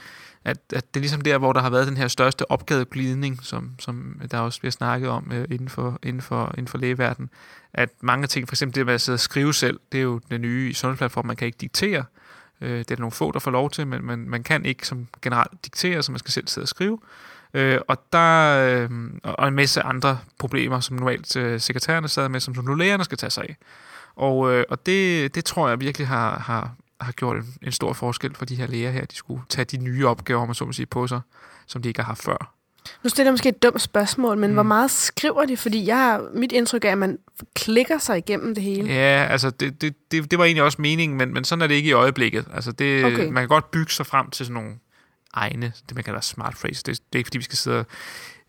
at, 0.45 0.57
at 0.73 0.93
det 0.93 0.99
er 0.99 1.01
ligesom 1.01 1.21
der, 1.21 1.37
hvor 1.37 1.53
der 1.53 1.61
har 1.61 1.69
været 1.69 1.87
den 1.87 1.97
her 1.97 2.07
største 2.07 2.51
opgaveglidning, 2.51 3.39
som, 3.43 3.71
som 3.79 4.21
der 4.31 4.39
også 4.39 4.59
bliver 4.59 4.71
snakket 4.71 5.09
om 5.09 5.31
øh, 5.33 5.47
inden, 5.51 5.69
for, 5.69 5.99
inden, 6.03 6.21
for, 6.21 6.53
inden 6.57 6.67
for 6.67 6.77
lægeverdenen. 6.77 7.29
At 7.73 7.89
mange 8.01 8.27
ting, 8.27 8.47
for 8.47 8.55
eksempel 8.55 8.75
det 8.75 8.85
med 8.85 8.93
at 8.93 9.01
sidde 9.01 9.15
og 9.15 9.19
skrive 9.19 9.53
selv, 9.53 9.79
det 9.91 9.97
er 9.97 10.03
jo 10.03 10.21
det 10.31 10.41
nye 10.41 10.69
i 10.69 10.73
sundhedsplatform, 10.73 11.25
man 11.25 11.35
kan 11.35 11.45
ikke 11.45 11.57
diktere. 11.61 12.05
Øh, 12.61 12.79
det 12.79 12.91
er 12.91 12.95
der 12.95 13.01
nogle 13.01 13.11
få, 13.11 13.31
der 13.31 13.39
får 13.39 13.51
lov 13.51 13.69
til, 13.69 13.87
men 13.87 14.05
man, 14.05 14.19
man 14.19 14.43
kan 14.43 14.65
ikke 14.65 14.87
som 14.87 15.07
generelt 15.21 15.65
diktere, 15.65 16.03
så 16.03 16.11
man 16.11 16.19
skal 16.19 16.31
selv 16.31 16.47
sidde 16.47 16.65
og 16.65 16.69
skrive. 16.69 16.99
Øh, 17.53 17.79
og 17.87 18.03
der 18.13 18.57
øh, 18.67 18.89
og 19.23 19.39
og 19.39 19.47
en 19.47 19.53
masse 19.53 19.81
andre 19.81 20.19
problemer, 20.39 20.79
som 20.79 20.95
normalt 20.95 21.35
øh, 21.35 21.59
sekretærerne 21.59 22.07
sad 22.07 22.29
med, 22.29 22.39
som 22.39 22.55
nu 22.65 22.73
lægerne 22.73 23.03
skal 23.03 23.17
tage 23.17 23.29
sig 23.29 23.43
af. 23.43 23.57
Og, 24.15 24.53
øh, 24.53 24.65
og 24.69 24.85
det, 24.85 25.35
det 25.35 25.45
tror 25.45 25.69
jeg 25.69 25.79
virkelig 25.79 26.07
har, 26.07 26.39
har, 26.39 26.71
har 27.01 27.11
gjort 27.11 27.37
en, 27.37 27.53
en 27.61 27.71
stor 27.71 27.93
forskel 27.93 28.35
for 28.35 28.45
de 28.45 28.55
her 28.55 28.67
læger 28.67 28.91
her. 28.91 29.05
De 29.05 29.15
skulle 29.15 29.41
tage 29.49 29.65
de 29.65 29.77
nye 29.77 30.07
opgaver, 30.07 30.45
man 30.45 30.55
så 30.55 30.65
må 30.65 30.71
sige, 30.71 30.85
på 30.85 31.07
sig, 31.07 31.21
som 31.67 31.81
de 31.81 31.87
ikke 31.87 31.99
har 32.01 32.05
haft 32.07 32.23
før. 32.23 32.53
Nu 33.03 33.09
stiller 33.09 33.27
jeg 33.27 33.33
måske 33.33 33.49
et 33.49 33.63
dumt 33.63 33.81
spørgsmål, 33.81 34.37
men 34.37 34.49
Mm. 34.49 34.53
hvor 34.53 34.63
meget 34.63 34.91
skriver 34.91 35.45
de? 35.45 35.57
Fordi 35.57 35.85
jeg 35.87 35.97
har, 35.97 36.25
mit 36.33 36.51
indtryk 36.51 36.85
er, 36.85 36.91
at 36.91 36.97
man 36.97 37.17
klikker 37.55 37.97
sig 37.97 38.17
igennem 38.17 38.55
det 38.55 38.63
hele. 38.63 38.93
Ja, 38.93 39.27
altså 39.29 39.49
det, 39.49 39.81
det, 39.81 39.95
det, 40.11 40.31
det 40.31 40.39
var 40.39 40.45
egentlig 40.45 40.63
også 40.63 40.81
meningen, 40.81 41.17
men, 41.17 41.33
men 41.33 41.43
sådan 41.43 41.61
er 41.61 41.67
det 41.67 41.75
ikke 41.75 41.89
i 41.89 41.93
øjeblikket. 41.93 42.45
Altså 42.53 42.71
det, 42.71 43.05
okay. 43.05 43.27
Man 43.27 43.41
kan 43.41 43.47
godt 43.47 43.71
bygge 43.71 43.91
sig 43.91 44.05
frem 44.05 44.29
til 44.29 44.45
sådan 44.45 44.53
nogle 44.53 44.75
egne, 45.33 45.73
det 45.89 45.95
man 45.95 46.03
kalder 46.03 46.21
smart 46.21 46.53
phrase. 46.61 46.83
Det, 46.85 46.87
det 46.87 46.99
er 47.13 47.17
ikke 47.17 47.27
fordi, 47.27 47.37
vi 47.37 47.43
skal 47.43 47.57
sidde 47.57 47.79
og 47.79 47.85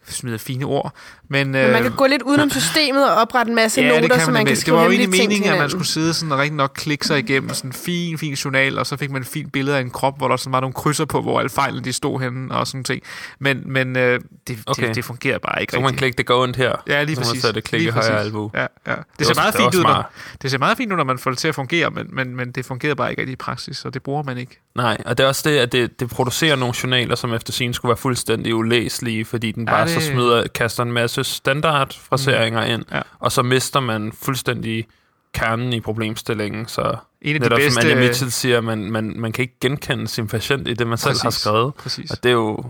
smide 0.08 0.38
fine 0.38 0.64
ord. 0.64 0.94
Men, 1.28 1.50
Men 1.50 1.72
man 1.72 1.82
kan 1.82 1.92
gå 1.92 2.06
lidt 2.06 2.22
udenom 2.22 2.50
systemet 2.50 3.10
og 3.10 3.16
oprette 3.16 3.50
en 3.50 3.54
masse 3.56 3.80
ja, 3.80 3.94
det 3.94 4.02
noter, 4.02 4.14
kan 4.16 4.24
så 4.24 4.30
man 4.30 4.40
nemlig. 4.40 4.46
kan 4.46 4.54
Det 4.54 4.60
skrive 4.60 4.76
var 4.76 4.84
jo 4.84 4.90
egentlig 4.90 5.10
meningen, 5.10 5.52
at 5.52 5.58
man 5.58 5.70
skulle 5.70 5.86
sidde 5.86 6.14
sådan 6.14 6.32
og 6.32 6.38
rigtig 6.38 6.56
nok 6.56 6.72
klikke 6.74 7.06
sig 7.06 7.18
igennem 7.18 7.54
sådan 7.54 7.68
en 7.68 7.72
fin, 7.72 8.18
fin 8.18 8.34
journal, 8.34 8.78
og 8.78 8.86
så 8.86 8.96
fik 8.96 9.10
man 9.10 9.22
et 9.22 9.28
fint 9.28 9.52
billede 9.52 9.76
af 9.76 9.80
en 9.80 9.90
krop, 9.90 10.18
hvor 10.18 10.28
der 10.28 10.36
sådan 10.36 10.52
var 10.52 10.60
nogle 10.60 10.74
krydser 10.74 11.04
på, 11.04 11.20
hvor 11.22 11.38
alle 11.38 11.50
fejlene 11.50 11.84
de 11.84 11.92
stod 11.92 12.20
henne 12.20 12.54
og 12.54 12.66
sådan 12.66 12.84
ting. 12.84 13.02
Men, 13.38 13.62
men 13.64 13.96
øh, 13.96 14.20
det, 14.48 14.58
Okay. 14.66 14.86
det, 14.88 14.94
det, 14.96 15.04
fungerer 15.04 15.38
bare 15.38 15.60
ikke 15.60 15.70
Så 15.70 15.74
kan 15.76 15.82
man 15.82 15.86
rigtigt. 15.88 15.98
klikke 15.98 16.16
det 16.16 16.26
går 16.26 16.42
ondt 16.42 16.56
her. 16.56 16.72
Ja, 16.88 17.02
lige 17.02 17.16
Så 17.16 17.20
man 17.20 17.26
præcis. 17.26 17.42
sætte 17.42 17.60
klik 17.60 17.80
i 17.80 17.84
Lige 17.84 17.92
højre 17.92 18.20
albu. 18.20 18.50
Ja, 18.54 18.60
ja. 18.60 18.66
Det, 18.86 18.98
Det 19.18 19.26
ser 19.26 19.34
var- 19.34 19.42
meget 19.42 19.52
det 19.54 19.60
fint 19.62 19.74
ud, 19.74 19.82
når, 19.82 20.12
det 20.42 20.50
ser 20.50 20.58
meget 20.58 20.76
fint 20.76 20.92
ud, 20.92 20.96
når 20.96 21.04
man 21.04 21.18
får 21.18 21.30
det 21.30 21.38
til 21.38 21.48
at 21.48 21.54
fungere, 21.54 21.90
men, 21.90 22.06
men, 22.12 22.36
men 22.36 22.52
det 22.52 22.64
fungerer 22.66 22.94
bare 22.94 23.10
ikke 23.10 23.22
rigtig 23.22 23.32
i 23.32 23.36
praksis, 23.36 23.84
og 23.84 23.94
det 23.94 24.02
bruger 24.02 24.22
man 24.22 24.38
ikke. 24.38 24.60
Nej, 24.74 24.96
og 25.06 25.18
det 25.18 25.24
er 25.24 25.28
også 25.28 25.50
det, 25.50 25.58
at 25.58 25.72
det, 25.72 26.00
det 26.00 26.08
producerer 26.10 26.56
nogle 26.56 26.74
journaler, 26.82 27.14
som 27.14 27.34
efter 27.34 27.52
sin 27.52 27.74
skulle 27.74 27.90
være 27.90 27.96
fuldstændig 27.96 28.54
ulæselige, 28.54 29.24
fordi 29.24 29.52
den 29.52 29.66
bare 29.66 29.86
det- 29.86 29.93
så 30.00 30.06
smider, 30.06 30.46
kaster 30.46 30.82
en 30.82 30.92
masse 30.92 31.24
standardfraseringer 31.24 32.62
ind, 32.64 32.84
Ja. 32.92 33.00
og 33.18 33.32
så 33.32 33.42
mister 33.42 33.80
man 33.80 34.12
fuldstændig 34.12 34.86
kernen 35.34 35.72
i 35.72 35.80
problemstillingen, 35.80 36.66
så 36.66 36.82
En 37.22 37.34
af 37.34 37.40
de 37.40 37.44
netop 37.44 37.56
bedste... 37.56 37.80
som 37.82 37.90
Anja 37.90 38.06
Mitchell 38.06 38.30
siger, 38.30 38.60
man, 38.60 38.90
man, 38.90 39.12
man 39.16 39.32
kan 39.32 39.42
ikke 39.42 39.56
genkende 39.60 40.08
sin 40.08 40.26
patient 40.28 40.68
i 40.68 40.74
det, 40.74 40.86
man 40.86 40.98
selv 40.98 41.16
har 41.22 41.24
Præcis. 41.24 41.40
skrevet. 41.40 41.74
Præcis. 41.74 42.10
Og 42.10 42.22
det 42.22 42.28
er 42.28 42.32
jo 42.32 42.64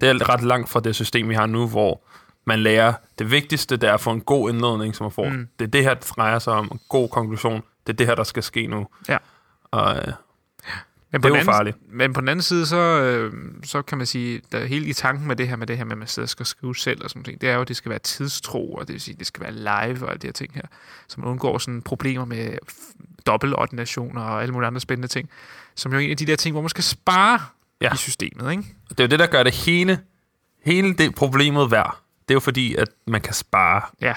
det 0.00 0.08
er 0.08 0.28
ret 0.28 0.42
langt 0.42 0.68
fra 0.68 0.80
det 0.80 0.94
system, 0.94 1.28
vi 1.28 1.34
har 1.34 1.46
nu, 1.46 1.68
hvor 1.68 2.00
man 2.46 2.58
lærer, 2.58 2.92
det 3.18 3.30
vigtigste, 3.30 3.76
det 3.76 3.88
er 3.88 3.94
at 3.94 4.00
få 4.00 4.10
en 4.10 4.20
god 4.20 4.50
indledning, 4.50 4.96
som 4.96 5.04
man 5.04 5.10
får. 5.12 5.28
Mm. 5.28 5.34
Mm. 5.36 5.48
Det 5.58 5.64
er 5.64 5.70
det 5.70 5.82
her, 5.82 5.94
det 5.94 6.12
drejer 6.16 6.38
sig 6.38 6.52
om. 6.52 6.68
En 6.72 6.80
god 6.88 7.08
konklusion. 7.08 7.62
Det 7.86 7.92
er 7.92 7.96
det 7.96 8.06
her, 8.06 8.14
der 8.14 8.24
skal 8.24 8.42
ske 8.42 8.66
nu. 8.66 8.86
Ja. 9.08 9.16
Og 9.70 9.96
Men 11.12 11.22
det 11.22 11.32
er 11.32 11.38
jo 11.38 11.44
farligt. 11.44 11.76
Men 11.88 12.12
på 12.12 12.20
den 12.20 12.28
anden 12.28 12.42
side, 12.42 12.66
så, 12.66 12.76
øh, 12.76 13.32
så 13.64 13.82
kan 13.82 13.98
man 13.98 14.06
sige, 14.06 14.40
der 14.52 14.58
er 14.58 14.66
helt 14.66 14.86
i 14.86 14.92
tanken 14.92 15.26
med 15.28 15.36
det 15.36 15.48
her, 15.48 15.56
med 15.56 15.66
det 15.66 15.76
her 15.76 15.84
med, 15.84 15.92
at 15.92 15.98
man 15.98 16.08
sidder 16.08 16.24
og 16.24 16.30
skal 16.30 16.46
skrive 16.46 16.76
selv 16.76 17.04
og 17.04 17.10
sådan 17.10 17.22
noget, 17.26 17.40
det 17.40 17.48
er 17.48 17.54
jo, 17.54 17.60
at 17.60 17.68
det 17.68 17.76
skal 17.76 17.90
være 17.90 17.98
tidstro, 17.98 18.74
og 18.74 18.86
det 18.86 18.92
vil 18.92 19.00
sige, 19.00 19.12
at 19.12 19.18
det 19.18 19.26
skal 19.26 19.42
være 19.42 19.52
live 19.52 20.04
og 20.04 20.10
alle 20.10 20.18
de 20.18 20.26
her 20.26 20.32
ting 20.32 20.54
her, 20.54 20.62
så 21.08 21.20
man 21.20 21.30
undgår 21.30 21.58
sådan 21.58 21.82
problemer 21.82 22.24
med 22.24 22.58
dobbeltordinationer 23.26 24.22
og 24.22 24.42
alle 24.42 24.52
mulige 24.52 24.66
andre 24.66 24.80
spændende 24.80 25.08
ting, 25.08 25.30
som 25.74 25.92
jo 25.92 25.98
er 25.98 26.02
en 26.02 26.10
af 26.10 26.16
de 26.16 26.26
der 26.26 26.36
ting, 26.36 26.52
hvor 26.52 26.62
man 26.62 26.68
skal 26.68 26.84
spare 26.84 27.40
ja. 27.80 27.94
I 27.94 27.96
systemet, 27.96 28.50
ikke? 28.50 28.64
Det 28.88 29.00
er 29.00 29.04
jo 29.04 29.08
det, 29.08 29.18
der 29.18 29.26
gør 29.26 29.42
det 29.42 29.54
hele, 29.54 29.98
hele 30.64 30.94
det 30.94 31.14
problemet 31.14 31.70
værd. 31.70 31.98
Det 32.28 32.30
er 32.30 32.36
jo 32.36 32.40
fordi, 32.40 32.74
at 32.74 32.88
man 33.06 33.20
kan 33.20 33.34
spare. 33.34 33.82
Ja. 34.00 34.14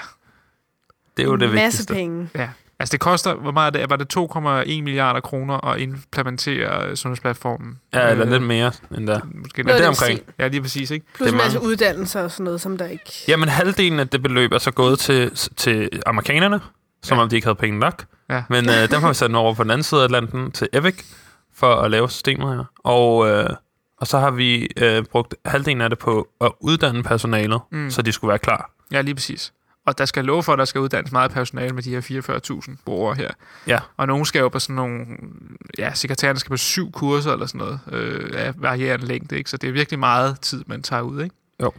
Det 1.16 1.22
er 1.22 1.26
jo 1.26 1.36
det 1.36 1.48
masse 1.48 1.62
vigtigste. 1.78 1.94
penge. 1.94 2.28
Ja. 2.34 2.48
Altså 2.80 2.92
det 2.92 3.00
koster, 3.00 3.34
hvor 3.34 3.50
meget 3.52 3.76
er 3.76 3.80
det? 3.80 3.90
Var 3.90 3.96
det 3.96 4.16
2,1 4.16 4.82
milliarder 4.82 5.20
kroner 5.20 5.66
at 5.66 5.80
implementere 5.80 6.86
øh, 6.88 6.96
sundhedsplatformen? 6.96 7.78
Ja, 7.94 8.10
eller 8.10 8.26
Øh, 8.26 8.32
lidt 8.32 8.42
mere 8.42 8.72
end 8.98 9.06
der. 9.06 9.20
Måske 9.34 9.62
Noget 9.62 9.66
det 9.66 9.70
af 9.70 9.74
er 9.74 9.76
den 9.78 9.86
omkring. 9.88 10.18
stil. 10.18 10.34
Ja, 10.38 10.48
lige 10.48 10.60
præcis, 10.62 10.90
ikke? 10.90 11.06
Plus 11.14 11.26
Det 11.26 11.32
en 11.32 11.38
masse 11.38 11.58
mange. 11.58 11.68
uddannelser 11.68 12.22
og 12.22 12.30
sådan 12.30 12.44
noget, 12.44 12.60
som 12.60 12.78
der 12.78 12.86
ikke... 12.86 13.12
Jamen, 13.28 13.48
halvdelen 13.48 14.00
af 14.00 14.08
det 14.08 14.22
beløb 14.22 14.52
er 14.52 14.58
så 14.58 14.70
gået 14.70 14.98
til, 14.98 15.30
til 15.56 15.88
amerikanerne, 16.06 16.60
som 17.02 17.16
Ja. 17.18 17.22
om 17.22 17.28
de 17.28 17.36
ikke 17.36 17.46
havde 17.46 17.54
penge 17.58 17.78
nok. 17.78 18.04
Ja. 18.30 18.42
Men 18.48 18.68
øh, 18.68 18.90
dem 18.90 19.00
har 19.00 19.08
vi 19.08 19.14
sat 19.14 19.34
over 19.34 19.54
på 19.54 19.62
den 19.62 19.70
anden 19.70 19.84
side 19.84 20.00
af 20.00 20.04
Atlanten 20.04 20.52
til 20.52 20.68
Epic, 20.72 21.04
for 21.54 21.74
at 21.74 21.90
lave 21.90 22.10
systemet 22.10 22.56
her. 22.56 22.64
Og, 22.84 23.28
øh, 23.28 23.50
og 24.00 24.06
så 24.06 24.18
har 24.18 24.30
vi 24.30 24.68
øh, 24.76 25.04
brugt 25.04 25.34
halvdelen 25.44 25.80
af 25.80 25.90
det 25.90 25.98
på 25.98 26.28
at 26.40 26.52
uddanne 26.60 27.02
personalet, 27.02 27.60
mm. 27.72 27.90
så 27.90 28.02
de 28.02 28.12
skulle 28.12 28.28
være 28.28 28.38
klar. 28.38 28.70
Ja, 28.92 29.00
lige 29.00 29.14
præcis. 29.14 29.52
Og 29.90 29.98
der 29.98 30.04
skal 30.04 30.24
love 30.24 30.42
for, 30.42 30.52
at 30.52 30.58
der 30.58 30.64
skal 30.64 30.80
uddannes 30.80 31.12
meget 31.12 31.30
personale 31.30 31.74
med 31.74 31.82
de 31.82 31.90
her 31.90 32.60
44.000 32.70 32.76
brugere 32.84 33.14
her. 33.14 33.30
Ja. 33.66 33.78
Og 33.96 34.06
nogen 34.06 34.24
skal 34.24 34.40
jo 34.40 34.48
på 34.48 34.58
sådan 34.58 34.76
nogle... 34.76 35.06
Ja, 35.78 35.94
sekretærerne 35.94 36.38
skal 36.38 36.50
på 36.50 36.56
syv 36.56 36.92
kurser 36.92 37.32
eller 37.32 37.46
sådan 37.46 37.58
noget 37.58 37.80
øh, 37.92 38.30
af 38.34 38.52
varierende 38.56 39.06
længde, 39.06 39.38
ikke? 39.38 39.50
Så 39.50 39.56
det 39.56 39.68
er 39.68 39.72
virkelig 39.72 39.98
meget 39.98 40.40
tid, 40.40 40.64
man 40.66 40.82
tager 40.82 41.02
ud, 41.02 41.22
ikke? 41.22 41.34
Jo. 41.62 41.72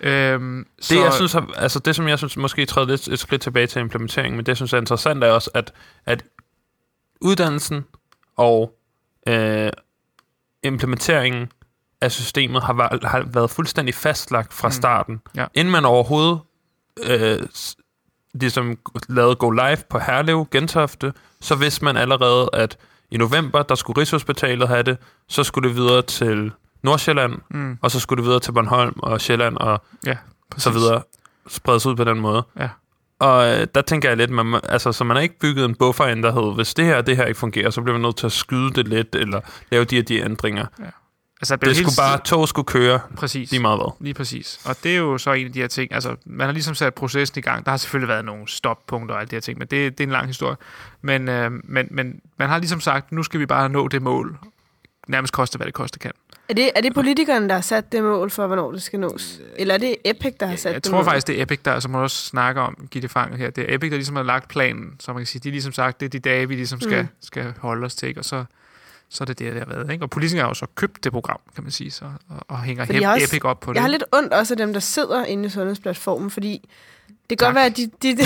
Øhm, 0.00 0.66
Det, 0.76 0.84
så, 0.84 1.02
jeg 1.02 1.12
synes, 1.12 1.36
altså 1.56 1.78
det, 1.78 1.96
som 1.96 2.08
jeg 2.08 2.18
synes 2.18 2.36
måske 2.36 2.66
træder 2.66 2.86
lidt 2.88 3.08
et 3.08 3.18
skridt 3.18 3.42
tilbage 3.42 3.66
til 3.66 3.80
implementeringen, 3.80 4.36
men 4.36 4.46
det, 4.46 4.48
jeg 4.48 4.56
synes 4.56 4.72
er 4.72 4.78
interessant, 4.78 5.24
er 5.24 5.30
også, 5.30 5.50
at, 5.54 5.72
at 6.06 6.24
uddannelsen 7.20 7.84
og 8.36 8.74
øh, 9.28 9.70
implementeringen 10.62 11.50
af 12.00 12.12
systemet 12.12 12.62
har, 12.62 13.06
har 13.08 13.22
været 13.26 13.50
fuldstændig 13.50 13.94
fastlagt 13.94 14.52
fra 14.54 14.68
Mm. 14.68 14.72
starten. 14.72 15.20
Ja. 15.36 15.46
Inden 15.54 15.72
man 15.72 15.84
overhovedet 15.84 16.38
øh, 17.02 17.38
ligesom 18.34 18.78
lavede 19.08 19.34
Go 19.34 19.50
Live 19.50 19.78
på 19.90 19.98
Herlev, 19.98 20.46
Gentofte, 20.50 21.12
så 21.40 21.54
vidste 21.54 21.84
man 21.84 21.96
allerede, 21.96 22.48
at 22.52 22.78
i 23.10 23.16
november, 23.16 23.62
der 23.62 23.74
skulle 23.74 24.00
Rigshospitalet 24.00 24.68
have 24.68 24.82
det, 24.82 24.96
så 25.28 25.44
skulle 25.44 25.68
det 25.68 25.76
videre 25.76 26.02
til 26.02 26.52
Nordsjælland, 26.82 27.34
Mm, 27.50 27.78
og 27.82 27.90
så 27.90 28.00
skulle 28.00 28.22
det 28.22 28.26
videre 28.26 28.40
til 28.40 28.52
Bornholm 28.52 28.94
og 29.02 29.20
Sjælland 29.20 29.56
og 29.56 29.82
præcis. 30.50 30.64
så 30.64 30.70
videre 30.70 31.02
spredes 31.48 31.86
ud 31.86 31.96
på 31.96 32.04
den 32.04 32.20
måde. 32.20 32.42
Ja. 32.58 32.68
Og 33.18 33.60
øh, 33.60 33.66
der 33.74 33.82
tænker 33.82 34.08
jeg 34.08 34.16
lidt, 34.16 34.30
man, 34.30 34.60
altså, 34.68 34.92
så 34.92 35.04
man 35.04 35.16
har 35.16 35.22
ikke 35.22 35.38
bygget 35.38 35.64
en 35.64 35.74
buffer 35.74 36.06
ind, 36.06 36.22
der 36.22 36.32
hedder, 36.32 36.50
hvis 36.50 36.74
det 36.74 36.84
her 36.84 36.96
og 36.96 37.06
det 37.06 37.16
her 37.16 37.24
ikke 37.24 37.40
fungerer, 37.40 37.70
så 37.70 37.80
bliver 37.80 37.94
man 37.94 38.02
nødt 38.02 38.16
til 38.16 38.26
at 38.26 38.32
skyde 38.32 38.70
det 38.72 38.88
lidt, 38.88 39.14
eller 39.14 39.40
lave 39.70 39.84
de 39.84 39.98
og 39.98 40.08
de 40.08 40.20
ændringer. 40.20 40.66
Altså, 41.42 41.56
Det 41.56 41.76
skulle 41.76 41.96
bare, 41.98 42.18
tog 42.24 42.48
skulle 42.48 42.66
køre 42.66 43.00
Præcis. 43.16 43.50
lige 43.50 43.60
meget 43.60 43.78
hvad. 43.78 43.92
Lige 44.00 44.14
præcis. 44.14 44.60
Og 44.64 44.76
det 44.82 44.92
er 44.92 44.96
jo 44.96 45.18
så 45.18 45.32
en 45.32 45.46
af 45.46 45.52
de 45.52 45.60
her 45.60 45.66
ting. 45.68 45.92
Altså, 45.92 46.16
man 46.24 46.46
har 46.46 46.52
ligesom 46.52 46.74
sat 46.74 46.94
processen 46.94 47.38
i 47.38 47.40
gang. 47.42 47.64
Der 47.64 47.70
har 47.70 47.76
selvfølgelig 47.78 48.08
været 48.08 48.24
nogle 48.24 48.48
stoppunkter 48.48 49.14
og 49.14 49.20
alle 49.20 49.30
de 49.30 49.36
her 49.36 49.40
ting, 49.40 49.58
men 49.58 49.68
det, 49.68 49.98
det 49.98 50.04
er 50.04 50.08
en 50.08 50.12
lang 50.12 50.26
historie. 50.26 50.56
Men, 51.02 51.28
øh, 51.28 51.50
men, 51.64 51.88
men 51.90 52.20
man 52.36 52.48
har 52.48 52.58
ligesom 52.58 52.80
sagt, 52.80 53.12
nu 53.12 53.22
skal 53.22 53.40
vi 53.40 53.46
bare 53.46 53.68
nå 53.68 53.88
det 53.88 54.02
mål. 54.02 54.38
Nærmest 55.08 55.32
koste, 55.32 55.56
hvad 55.56 55.66
det 55.66 55.74
koste 55.74 55.98
kan. 55.98 56.10
Er 56.48 56.54
det, 56.54 56.70
er 56.74 56.80
det 56.80 56.94
politikerne, 56.94 57.48
der 57.48 57.54
har 57.54 57.60
sat 57.60 57.92
det 57.92 58.02
mål 58.04 58.30
for, 58.30 58.46
hvornår 58.46 58.72
det 58.72 58.82
skal 58.82 59.00
nås? 59.00 59.38
Eller 59.56 59.74
er 59.74 59.78
det 59.78 59.96
Epic, 60.04 60.34
der 60.40 60.46
har 60.46 60.56
sat 60.56 60.64
Jeg 60.72 60.74
det 60.74 60.82
tror 60.90 60.96
mål? 60.96 61.04
faktisk, 61.04 61.26
det 61.26 61.38
er 61.38 61.42
Epic, 61.42 61.58
der, 61.64 61.80
som 61.80 61.90
man 61.90 62.00
også 62.00 62.16
snakker 62.26 62.62
om, 62.62 62.88
Gitte 62.90 63.08
Fanger 63.08 63.36
her. 63.36 63.50
Det 63.50 63.70
er 63.70 63.74
Epic, 63.74 63.90
der 63.90 63.96
ligesom 63.96 64.16
har 64.16 64.22
lagt 64.22 64.48
planen, 64.48 64.90
så 65.00 65.12
man 65.12 65.20
kan 65.20 65.26
sige, 65.26 65.40
de 65.40 65.48
har 65.48 65.52
ligesom 65.52 65.72
sagt, 65.72 66.00
det 66.00 66.06
er 66.06 66.10
de 66.10 66.18
dage, 66.18 66.48
vi 66.48 66.54
ligesom 66.54 66.80
skal, 66.80 66.98
Mm. 67.02 67.02
mm. 67.02 67.08
skal 67.22 67.54
holde 67.58 67.84
os 67.84 67.94
til, 67.94 68.08
ikke? 68.08 68.20
og 68.20 68.24
så, 68.24 68.44
så 69.12 69.24
er 69.24 69.26
det 69.26 69.38
det, 69.38 69.52
der 69.54 69.58
har 69.58 69.66
været. 69.66 69.90
Ikke? 69.92 70.04
Og 70.04 70.10
politikere 70.10 70.42
har 70.42 70.50
jo 70.50 70.54
så 70.54 70.66
købt 70.74 71.04
det 71.04 71.12
program, 71.12 71.40
kan 71.54 71.64
man 71.64 71.70
sige, 71.72 71.90
så, 71.90 72.04
og, 72.04 72.36
og 72.48 72.62
hænger 72.62 72.84
Fordi 72.86 73.00
jeg 73.00 73.10
også- 73.10 73.26
Epic 73.26 73.44
op 73.44 73.60
på 73.60 73.70
det. 73.72 73.74
Jeg 73.74 73.82
har 73.82 73.88
lidt 73.88 74.04
ondt 74.12 74.32
også 74.32 74.54
af 74.54 74.58
dem, 74.58 74.72
der 74.72 74.80
sidder 74.80 75.24
inde 75.24 75.46
i 75.46 75.48
sundhedsplatformen, 75.48 76.30
fordi 76.30 76.68
det 77.30 77.38
kan 77.38 77.38
Tak. 77.38 77.46
godt 77.46 77.54
være, 77.54 77.66
at 77.66 77.76
de... 77.76 77.90
de, 78.02 78.16
de 78.16 78.22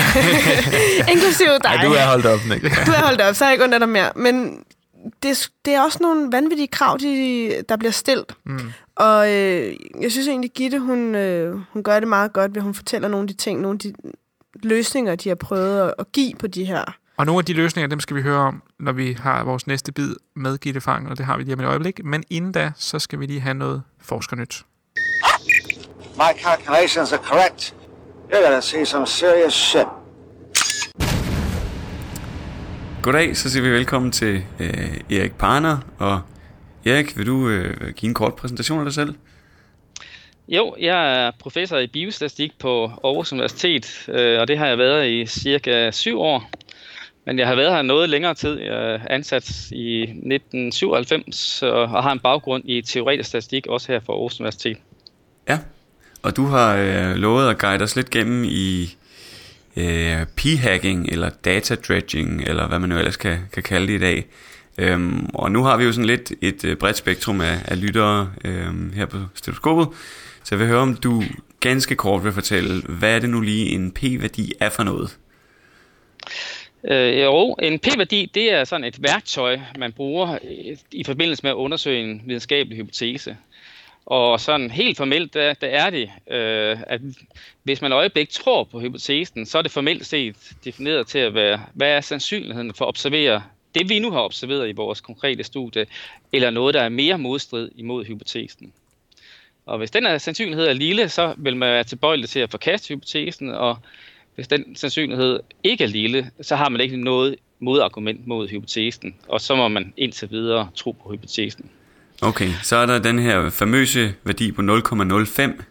inklusive 1.13 1.49
dig. 1.49 1.59
Nej, 1.75 1.85
du 1.85 1.91
er 1.91 2.05
holdt 2.07 2.25
op, 2.25 2.39
Nick. 2.49 2.61
Du 2.85 2.91
er 2.91 3.05
holdt 3.05 3.21
op, 3.21 3.35
så 3.35 3.43
har 3.43 3.51
jeg 3.51 3.53
ikke 3.55 3.63
ondt 3.63 3.73
af 3.73 3.79
dig 3.79 3.89
mere. 3.89 4.11
Men 4.15 4.63
det, 5.23 5.31
er- 5.31 5.47
det 5.65 5.73
er 5.73 5.81
også 5.81 5.97
nogle 6.01 6.31
vanvittige 6.31 6.67
krav, 6.67 6.97
de, 7.01 7.51
der 7.69 7.77
bliver 7.77 7.91
stillet. 7.91 8.25
Mm. 8.45 8.59
Og 8.95 9.33
øh, 9.33 9.75
jeg 10.01 10.11
synes 10.11 10.27
egentlig, 10.27 10.51
Gitte, 10.51 10.79
hun, 10.79 11.15
øh, 11.15 11.55
hun 11.73 11.83
gør 11.83 11.99
det 11.99 12.07
meget 12.09 12.33
godt, 12.33 12.51
ved 12.51 12.57
at 12.57 12.63
hun 12.63 12.73
fortæller 12.73 13.07
nogle 13.07 13.23
af 13.23 13.27
de 13.27 13.33
ting, 13.33 13.61
nogle 13.61 13.75
af 13.75 13.79
de 13.79 13.93
løsninger, 14.63 15.15
de 15.15 15.29
har 15.29 15.35
prøvet 15.35 15.81
at, 15.81 15.93
at 15.99 16.11
give 16.11 16.33
på 16.39 16.47
de 16.47 16.65
her 16.65 16.97
Og 17.17 17.25
nogle 17.25 17.39
af 17.39 17.45
de 17.45 17.53
løsninger, 17.53 17.87
dem 17.87 17.99
skal 17.99 18.15
vi 18.15 18.21
høre 18.21 18.39
om, 18.39 18.63
når 18.79 18.91
vi 18.91 19.17
har 19.19 19.43
vores 19.43 19.67
næste 19.67 19.91
bid 19.91 20.15
med 20.35 20.57
Gitte 20.57 20.81
Fang, 20.81 21.09
og 21.09 21.17
det 21.17 21.25
har 21.25 21.37
vi 21.37 21.43
lige 21.43 21.53
om 21.53 21.59
et 21.59 21.65
øjeblik. 21.65 22.03
Men 22.03 22.23
inden 22.29 22.51
da, 22.51 22.71
så 22.75 22.99
skal 22.99 23.19
vi 23.19 23.25
lige 23.25 23.39
have 23.39 23.53
noget 23.53 23.83
forskernyt. 24.01 24.65
My 26.15 26.41
calculations 26.43 27.13
are 27.13 27.23
correct. 27.23 27.75
You're 28.29 28.43
gonna 28.43 28.61
see 28.61 28.85
some 28.85 29.07
serious 29.07 29.53
shit. 29.53 29.87
Goddag, 33.01 33.37
så 33.37 33.49
siger 33.49 33.63
vi 33.63 33.69
velkommen 33.69 34.11
til 34.11 34.43
øh, 34.59 35.17
Erik 35.17 35.33
Parner. 35.33 35.77
Og 35.99 36.21
Erik, 36.85 37.17
vil 37.17 37.27
du 37.27 37.49
øh, 37.49 37.93
give 37.93 38.07
en 38.09 38.13
kort 38.13 38.35
præsentation 38.35 38.79
af 38.79 38.85
dig 38.85 38.93
selv? 38.93 39.15
Jo, 40.47 40.75
jeg 40.79 41.25
er 41.25 41.31
professor 41.39 41.77
i 41.77 41.87
biostatistik 41.87 42.51
på 42.59 42.83
Aarhus 43.03 43.31
Universitet, 43.31 44.05
øh, 44.07 44.39
og 44.39 44.47
det 44.47 44.57
har 44.57 44.67
jeg 44.67 44.77
været 44.77 45.09
i 45.09 45.25
cirka 45.25 45.91
syv 45.91 46.19
år. 46.19 46.49
Men 47.27 47.39
jeg 47.39 47.47
har 47.47 47.55
været 47.55 47.71
her 47.71 47.81
noget 47.81 48.09
længere 48.09 48.33
tid. 48.33 48.59
Jeg 48.59 48.93
er 48.93 48.99
ansat 49.09 49.71
i 49.71 50.01
1997 50.01 51.63
og 51.63 52.03
har 52.03 52.11
en 52.11 52.19
baggrund 52.19 52.63
i 52.65 52.81
teoretisk 52.81 53.29
statistik, 53.29 53.67
også 53.67 53.91
her 53.91 53.99
fra 53.99 54.13
Aarhus 54.13 54.39
Universitet. 54.39 54.77
Ja, 55.49 55.59
og 56.23 56.35
du 56.35 56.45
har 56.45 56.75
øh, 56.75 57.15
lovet 57.15 57.49
at 57.49 57.57
guide 57.57 57.83
os 57.83 57.95
lidt 57.95 58.09
gennem 58.09 58.43
i 58.43 58.95
øh, 59.75 60.21
p-hacking, 60.21 61.11
eller 61.11 61.29
data 61.45 61.75
dredging, 61.75 62.41
eller 62.41 62.67
hvad 62.67 62.79
man 62.79 62.89
nu 62.89 62.97
ellers 62.97 63.17
kan, 63.17 63.37
kan 63.53 63.63
kalde 63.63 63.87
det 63.87 63.93
i 63.93 63.99
dag. 63.99 64.25
Øhm, 64.77 65.29
og 65.33 65.51
nu 65.51 65.63
har 65.63 65.77
vi 65.77 65.83
jo 65.83 65.91
sådan 65.91 66.05
lidt 66.05 66.31
et 66.41 66.65
øh, 66.65 66.75
bredt 66.75 66.97
spektrum 66.97 67.41
af, 67.41 67.59
af 67.65 67.81
lyttere 67.81 68.29
øh, 68.45 68.93
her 68.93 69.05
på 69.05 69.17
stetoskopet, 69.35 69.87
så 70.43 70.55
jeg 70.55 70.59
vil 70.59 70.67
høre, 70.67 70.79
om 70.79 70.95
du 70.95 71.23
ganske 71.59 71.95
kort 71.95 72.23
vil 72.23 72.31
fortælle, 72.31 72.81
hvad 72.81 73.15
er 73.15 73.19
det 73.19 73.29
nu 73.29 73.41
lige 73.41 73.69
en 73.69 73.91
p-værdi 73.91 74.53
er 74.59 74.69
for 74.69 74.83
noget? 74.83 75.17
Øh, 76.83 77.21
jo, 77.21 77.55
en 77.61 77.79
p-værdi 77.79 78.25
det 78.25 78.51
er 78.51 78.63
sådan 78.63 78.83
et 78.83 79.03
værktøj, 79.03 79.59
man 79.77 79.93
bruger 79.93 80.37
øh, 80.43 80.77
i, 80.91 81.03
forbindelse 81.03 81.43
med 81.43 81.51
at 81.51 81.55
undersøge 81.55 82.03
en 82.03 82.21
videnskabelig 82.25 82.77
hypotese. 82.77 83.37
Og 84.05 84.39
sådan 84.39 84.71
helt 84.71 84.97
formelt, 84.97 85.33
der, 85.33 85.53
der 85.53 85.67
er 85.67 85.89
det, 85.89 86.09
øh, 86.27 86.77
at 86.87 87.01
hvis 87.63 87.81
man 87.81 87.91
øjeblik 87.91 88.29
tror 88.29 88.63
på 88.63 88.79
hypotesen, 88.79 89.45
så 89.45 89.57
er 89.57 89.61
det 89.61 89.71
formelt 89.71 90.05
set 90.05 90.35
defineret 90.65 91.07
til 91.07 91.19
at 91.19 91.33
være, 91.33 91.61
hvad 91.73 91.89
er 91.89 92.01
sandsynligheden 92.01 92.73
for 92.73 92.85
at 92.85 92.89
observere 92.89 93.43
det, 93.75 93.89
vi 93.89 93.99
nu 93.99 94.11
har 94.11 94.21
observeret 94.21 94.69
i 94.69 94.71
vores 94.71 95.01
konkrete 95.01 95.43
studie, 95.43 95.85
eller 96.33 96.49
noget, 96.49 96.73
der 96.73 96.81
er 96.81 96.89
mere 96.89 97.17
modstrid 97.17 97.69
imod 97.75 98.05
hypotesen. 98.05 98.73
Og 99.65 99.77
hvis 99.77 99.91
den 99.91 100.05
her 100.05 100.17
sandsynlighed 100.17 100.67
er 100.67 100.73
lille, 100.73 101.09
så 101.09 101.33
vil 101.37 101.57
man 101.57 101.69
være 101.69 101.83
tilbøjelig 101.83 102.29
til 102.29 102.39
at 102.39 102.51
forkaste 102.51 102.87
hypotesen, 102.87 103.49
og 103.49 103.77
hvis 104.37 104.47
den 104.47 104.75
sandsynlighed 104.75 105.39
ikke 105.63 105.83
er 105.83 105.87
lille, 105.87 106.31
så 106.41 106.55
har 106.55 106.69
man 106.69 106.81
ikke 106.81 106.97
noget 106.97 107.35
modargument 107.59 108.27
mod 108.27 108.47
hypotesen, 108.47 109.15
og 109.27 109.41
så 109.41 109.55
må 109.55 109.67
man 109.67 109.93
indtil 109.97 110.31
videre 110.31 110.69
tro 110.75 110.91
på 110.91 111.11
hypotesen. 111.13 111.69
Okay, 112.21 112.49
så 112.63 112.75
er 112.75 112.85
der 112.85 112.99
den 112.99 113.19
her 113.19 113.49
famøse 113.49 114.13
værdi 114.23 114.51
på 114.51 114.61
0,05. 114.61 115.63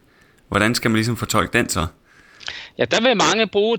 Hvordan 0.49 0.75
skal 0.75 0.91
man 0.91 0.97
ligesom 0.97 1.17
fortolke 1.17 1.59
den 1.59 1.69
så? 1.69 1.87
Ja, 2.79 2.85
der 2.85 3.01
vil 3.01 3.17
mange 3.17 3.47
bruge 3.47 3.79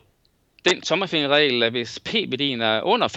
den 0.70 0.82
tommerfingerregel, 0.82 1.64
at 1.64 1.72
hvis 1.72 2.00
p-værdien 2.00 2.62
er 2.62 2.82
under 2.82 3.08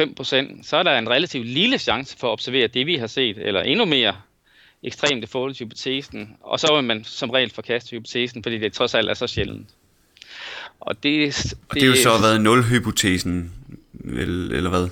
5%, 0.60 0.62
så 0.62 0.76
er 0.76 0.82
der 0.82 0.98
en 0.98 1.10
relativt 1.10 1.46
lille 1.46 1.78
chance 1.78 2.18
for 2.18 2.26
at 2.28 2.32
observere 2.32 2.66
det, 2.66 2.86
vi 2.86 2.96
har 2.96 3.06
set, 3.06 3.38
eller 3.38 3.62
endnu 3.62 3.84
mere 3.84 4.14
ekstremt 4.82 5.24
i 5.24 5.26
forhold 5.26 5.54
til 5.54 5.66
hypotesen. 5.66 6.36
Og 6.40 6.60
så 6.60 6.74
vil 6.74 6.84
man 6.84 7.04
som 7.04 7.30
regel 7.30 7.50
forkaste 7.50 7.90
hypotesen, 7.90 8.42
fordi 8.42 8.58
det 8.58 8.72
trods 8.72 8.94
alt 8.94 9.10
er 9.10 9.14
så 9.14 9.26
sjældent. 9.26 9.68
Og 10.80 11.02
det, 11.02 11.34
det, 11.34 11.54
og 11.68 11.74
det 11.74 11.82
er 11.82 11.86
jo 11.86 11.94
så 11.94 12.20
været 12.20 12.40
nul-hypotesen, 12.40 13.52
eller 14.04 14.70
hvad? 14.70 14.88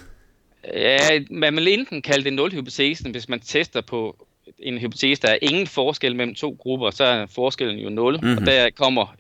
Ja, 0.74 1.20
man 1.30 1.57
vil 1.57 1.68
enten 1.68 2.03
kalde 2.03 2.24
det 2.24 2.32
nul-hypotesen, 2.32 3.11
hvis 3.11 3.28
man 3.28 3.41
tester 3.41 3.80
på 3.80 4.26
en 4.59 4.78
hypotese, 4.78 5.22
der 5.22 5.28
er 5.28 5.39
ingen 5.43 5.66
forskel 5.66 6.16
mellem 6.16 6.34
to 6.34 6.57
grupper, 6.59 6.91
så 6.91 7.05
er 7.05 7.26
forskellen 7.26 7.78
jo 7.78 7.89
0, 7.89 8.14
mm-hmm. 8.14 8.39
og 8.39 8.47
der 8.47 8.70
kommer 8.70 9.14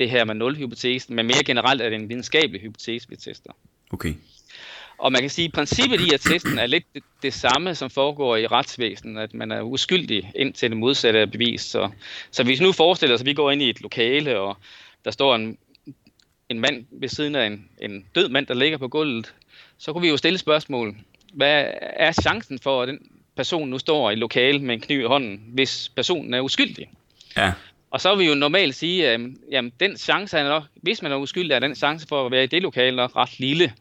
det 0.00 0.10
her 0.10 0.24
med 0.24 0.34
nul-hypotesen, 0.34 1.16
men 1.16 1.26
mere 1.26 1.44
generelt 1.44 1.82
er 1.82 1.88
det 1.88 1.96
en 1.96 2.08
videnskabelig 2.08 2.60
hypotese, 2.60 3.08
vi 3.08 3.16
tester. 3.16 3.50
Okay. 3.90 4.14
Og 4.98 5.12
man 5.12 5.20
kan 5.20 5.30
sige, 5.30 5.46
at 5.46 5.52
princippet 5.52 6.00
i 6.00 6.14
at 6.14 6.20
testen 6.20 6.58
er 6.58 6.66
lidt 6.66 6.84
det, 6.94 7.02
det 7.22 7.34
samme, 7.34 7.74
som 7.74 7.90
foregår 7.90 8.36
i 8.36 8.46
retsvæsenet, 8.46 9.22
at 9.22 9.34
man 9.34 9.52
er 9.52 9.62
uskyldig 9.62 10.30
indtil 10.34 10.70
det 10.70 10.78
modsatte 10.78 11.18
er 11.18 11.26
bevist. 11.26 11.70
Så, 11.70 11.90
så 12.30 12.42
hvis 12.44 12.60
vi 12.60 12.64
nu 12.64 12.72
forestiller 12.72 13.14
os, 13.14 13.20
at 13.20 13.26
vi 13.26 13.34
går 13.34 13.50
ind 13.50 13.62
i 13.62 13.70
et 13.70 13.80
lokale, 13.80 14.38
og 14.38 14.56
der 15.04 15.10
står 15.10 15.34
en, 15.34 15.58
en 16.52 16.60
mand 16.60 16.84
ved 16.90 17.08
siden 17.08 17.34
af 17.34 17.46
en, 17.46 17.68
en 17.82 18.06
død 18.14 18.28
mand, 18.28 18.46
der 18.46 18.54
ligger 18.54 18.78
på 18.78 18.88
gulvet, 18.88 19.34
så 19.78 19.92
kunne 19.92 20.02
vi 20.02 20.08
jo 20.08 20.16
stille 20.16 20.38
spørgsmål. 20.38 20.96
Hvad 21.32 21.66
er 21.80 22.12
chancen 22.12 22.58
for, 22.58 22.82
at 22.82 22.88
den 22.88 22.98
person 23.36 23.68
nu 23.68 23.78
står 23.78 24.10
i 24.10 24.14
lokale 24.14 24.58
med 24.58 24.74
en 24.74 24.80
kniv 24.80 25.00
i 25.00 25.04
hånden, 25.04 25.42
hvis 25.48 25.88
personen 25.96 26.34
er 26.34 26.40
uskyldig? 26.40 26.90
Ja. 27.36 27.52
Og 27.90 28.00
så 28.00 28.14
vil 28.14 28.24
vi 28.24 28.28
jo 28.28 28.34
normalt 28.34 28.74
sige, 28.74 29.08
at 29.08 29.20
jamen, 29.50 29.72
den 29.80 29.96
chance 29.96 30.38
er 30.38 30.48
nok, 30.48 30.62
hvis 30.74 31.02
man 31.02 31.12
er 31.12 31.16
uskyldig, 31.16 31.54
er 31.54 31.58
den 31.58 31.74
chance 31.74 32.06
for 32.08 32.26
at 32.26 32.32
være 32.32 32.44
i 32.44 32.46
det 32.46 32.62
lokale 32.62 32.96
nok 32.96 33.16
ret 33.16 33.40
lille. 33.40 33.72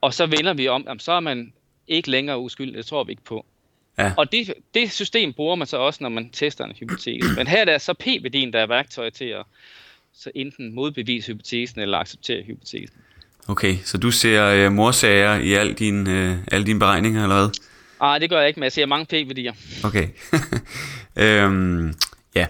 Og 0.00 0.14
så 0.14 0.26
vender 0.26 0.54
vi 0.54 0.68
om, 0.68 0.84
jamen, 0.86 1.00
så 1.00 1.12
er 1.12 1.20
man 1.20 1.52
ikke 1.88 2.10
længere 2.10 2.38
uskyldig, 2.38 2.74
det 2.74 2.86
tror 2.86 3.04
vi 3.04 3.12
ikke 3.12 3.24
på. 3.24 3.46
Ja. 3.98 4.12
Og 4.16 4.32
det, 4.32 4.54
det 4.74 4.92
system 4.92 5.32
bruger 5.32 5.54
man 5.54 5.66
så 5.66 5.76
også, 5.76 5.98
når 6.02 6.08
man 6.08 6.30
tester 6.30 6.64
en 6.64 6.76
hypotese. 6.80 7.34
Men 7.36 7.46
her 7.46 7.60
er 7.60 7.64
der 7.64 7.78
så 7.78 7.94
p-værdien, 7.94 8.52
der 8.52 8.60
er 8.60 8.66
værktøj 8.66 9.10
til 9.10 9.24
at 9.24 9.42
så 10.18 10.30
enten 10.34 10.74
modbevise 10.74 11.32
hypotesen 11.32 11.80
eller 11.80 11.98
acceptere 11.98 12.42
hypotesen. 12.42 12.96
Okay, 13.48 13.76
så 13.84 13.98
du 13.98 14.10
ser 14.10 14.46
øh, 14.46 14.72
morsager 14.72 15.34
i 15.34 15.52
al 15.52 15.72
din, 15.72 16.08
øh, 16.08 16.36
alle 16.52 16.66
dine 16.66 16.78
beregninger, 16.78 17.22
eller 17.22 17.36
hvad? 17.36 17.50
Nej, 18.00 18.18
det 18.18 18.30
gør 18.30 18.38
jeg 18.38 18.48
ikke, 18.48 18.60
men 18.60 18.64
jeg 18.64 18.72
ser 18.72 18.86
mange 18.86 19.06
p-værdier. 19.06 19.52
Okay. 19.84 20.08
øhm, 21.24 21.94
ja. 22.34 22.46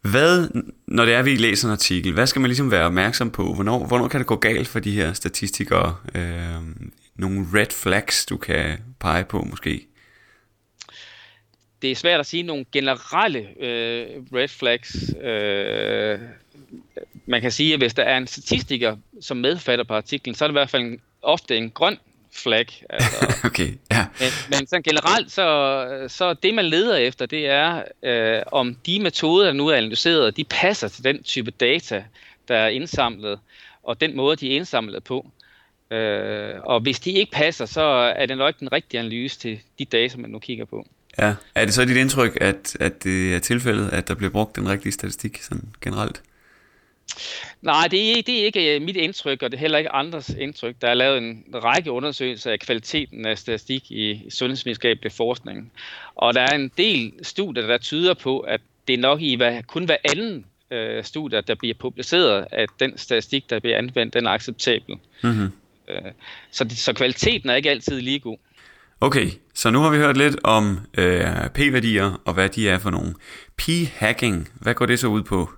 Hvad, 0.00 0.48
når 0.86 1.04
det 1.04 1.14
er, 1.14 1.22
vi 1.22 1.36
læser 1.36 1.68
en 1.68 1.72
artikel, 1.72 2.12
hvad 2.12 2.26
skal 2.26 2.40
man 2.40 2.48
ligesom 2.48 2.70
være 2.70 2.86
opmærksom 2.86 3.30
på? 3.30 3.54
Hvornår, 3.54 3.86
hvornår 3.86 4.08
kan 4.08 4.18
det 4.18 4.26
gå 4.26 4.36
galt 4.36 4.68
for 4.68 4.80
de 4.80 4.90
her 4.90 5.12
statistikere? 5.12 5.96
Øh, 6.14 6.62
nogle 7.16 7.46
red 7.54 7.70
flags, 7.70 8.26
du 8.26 8.36
kan 8.36 8.78
pege 9.00 9.24
på 9.24 9.46
måske? 9.50 9.86
Det 11.86 11.92
er 11.92 11.96
svært 11.96 12.20
at 12.20 12.26
sige 12.26 12.42
nogle 12.42 12.64
generelle 12.72 13.48
øh, 13.60 14.06
red 14.34 14.48
flags. 14.48 15.14
Øh, 15.22 16.18
man 17.26 17.40
kan 17.40 17.50
sige, 17.50 17.72
at 17.72 17.80
hvis 17.80 17.94
der 17.94 18.02
er 18.02 18.16
en 18.16 18.26
statistiker, 18.26 18.96
som 19.20 19.36
medfatter 19.36 19.84
på 19.84 19.94
artiklen, 19.94 20.34
så 20.34 20.44
er 20.44 20.48
det 20.48 20.52
i 20.52 20.58
hvert 20.58 20.70
fald 20.70 20.82
en, 20.82 21.00
ofte 21.22 21.56
en 21.56 21.70
grøn 21.70 21.98
flag. 22.32 22.66
Altså. 22.90 23.34
okay, 23.48 23.68
ja. 23.92 24.06
Men, 24.20 24.28
men 24.50 24.66
sådan 24.66 24.82
generelt, 24.82 25.32
så, 25.32 26.06
så 26.08 26.34
det 26.34 26.54
man 26.54 26.64
leder 26.64 26.96
efter, 26.96 27.26
det 27.26 27.46
er, 27.46 27.82
øh, 28.02 28.42
om 28.52 28.74
de 28.74 29.00
metoder, 29.00 29.46
der 29.46 29.52
nu 29.52 29.68
er 29.68 29.74
analyseret, 29.74 30.36
de 30.36 30.44
passer 30.44 30.88
til 30.88 31.04
den 31.04 31.22
type 31.22 31.50
data, 31.50 32.04
der 32.48 32.56
er 32.56 32.68
indsamlet, 32.68 33.38
og 33.82 34.00
den 34.00 34.16
måde, 34.16 34.36
de 34.36 34.52
er 34.52 34.56
indsamlet 34.56 35.04
på. 35.04 35.30
Øh, 35.90 36.54
og 36.62 36.80
hvis 36.80 37.00
de 37.00 37.10
ikke 37.10 37.32
passer, 37.32 37.66
så 37.66 37.82
er 38.16 38.26
det 38.26 38.38
nok 38.38 38.60
den 38.60 38.72
rigtige 38.72 39.00
analyse 39.00 39.38
til 39.38 39.60
de 39.78 39.84
data, 39.84 40.18
man 40.18 40.30
nu 40.30 40.38
kigger 40.38 40.64
på. 40.64 40.86
Ja, 41.18 41.34
er 41.54 41.64
det 41.64 41.74
så 41.74 41.84
dit 41.84 41.96
indtryk, 41.96 42.38
at, 42.40 42.76
at 42.80 43.04
det 43.04 43.34
er 43.34 43.38
tilfældet, 43.38 43.88
at 43.92 44.08
der 44.08 44.14
bliver 44.14 44.30
brugt 44.30 44.56
den 44.56 44.68
rigtige 44.68 44.92
statistik 44.92 45.42
sådan 45.42 45.68
generelt? 45.80 46.22
Nej, 47.62 47.88
det 47.90 48.18
er, 48.18 48.22
det 48.22 48.40
er 48.40 48.44
ikke 48.44 48.80
mit 48.80 48.96
indtryk, 48.96 49.42
og 49.42 49.50
det 49.50 49.56
er 49.56 49.60
heller 49.60 49.78
ikke 49.78 49.92
andres 49.92 50.28
indtryk. 50.28 50.74
Der 50.80 50.88
er 50.88 50.94
lavet 50.94 51.18
en 51.18 51.44
række 51.54 51.92
undersøgelser 51.92 52.52
af 52.52 52.60
kvaliteten 52.60 53.26
af 53.26 53.38
statistik 53.38 53.90
i 53.90 54.26
sundhedsvidenskabelig 54.30 55.12
forskning. 55.12 55.72
Og 56.14 56.34
der 56.34 56.40
er 56.40 56.54
en 56.54 56.70
del 56.78 57.12
studier, 57.22 57.66
der 57.66 57.78
tyder 57.78 58.14
på, 58.14 58.40
at 58.40 58.60
det 58.88 58.94
er 58.94 58.98
nok 58.98 59.22
i 59.22 59.34
hvad, 59.34 59.62
kun 59.62 59.84
hver 59.84 59.96
anden 60.04 60.44
øh, 60.70 61.04
studie, 61.04 61.40
der 61.40 61.54
bliver 61.54 61.74
publiceret, 61.74 62.46
at 62.52 62.68
den 62.80 62.98
statistik, 62.98 63.50
der 63.50 63.60
bliver 63.60 63.78
anvendt, 63.78 64.14
den 64.14 64.26
er 64.26 64.30
acceptabel. 64.30 64.96
Mm-hmm. 65.22 65.52
Øh, 65.88 66.12
så, 66.50 66.66
så 66.70 66.92
kvaliteten 66.92 67.50
er 67.50 67.54
ikke 67.54 67.70
altid 67.70 68.00
lige 68.00 68.18
god. 68.18 68.38
Okay, 69.00 69.30
så 69.54 69.70
nu 69.70 69.78
har 69.80 69.90
vi 69.90 69.96
hørt 69.96 70.16
lidt 70.16 70.36
om 70.44 70.78
øh, 70.98 71.50
p-værdier 71.54 72.20
og 72.24 72.34
hvad 72.34 72.48
de 72.48 72.68
er 72.68 72.78
for 72.78 72.90
nogle. 72.90 73.14
P-hacking, 73.62 74.48
hvad 74.54 74.74
går 74.74 74.86
det 74.86 74.98
så 74.98 75.06
ud 75.06 75.22
på? 75.22 75.50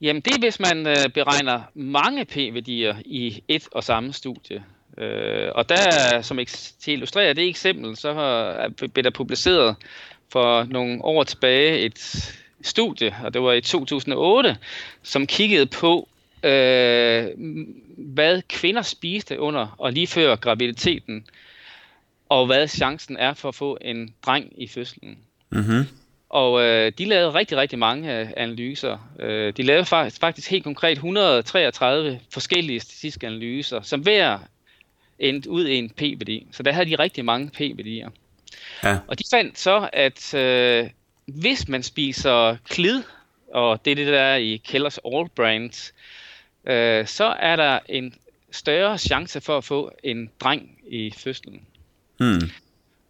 Jamen 0.00 0.22
det 0.22 0.34
er, 0.34 0.38
hvis 0.38 0.60
man 0.60 0.86
øh, 0.86 1.08
beregner 1.14 1.62
mange 1.74 2.24
p-værdier 2.24 2.94
i 3.04 3.42
et 3.48 3.68
og 3.72 3.84
samme 3.84 4.12
studie. 4.12 4.64
Øh, 4.98 5.48
og 5.54 5.68
der, 5.68 6.22
som 6.22 6.36
til 6.36 6.90
at 6.90 6.94
illustrere 6.94 7.34
det 7.34 7.48
eksempel, 7.48 7.96
så 7.96 8.14
har, 8.14 8.68
blev 8.76 9.04
der 9.04 9.10
publiceret 9.10 9.76
for 10.32 10.64
nogle 10.64 11.04
år 11.04 11.24
tilbage 11.24 11.78
et 11.78 12.34
studie, 12.62 13.16
og 13.24 13.34
det 13.34 13.42
var 13.42 13.52
i 13.52 13.60
2008, 13.60 14.56
som 15.02 15.26
kiggede 15.26 15.66
på, 15.66 16.08
øh, 16.42 17.28
hvad 17.96 18.42
kvinder 18.48 18.82
spiste 18.82 19.40
under 19.40 19.74
og 19.78 19.92
lige 19.92 20.06
før 20.06 20.36
graviditeten, 20.36 21.26
og 22.28 22.46
hvad 22.46 22.68
chancen 22.68 23.16
er 23.16 23.34
for 23.34 23.48
at 23.48 23.54
få 23.54 23.78
en 23.80 24.14
dreng 24.22 24.62
i 24.62 24.68
fødslen. 24.68 25.18
Mm-hmm. 25.50 25.86
Og 26.28 26.62
øh, 26.62 26.92
de 26.98 27.04
lavede 27.04 27.34
rigtig, 27.34 27.58
rigtig 27.58 27.78
mange 27.78 28.20
øh, 28.20 28.28
analyser. 28.36 28.98
Øh, 29.20 29.52
de 29.56 29.62
lavede 29.62 29.84
faktisk, 29.84 30.20
faktisk 30.20 30.50
helt 30.50 30.64
konkret 30.64 30.92
133 30.92 32.20
forskellige 32.30 32.80
statistiske 32.80 33.26
analyser, 33.26 33.82
som 33.82 34.00
hver 34.00 34.38
endte 35.18 35.50
ud 35.50 35.66
i 35.66 35.74
en 35.74 35.90
p-værdi. 35.90 36.46
Så 36.52 36.62
der 36.62 36.72
havde 36.72 36.90
de 36.90 36.94
rigtig 36.94 37.24
mange 37.24 37.50
p-værdier. 37.50 38.10
Ja. 38.84 38.98
Og 39.06 39.18
de 39.18 39.24
fandt 39.30 39.58
så, 39.58 39.88
at 39.92 40.34
øh, 40.34 40.90
hvis 41.26 41.68
man 41.68 41.82
spiser 41.82 42.56
klid, 42.68 43.02
og 43.52 43.84
det 43.84 43.90
er 43.90 43.94
det 43.94 44.06
der 44.06 44.20
er 44.20 44.36
i 44.36 44.56
Kellers 44.56 44.98
All 44.98 45.28
Brands, 45.28 45.94
øh, 46.66 47.06
så 47.06 47.24
er 47.24 47.56
der 47.56 47.78
en 47.88 48.14
større 48.50 48.98
chance 48.98 49.40
for 49.40 49.58
at 49.58 49.64
få 49.64 49.92
en 50.02 50.30
dreng 50.40 50.78
i 50.86 51.12
fødslen. 51.16 51.60
Hmm. 52.18 52.50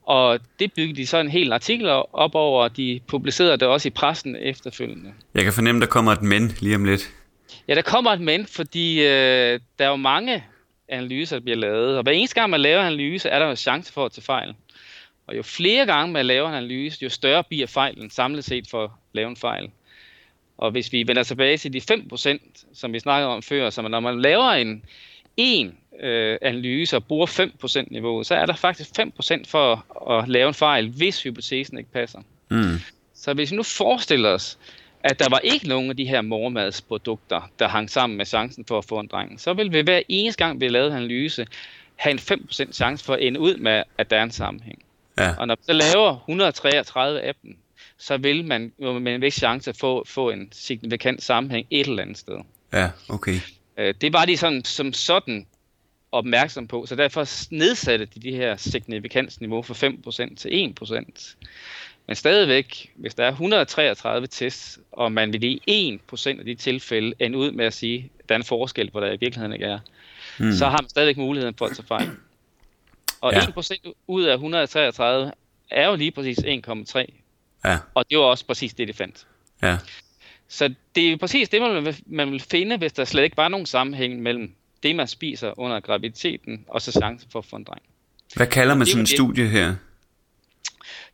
Og 0.02 0.40
det 0.58 0.72
byggede 0.72 0.96
de 0.96 1.06
så 1.06 1.18
en 1.18 1.28
hel 1.28 1.52
artikel 1.52 1.88
op 2.12 2.34
over, 2.34 2.62
og 2.62 2.76
de 2.76 3.00
publicerede 3.06 3.56
det 3.56 3.68
også 3.68 3.88
i 3.88 3.90
pressen 3.90 4.36
efterfølgende. 4.36 5.12
Jeg 5.34 5.44
kan 5.44 5.52
fornemme, 5.52 5.80
der 5.80 5.86
kommer 5.86 6.12
et 6.12 6.22
men 6.22 6.52
lige 6.60 6.76
om 6.76 6.84
lidt. 6.84 7.10
Ja, 7.68 7.74
der 7.74 7.82
kommer 7.82 8.10
et 8.10 8.20
men, 8.20 8.46
fordi 8.46 9.00
øh, 9.00 9.60
der 9.78 9.84
er 9.84 9.88
jo 9.88 9.96
mange 9.96 10.44
analyser, 10.88 11.36
der 11.36 11.42
bliver 11.42 11.56
lavet. 11.56 11.96
Og 11.96 12.02
hver 12.02 12.12
eneste 12.12 12.34
gang, 12.34 12.50
man 12.50 12.60
laver 12.60 12.80
en 12.80 12.86
analyse, 12.86 13.28
er 13.28 13.38
der 13.38 13.46
jo 13.46 13.56
chance 13.56 13.92
for 13.92 14.04
at 14.04 14.12
tage 14.12 14.22
fejl. 14.22 14.54
Og 15.26 15.36
jo 15.36 15.42
flere 15.42 15.86
gange 15.86 16.12
man 16.12 16.26
laver 16.26 16.48
en 16.48 16.54
analyse, 16.54 16.98
jo 17.02 17.08
større 17.08 17.44
bliver 17.44 17.66
fejlen 17.66 18.10
samlet 18.10 18.44
set 18.44 18.68
for 18.70 18.84
at 18.84 18.90
lave 19.12 19.28
en 19.28 19.36
fejl. 19.36 19.70
Og 20.58 20.70
hvis 20.70 20.92
vi 20.92 21.06
vender 21.06 21.22
tilbage 21.22 21.56
til 21.56 21.72
de 21.72 21.80
5%, 22.14 22.64
som 22.74 22.92
vi 22.92 22.98
snakkede 22.98 23.30
om 23.30 23.42
før, 23.42 23.70
så 23.70 23.82
når 23.82 24.00
man 24.00 24.20
laver 24.20 24.50
en 24.50 24.84
en 25.36 25.78
øh, 26.00 26.38
analyse 26.42 26.96
og 26.96 27.04
bruger 27.04 27.26
5% 27.26 27.86
niveau, 27.90 28.22
så 28.22 28.34
er 28.34 28.46
der 28.46 28.54
faktisk 28.54 28.90
5% 29.00 29.42
for 29.46 29.86
at 30.10 30.28
lave 30.28 30.48
en 30.48 30.54
fejl, 30.54 30.88
hvis 30.88 31.22
hypotesen 31.22 31.78
ikke 31.78 31.90
passer. 31.92 32.18
Mm. 32.50 32.78
Så 33.14 33.34
hvis 33.34 33.50
vi 33.50 33.56
nu 33.56 33.62
forestiller 33.62 34.30
os, 34.30 34.58
at 35.04 35.18
der 35.18 35.28
var 35.30 35.38
ikke 35.38 35.68
nogen 35.68 35.90
af 35.90 35.96
de 35.96 36.04
her 36.04 36.20
mormadsprodukter, 36.20 37.50
der 37.58 37.68
hang 37.68 37.90
sammen 37.90 38.16
med 38.16 38.26
chancen 38.26 38.64
for 38.64 38.78
at 38.78 38.84
få 38.84 39.00
en 39.00 39.06
dreng, 39.06 39.40
så 39.40 39.52
vil 39.52 39.72
vi 39.72 39.80
hver 39.80 40.00
eneste 40.08 40.44
gang, 40.44 40.60
vi 40.60 40.68
lavede 40.68 40.90
en 40.90 40.96
analyse, 40.96 41.46
have 41.96 42.12
en 42.12 42.18
5% 42.18 42.72
chance 42.72 43.04
for 43.04 43.14
at 43.14 43.22
ende 43.22 43.40
ud 43.40 43.56
med, 43.56 43.82
at 43.98 44.10
der 44.10 44.16
er 44.16 44.22
en 44.22 44.30
sammenhæng. 44.30 44.84
Ja. 45.18 45.34
Og 45.38 45.46
når 45.46 45.54
man 45.54 45.64
så 45.64 45.72
laver 45.94 46.16
133 46.16 47.20
af 47.20 47.34
dem, 47.42 47.56
så 47.98 48.16
vil 48.16 48.44
man 48.44 48.72
jo 48.78 48.98
med 48.98 49.14
en 49.14 49.20
vis 49.20 49.34
chance 49.34 49.74
få, 49.74 50.04
få 50.06 50.30
en 50.30 50.48
signifikant 50.52 51.22
sammenhæng 51.22 51.66
et 51.70 51.86
eller 51.86 52.02
andet 52.02 52.18
sted. 52.18 52.36
Ja, 52.72 52.90
okay. 53.08 53.40
Øh, 53.76 53.94
det 54.00 54.12
var 54.12 54.24
de 54.24 54.36
sådan, 54.36 54.64
som 54.64 54.92
sådan 54.92 55.46
opmærksom 56.12 56.66
på, 56.66 56.86
så 56.86 56.94
derfor 56.94 57.54
nedsatte 57.54 58.04
de 58.04 58.20
de 58.20 58.36
her 58.36 58.56
signifikansniveau 58.56 59.62
fra 59.62 59.74
5% 60.30 60.36
til 60.36 60.74
1%. 60.80 61.34
Men 62.06 62.16
stadigvæk, 62.16 62.92
hvis 62.94 63.14
der 63.14 63.24
er 63.24 63.30
133 63.30 64.26
tests, 64.26 64.78
og 64.92 65.12
man 65.12 65.32
vil 65.32 65.44
i 65.44 66.00
1% 66.12 66.38
af 66.38 66.44
de 66.44 66.54
tilfælde 66.54 67.14
ende 67.18 67.38
ud 67.38 67.50
med 67.50 67.64
at 67.64 67.74
sige, 67.74 68.10
at 68.18 68.28
der 68.28 68.34
er 68.34 68.38
en 68.38 68.44
forskel, 68.44 68.90
hvor 68.90 69.00
der 69.00 69.06
i 69.06 69.16
virkeligheden 69.20 69.52
ikke 69.52 69.64
er, 69.64 69.78
mm. 70.38 70.52
så 70.52 70.64
har 70.64 70.82
man 70.82 70.88
stadigvæk 70.88 71.16
muligheden 71.16 71.54
for 71.54 71.66
at 71.66 71.76
tage 71.76 71.86
fejl. 71.86 72.10
Og 73.20 73.32
ja. 73.32 73.40
1% 73.40 73.92
ud 74.06 74.22
af 74.24 74.34
133 74.34 75.32
er 75.70 75.88
jo 75.88 75.96
lige 75.96 76.10
præcis 76.10 76.38
1,3. 76.38 77.04
Ja. 77.64 77.78
Og 77.94 78.10
det 78.10 78.18
var 78.18 78.24
også 78.24 78.46
præcis 78.46 78.74
det, 78.74 78.88
de 78.88 78.92
fandt. 78.92 79.26
Ja. 79.62 79.78
Så 80.48 80.74
det 80.94 81.06
er 81.06 81.10
jo 81.10 81.16
præcis 81.16 81.48
det, 81.48 81.62
man 81.62 81.84
vil, 81.84 81.96
man 82.06 82.32
vil 82.32 82.40
finde, 82.40 82.76
hvis 82.76 82.92
der 82.92 83.04
slet 83.04 83.24
ikke 83.24 83.36
var 83.36 83.48
nogen 83.48 83.66
sammenhæng 83.66 84.22
mellem 84.22 84.54
det, 84.82 84.96
man 84.96 85.08
spiser 85.08 85.58
under 85.58 85.80
graviditeten, 85.80 86.64
og 86.68 86.82
så 86.82 86.92
chancen 86.92 87.30
for 87.32 87.38
at 87.38 87.44
få 87.44 87.56
en 87.56 87.64
dreng. 87.64 87.82
Hvad 88.36 88.46
kalder 88.46 88.74
man 88.74 88.86
sådan 88.86 89.00
det. 89.00 89.08
studie 89.08 89.48
her? 89.48 89.74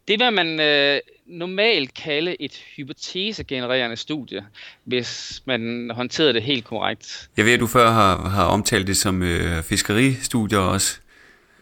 Det 0.09 0.21
vil 0.21 0.33
man 0.33 0.61
øh, 0.61 1.01
normalt 1.27 1.95
kalde 1.95 2.43
et 2.43 2.63
hypotesegenererende 2.77 3.97
studie, 3.97 4.45
hvis 4.85 5.43
man 5.45 5.91
håndterer 5.95 6.33
det 6.33 6.43
helt 6.43 6.65
korrekt. 6.65 7.31
Jeg 7.37 7.45
ved, 7.45 7.53
at 7.53 7.61
du 7.61 7.67
før 7.67 7.91
har, 7.91 8.29
har 8.29 8.45
omtalt 8.45 8.87
det 8.87 8.97
som 8.97 9.23
øh, 9.23 9.63
fiskeristudier 9.63 10.59
også. 10.59 10.99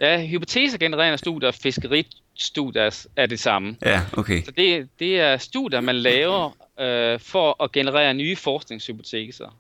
Ja, 0.00 0.26
hypotesegenererende 0.26 1.18
studier 1.18 1.48
og 1.48 1.54
fiskeristudier 1.54 3.06
er 3.16 3.26
det 3.26 3.40
samme. 3.40 3.76
Ja, 3.82 4.02
okay. 4.12 4.42
Så 4.44 4.50
det, 4.50 4.88
det 4.98 5.20
er 5.20 5.36
studier, 5.36 5.80
man 5.80 5.96
laver 5.96 6.56
øh, 6.80 7.20
for 7.20 7.62
at 7.64 7.72
generere 7.72 8.14
nye 8.14 8.36
forskningshypoteser. 8.36 9.58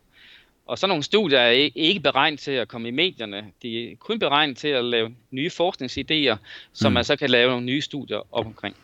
Og 0.66 0.78
sådan 0.78 0.88
nogle 0.88 1.02
studier 1.02 1.38
er 1.38 1.50
ikke- 1.74 2.00
beregnet 2.00 2.40
til 2.40 2.50
at 2.52 2.68
komme 2.68 2.88
i 2.88 2.90
medierne. 2.90 3.52
De 3.62 3.90
er 3.92 3.96
kun 3.96 4.18
beregnet 4.18 4.56
til 4.56 4.68
at 4.68 4.84
lave 4.84 5.14
nye 5.30 5.50
forskningsidéer, 5.50 6.36
som 6.72 6.92
Mm. 6.92 6.94
man 6.94 7.04
så 7.04 7.16
kan 7.16 7.30
lave 7.30 7.50
nogle 7.50 7.66
nye 7.66 7.80
studier 7.80 8.34
op 8.34 8.46
omkring. 8.46 8.76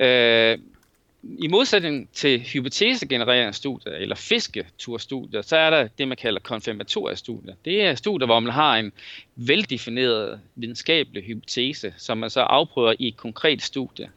Øh, 0.00 0.58
I 1.38 1.48
modsætning 1.48 2.08
til 2.12 2.40
hypotesegenererende 2.40 3.52
studier 3.52 3.92
eller 3.92 4.16
fisketurstudier, 4.16 5.42
så 5.42 5.56
er 5.56 5.70
der 5.70 5.88
det, 5.98 6.08
man 6.08 6.16
kalder 6.16 6.40
konfirmatoriestudier. 6.40 7.54
Det 7.64 7.82
er 7.82 7.94
studier, 7.94 8.26
hvor 8.26 8.40
man 8.40 8.52
har 8.52 8.76
en 8.76 8.92
veldefineret 9.36 10.40
videnskabelig 10.54 11.24
hypotese, 11.24 11.94
som 11.96 12.18
man 12.18 12.30
så 12.30 12.40
afprøver 12.40 12.94
i 12.98 13.08
et 13.08 13.16
konkret 13.16 13.62
studie. 13.62 14.10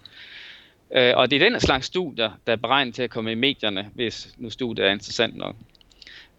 Øh, 0.95 1.13
og 1.15 1.31
det 1.31 1.41
er 1.41 1.49
den 1.49 1.59
slags 1.59 1.85
studier, 1.85 2.29
der 2.47 2.53
er 2.53 2.57
beregnet 2.57 2.95
til 2.95 3.03
at 3.03 3.09
komme 3.09 3.31
i 3.31 3.35
medierne, 3.35 3.89
hvis 3.95 4.29
nu 4.37 4.49
studiet 4.49 4.87
er 4.87 4.91
interessant 4.91 5.35
nok. 5.37 5.55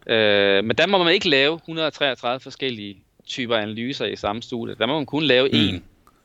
Øh, 0.07 0.65
men 0.65 0.77
der 0.77 0.87
må 0.87 0.99
man 1.05 1.15
ikke 1.15 1.29
lave 1.29 1.55
133 1.57 2.41
forskellige 2.41 2.97
typer 3.27 3.57
analyser 3.57 4.07
i 4.07 4.17
samme 4.17 4.43
studie. 4.43 4.75
Der 4.79 4.87
må 4.87 4.95
man 4.97 5.07
kun 5.07 5.23
lave 5.23 5.49
Mm. 5.53 5.59
en, 5.59 5.83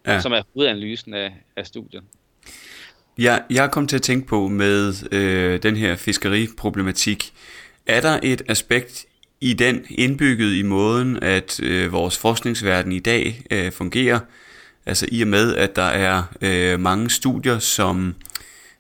Ja. 0.08 0.20
som 0.22 0.32
er 0.32 0.42
hovedanalysen 0.54 1.14
af, 1.14 1.34
af 1.56 1.66
studiet. 1.66 2.04
Jeg, 3.18 3.44
jeg 3.50 3.72
kommet 3.72 3.90
til 3.90 3.96
at 3.96 4.02
tænke 4.02 4.28
på 4.28 4.48
med 4.48 4.94
øh, 5.12 5.64
den 5.64 5.76
her 5.76 5.96
fiskeriproblematik. 5.96 7.34
Er 7.86 8.02
der 8.02 8.20
et 8.24 8.42
aspekt 8.48 9.06
i 9.42 9.54
den 9.54 9.86
indbygget 9.90 10.56
i 10.56 10.62
måden, 10.62 11.24
at 11.24 11.60
øh, 11.64 11.92
vores 11.92 12.18
forskningsverden 12.18 12.92
i 12.92 13.00
dag 13.00 13.42
øh, 13.52 13.72
fungerer? 13.72 14.20
Altså 14.88 15.06
i 15.12 15.22
og 15.22 15.28
med, 15.28 15.56
at 15.56 15.76
der 15.76 15.82
er 15.82 16.24
øh, 16.42 16.80
mange 16.80 17.10
studier, 17.10 17.60
som 17.60 18.16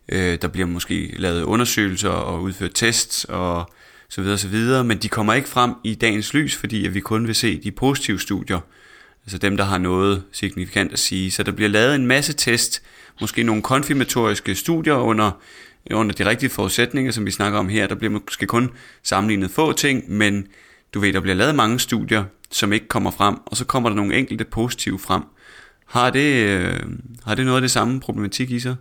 øh, 0.10 0.38
der 0.41 0.47
bliver 0.47 0.68
måske 0.68 1.14
lavet 1.18 1.43
undersøgelser 1.43 2.10
og 2.10 2.41
udført 2.41 2.72
tests 2.74 3.26
og 3.30 3.72
så 4.10 4.22
videre, 4.22 4.38
så 4.38 4.47
videre, 4.47 4.84
men 4.84 4.97
de 4.97 5.10
kommer 5.10 5.34
ikke 5.34 5.49
frem 5.49 5.74
i 5.84 5.95
dagens 5.95 6.34
lys, 6.34 6.55
fordi 6.55 6.86
at 6.86 6.93
vi 6.93 6.99
kun 6.99 7.28
vil 7.28 7.36
se 7.36 7.64
de 7.64 7.72
positive 7.72 8.20
studier, 8.20 8.60
altså 9.24 9.38
dem, 9.38 9.58
der 9.58 9.64
har 9.64 9.78
noget 9.78 10.24
signifikant 10.32 10.93
at 10.93 10.99
sige. 10.99 11.32
Så 11.32 11.43
der 11.43 11.51
bliver 11.51 11.70
lavet 11.70 11.95
en 11.95 12.08
masse 12.08 12.34
test, 12.34 12.82
måske 13.22 13.43
nogle 13.43 13.62
konfirmatoriske 13.62 14.55
studier 14.55 14.93
under, 14.93 15.32
under 15.91 16.16
de 16.16 16.30
rigtige 16.30 16.49
forudsætninger, 16.49 17.12
som 17.12 17.26
vi 17.26 17.32
snakker 17.32 17.60
om 17.60 17.70
her. 17.70 17.88
Der 17.88 17.95
bliver 17.95 18.12
måske 18.12 18.45
kun 18.45 18.72
sammenlignet 19.03 19.51
få 19.51 19.74
ting, 19.74 20.12
men 20.12 20.47
du 20.93 20.99
ved, 20.99 21.14
der 21.14 21.20
bliver 21.20 21.36
lavet 21.36 21.55
mange 21.55 21.80
studier, 21.80 22.24
som 22.51 22.74
ikke 22.74 22.88
kommer 22.88 23.12
frem, 23.12 23.36
og 23.45 23.58
så 23.58 23.66
kommer 23.66 23.89
der 23.89 23.95
nogle 23.95 24.16
enkelte 24.16 24.45
positive 24.45 24.99
frem. 24.99 25.24
Har 25.88 26.10
det, 26.10 26.44
øh, 26.44 26.80
har 27.26 27.36
det 27.36 27.46
noget 27.46 27.58
af 27.58 27.62
det 27.62 27.72
samme 27.72 28.00
problematik 28.00 28.52
i 28.52 28.60
sig? 28.60 28.76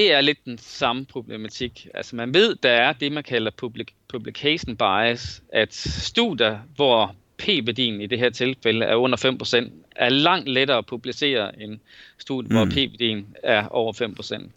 det 0.00 0.12
er 0.12 0.20
lidt 0.20 0.44
den 0.44 0.58
samme 0.58 1.04
problematik. 1.04 1.86
Altså 1.94 2.16
man 2.16 2.34
ved, 2.34 2.56
der 2.62 2.70
er 2.70 2.92
det, 2.92 3.12
man 3.12 3.24
kalder 3.24 3.50
public, 3.56 3.88
publication 4.08 4.76
bias, 4.76 5.42
at 5.52 5.74
studier, 5.74 6.58
hvor 6.76 7.14
p-værdien 7.38 8.00
i 8.00 8.06
det 8.06 8.18
her 8.18 8.30
tilfælde 8.30 8.86
er 8.86 8.94
under 8.94 9.64
5%, 9.64 9.70
er 9.96 10.08
langt 10.08 10.48
lettere 10.48 10.78
at 10.78 10.86
publicere 10.86 11.62
end 11.62 11.78
studier, 12.18 12.48
mm. 12.48 12.56
hvor 12.56 12.64
p-værdien 12.64 13.36
er 13.42 13.68
over 13.68 13.92
5%. 13.92 14.50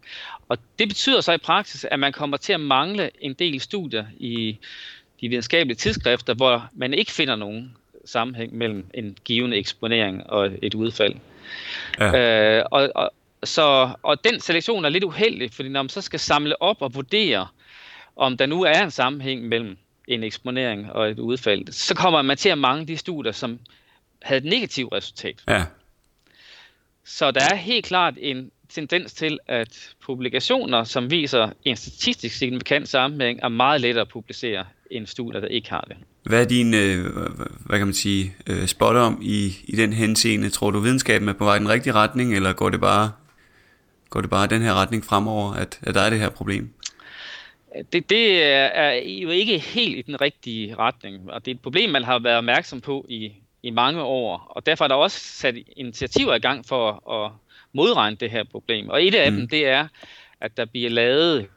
Og 0.49 0.57
det 0.79 0.87
betyder 0.87 1.21
så 1.21 1.31
i 1.31 1.37
praksis, 1.37 1.85
at 1.91 1.99
man 1.99 2.13
kommer 2.13 2.37
til 2.37 2.53
at 2.53 2.59
mangle 2.59 3.09
en 3.19 3.33
del 3.33 3.59
studier 3.59 4.05
i 4.17 4.57
de 5.21 5.29
videnskabelige 5.29 5.77
tidsskrifter, 5.77 6.33
hvor 6.33 6.69
man 6.73 6.93
ikke 6.93 7.11
finder 7.11 7.35
nogen 7.35 7.75
sammenhæng 8.05 8.55
mellem 8.55 8.85
en 8.93 9.17
givende 9.25 9.57
eksponering 9.57 10.29
og 10.29 10.51
et 10.61 10.73
udfald. 10.73 11.15
Ja. 11.99 12.57
Øh, 12.59 12.65
og, 12.71 12.89
og, 12.95 13.11
så, 13.43 13.89
og 14.03 14.23
den 14.23 14.39
selektion 14.39 14.85
er 14.85 14.89
lidt 14.89 15.03
uheldig, 15.03 15.51
fordi 15.51 15.69
når 15.69 15.81
man 15.81 15.89
så 15.89 16.01
skal 16.01 16.19
samle 16.19 16.61
op 16.61 16.81
og 16.81 16.95
vurdere, 16.95 17.47
om 18.15 18.37
der 18.37 18.45
nu 18.45 18.61
er 18.61 18.83
en 18.83 18.91
sammenhæng 18.91 19.47
mellem 19.47 19.77
en 20.07 20.23
eksponering 20.23 20.91
og 20.91 21.09
et 21.09 21.19
udfald, 21.19 21.67
så 21.71 21.95
kommer 21.95 22.21
man 22.21 22.37
til 22.37 22.49
at 22.49 22.57
mangle 22.57 22.87
de 22.87 22.97
studier, 22.97 23.31
som 23.31 23.59
havde 24.21 24.37
et 24.37 24.45
negativt 24.45 24.93
resultat. 24.93 25.43
Ja. 25.47 25.65
Så 27.05 27.31
der 27.31 27.41
er 27.51 27.55
helt 27.55 27.85
klart 27.85 28.13
en 28.17 28.51
tendens 28.73 29.13
til, 29.13 29.39
at 29.47 29.95
publikationer, 30.05 30.83
som 30.83 31.11
viser 31.11 31.49
en 31.65 31.75
statistisk 31.75 32.35
signifikant 32.35 32.87
sammenhæng, 32.87 33.39
er 33.43 33.47
meget 33.47 33.81
lettere 33.81 34.01
at 34.01 34.09
publicere 34.09 34.65
end 34.91 35.07
studier, 35.07 35.41
der 35.41 35.47
ikke 35.47 35.69
har 35.69 35.85
det. 35.87 35.97
Hvad 36.23 36.41
er 36.41 36.47
din, 36.47 36.73
øh, 36.73 37.05
hvad 37.65 37.77
kan 37.77 37.87
man 37.87 37.93
sige, 37.93 38.35
øh, 38.47 38.67
spot 38.67 38.95
om 38.95 39.19
i, 39.21 39.51
i 39.65 39.75
den 39.75 39.93
henseende? 39.93 40.49
Tror 40.49 40.71
du, 40.71 40.79
videnskaben 40.79 41.29
er 41.29 41.33
på 41.33 41.45
vej 41.45 41.55
i 41.55 41.59
den 41.59 41.69
rigtige 41.69 41.93
retning, 41.93 42.35
eller 42.35 42.53
går 42.53 42.69
det 42.69 42.81
bare, 42.81 43.11
går 44.09 44.21
det 44.21 44.29
bare 44.29 44.47
den 44.47 44.61
her 44.61 44.73
retning 44.73 45.05
fremover, 45.05 45.53
at, 45.53 45.79
at 45.81 45.95
der 45.95 46.01
er 46.01 46.09
det 46.09 46.19
her 46.19 46.29
problem? 46.29 46.73
Det, 47.93 48.09
det 48.09 48.43
er, 48.43 48.65
er 48.65 48.93
jo 48.93 49.29
ikke 49.29 49.59
helt 49.59 49.97
i 49.97 50.01
den 50.01 50.21
rigtige 50.21 50.75
retning, 50.75 51.31
og 51.31 51.45
det 51.45 51.51
er 51.51 51.55
et 51.55 51.61
problem, 51.61 51.89
man 51.89 52.03
har 52.03 52.19
været 52.19 52.37
opmærksom 52.37 52.81
på 52.81 53.05
i, 53.09 53.31
i 53.63 53.69
mange 53.69 54.01
år, 54.01 54.51
og 54.55 54.65
derfor 54.65 54.83
er 54.83 54.87
der 54.87 54.95
også 54.95 55.19
sat 55.19 55.55
initiativer 55.77 56.35
i 56.35 56.39
gang 56.39 56.65
for 56.65 57.11
at 57.11 57.31
modregne 57.73 58.17
det 58.19 58.31
her 58.31 58.43
problem. 58.43 58.89
Og 58.89 59.05
et 59.05 59.15
af 59.15 59.31
Mm. 59.31 59.37
dem, 59.37 59.47
det 59.47 59.67
er, 59.67 59.87
at 60.41 60.57
der 60.57 60.65
bliver 60.65 60.89
lavet 60.89 61.47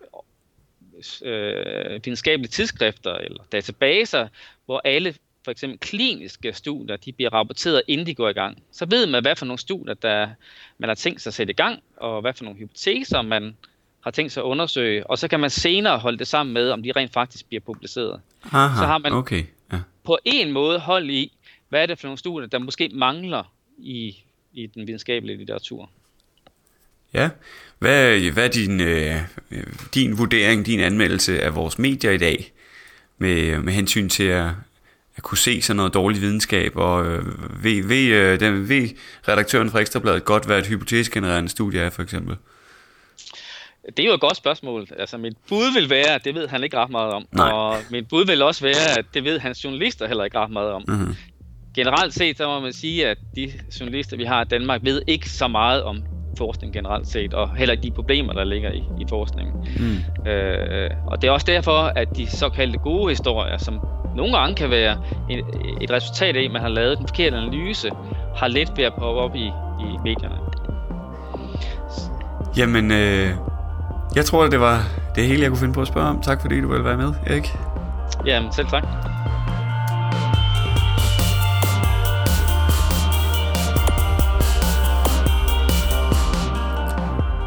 øh, 1.23 2.01
videnskabelige 2.05 2.51
tidsskrifter 2.51 3.15
eller 3.15 3.43
databaser, 3.53 4.29
hvor 4.67 4.81
alle 4.85 5.15
for 5.45 5.51
eksempel 5.51 5.79
kliniske 5.79 6.53
studier, 6.53 6.97
de 6.97 7.13
bliver 7.13 7.33
rapporteret, 7.33 7.83
inden 7.87 8.07
de 8.07 8.15
går 8.15 8.29
i 8.29 8.33
gang. 8.33 8.63
Så 8.73 8.87
ved 8.87 9.07
man, 9.07 9.23
hvad 9.23 9.37
for 9.37 9.47
nogle 9.47 9.59
studier, 9.59 9.95
der 9.95 10.29
man 10.79 10.89
har 10.89 10.95
tænkt 10.95 11.23
sig 11.23 11.31
at 11.31 11.35
sætte 11.35 11.51
i 11.51 11.55
gang, 11.55 11.83
og 11.97 12.21
hvad 12.21 12.33
for 12.33 12.45
nogle 12.45 12.59
hypoteser, 12.59 13.23
man 13.23 13.57
har 14.01 14.11
tænkt 14.11 14.33
sig 14.33 14.41
at 14.41 14.45
undersøge, 14.45 15.07
og 15.07 15.19
så 15.19 15.29
kan 15.29 15.41
man 15.41 15.51
senere 15.51 15.99
holde 15.99 16.19
det 16.19 16.27
sammen 16.27 16.53
med, 16.53 16.71
om 16.71 16.83
de 16.83 16.93
rent 16.97 17.13
faktisk 17.13 17.47
bliver 17.47 17.61
publiceret. 17.61 18.21
Aha, 18.53 18.77
så 18.81 18.87
har 18.87 18.99
man 18.99 19.13
okay. 19.13 19.45
Ja. 19.73 19.79
på 20.05 20.19
en 20.25 20.53
måde 20.53 20.79
hold 20.79 21.11
i, 21.11 21.33
hvad 21.69 21.83
er 21.83 21.87
det 21.87 21.99
for 21.99 22.07
nogle 22.07 22.19
studier, 22.19 22.49
der 22.49 22.59
måske 22.59 22.89
mangler 22.95 23.53
i, 23.79 24.17
i 24.53 24.67
den 24.67 24.87
videnskabelige 24.87 25.37
litteratur. 25.39 25.91
Ja. 27.17 27.29
Hvad, 27.79 28.31
hvad 28.31 28.45
er 28.45 28.49
din, 28.49 28.81
øh, 28.81 29.17
din 29.95 30.19
vurdering, 30.19 30.67
din 30.67 30.81
anmeldelse 30.81 31.43
af 31.43 31.55
vores 31.55 31.79
medier 31.79 32.11
i 32.11 32.19
dag, 32.19 32.53
med, 33.19 33.59
med 33.59 33.73
hensyn 33.73 34.09
til 34.09 34.25
at, 34.25 34.47
at 35.17 35.23
kunne 35.23 35.39
se 35.39 35.63
sådan 35.63 35.77
noget 35.77 35.95
dårlig 35.95 36.21
videnskab, 36.21 36.77
og 36.77 37.07
øh, 37.07 37.25
ved, 37.65 37.85
ved, 37.85 38.07
øh, 38.07 38.41
den, 38.41 38.69
ved 38.69 38.89
redaktøren 39.29 39.71
fra 39.71 39.81
Ekstrabladet 39.81 40.25
godt, 40.25 40.47
hvad 40.47 40.59
et 40.59 40.67
hypotesgenererende 40.67 41.49
studie 41.49 41.81
er, 41.81 41.91
for 41.91 42.03
eksempel? 42.03 42.37
Det 43.87 43.99
er 43.99 44.07
jo 44.07 44.15
et 44.15 44.21
godt 44.21 44.37
spørgsmål. 44.37 44.87
Altså, 44.99 45.19
mit 45.19 45.37
bud 45.49 45.75
vil 45.75 45.91
være, 45.91 46.15
at 46.15 46.25
det 46.25 46.35
ved 46.35 46.49
han 46.49 46.65
ikke 46.65 46.77
ret 46.77 46.91
meget 46.91 47.13
om. 47.13 47.25
Nej. 47.33 47.51
Og 47.51 47.79
mit 47.91 48.09
bud 48.09 48.27
vil 48.27 48.43
også 48.43 48.65
være, 48.65 48.99
at 48.99 49.05
det 49.15 49.25
ved 49.25 49.39
hans 49.39 49.65
journalister 49.65 50.07
heller 50.07 50.25
ikke 50.25 50.39
ret 50.39 50.51
meget 50.51 50.71
om. 50.71 50.85
Mm-hmm. 50.89 51.15
Generelt 51.75 52.15
set, 52.15 52.37
så 52.37 52.47
må 52.47 52.61
man 52.61 52.73
sige, 52.73 53.09
at 53.09 53.19
de 53.37 53.53
journalister, 53.81 54.17
vi 54.17 54.25
har 54.25 54.45
i 54.45 54.49
Danmark, 54.49 54.81
ved 54.85 55.03
ikke 55.07 55.31
så 55.31 55.49
meget 55.49 55.83
om 55.83 56.03
forskning 56.39 56.73
generelt 56.73 57.09
set, 57.09 57.35
og 57.35 57.57
heller 57.57 57.73
ikke 57.73 57.83
de 57.83 57.91
problemer, 57.91 58.33
der 58.33 58.45
ligger 58.45 58.71
i, 58.71 58.85
i 59.01 59.07
forskningen. 59.09 59.55
Mm. 59.79 60.31
Øh, 60.31 60.91
og 61.07 61.23
det 61.23 61.29
er 61.29 61.33
også 61.33 61.47
derfor, 61.47 61.79
at 61.97 62.17
de 62.17 62.27
såkaldte 62.27 62.79
gode 62.79 63.09
historier, 63.09 63.59
som 63.59 63.81
nogle 64.17 64.39
gange 64.39 64.55
kan 64.55 64.71
være 64.71 64.97
et, 65.31 65.45
et 65.81 65.91
resultat 65.91 66.37
af, 66.37 66.43
at 66.43 66.51
man 66.51 66.63
har 66.63 66.69
lavet 66.69 66.99
den 66.99 67.09
forkerte 67.09 67.37
analyse, 67.37 67.91
har 68.37 68.49
let 68.49 68.73
ved 68.77 68.85
at 68.85 68.93
poppe 68.95 69.21
op 69.21 69.37
i, 69.37 69.47
i 69.81 69.99
medierne. 70.05 70.37
Jamen, 72.57 72.91
øh, 72.91 73.31
jeg 74.17 74.25
tror, 74.25 74.47
det 74.47 74.61
var 74.61 74.83
det 75.15 75.27
hele, 75.27 75.43
jeg 75.43 75.51
kunne 75.51 75.59
finde 75.59 75.75
på 75.75 75.81
at 75.81 75.89
spørge 75.89 76.07
om. 76.07 76.21
Tak 76.21 76.41
fordi 76.41 76.61
du 76.61 76.69
ville 76.69 76.85
være 76.85 76.97
med, 76.97 77.13
Erik. 77.27 77.57
Jamen, 78.27 78.53
selv 78.53 78.67
tak. 78.67 78.85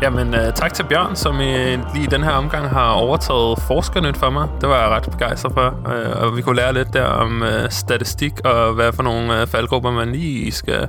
Jamen, 0.02 0.34
uh, 0.34 0.54
tak 0.56 0.74
til 0.74 0.84
Bjørn, 0.84 1.16
som 1.16 1.36
uh, 1.36 1.42
lige 1.94 2.04
i 2.04 2.06
den 2.06 2.24
her 2.24 2.32
omgang 2.32 2.70
har 2.70 2.90
overtaget 2.92 3.60
forskernyt 3.68 4.18
for 4.18 4.30
mig. 4.30 4.48
Det 4.62 4.70
var 4.70 4.82
jeg 4.82 4.90
ret 4.90 5.04
begejstret 5.12 5.54
for. 5.54 5.68
Uh, 5.86 6.22
og 6.24 6.38
vi 6.38 6.42
kunne 6.42 6.56
lære 6.56 6.74
lidt 6.74 6.94
der 6.94 7.06
om 7.06 7.42
uh, 7.42 7.48
statistik 7.70 8.32
og 8.46 8.74
hvad 8.74 8.94
for 8.94 9.04
nogle 9.04 9.42
uh, 9.42 9.48
faldgrupper 9.48 9.92
man 9.92 10.12
lige 10.12 10.52
skal 10.52 10.88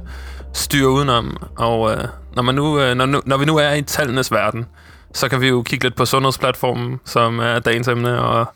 styre 0.55 0.89
udenom. 0.89 1.37
Og 1.59 1.81
uh, 1.81 1.97
når, 2.37 2.43
man 2.43 2.55
nu, 2.55 2.65
uh, 2.91 2.95
når, 2.95 3.07
nu, 3.07 3.21
når 3.27 3.37
vi 3.37 3.45
nu 3.45 3.57
er 3.57 3.73
i 3.73 3.83
tallenes 3.83 4.33
verden, 4.33 4.67
så 5.15 5.29
kan 5.29 5.41
vi 5.41 5.49
jo 5.49 5.63
kigge 5.63 5.85
lidt 5.85 5.97
på 5.97 6.05
sundhedsplatformen, 6.05 7.01
som 7.05 7.39
er 7.39 7.59
dagens 7.59 7.89
emne, 7.89 8.23
og 8.23 8.47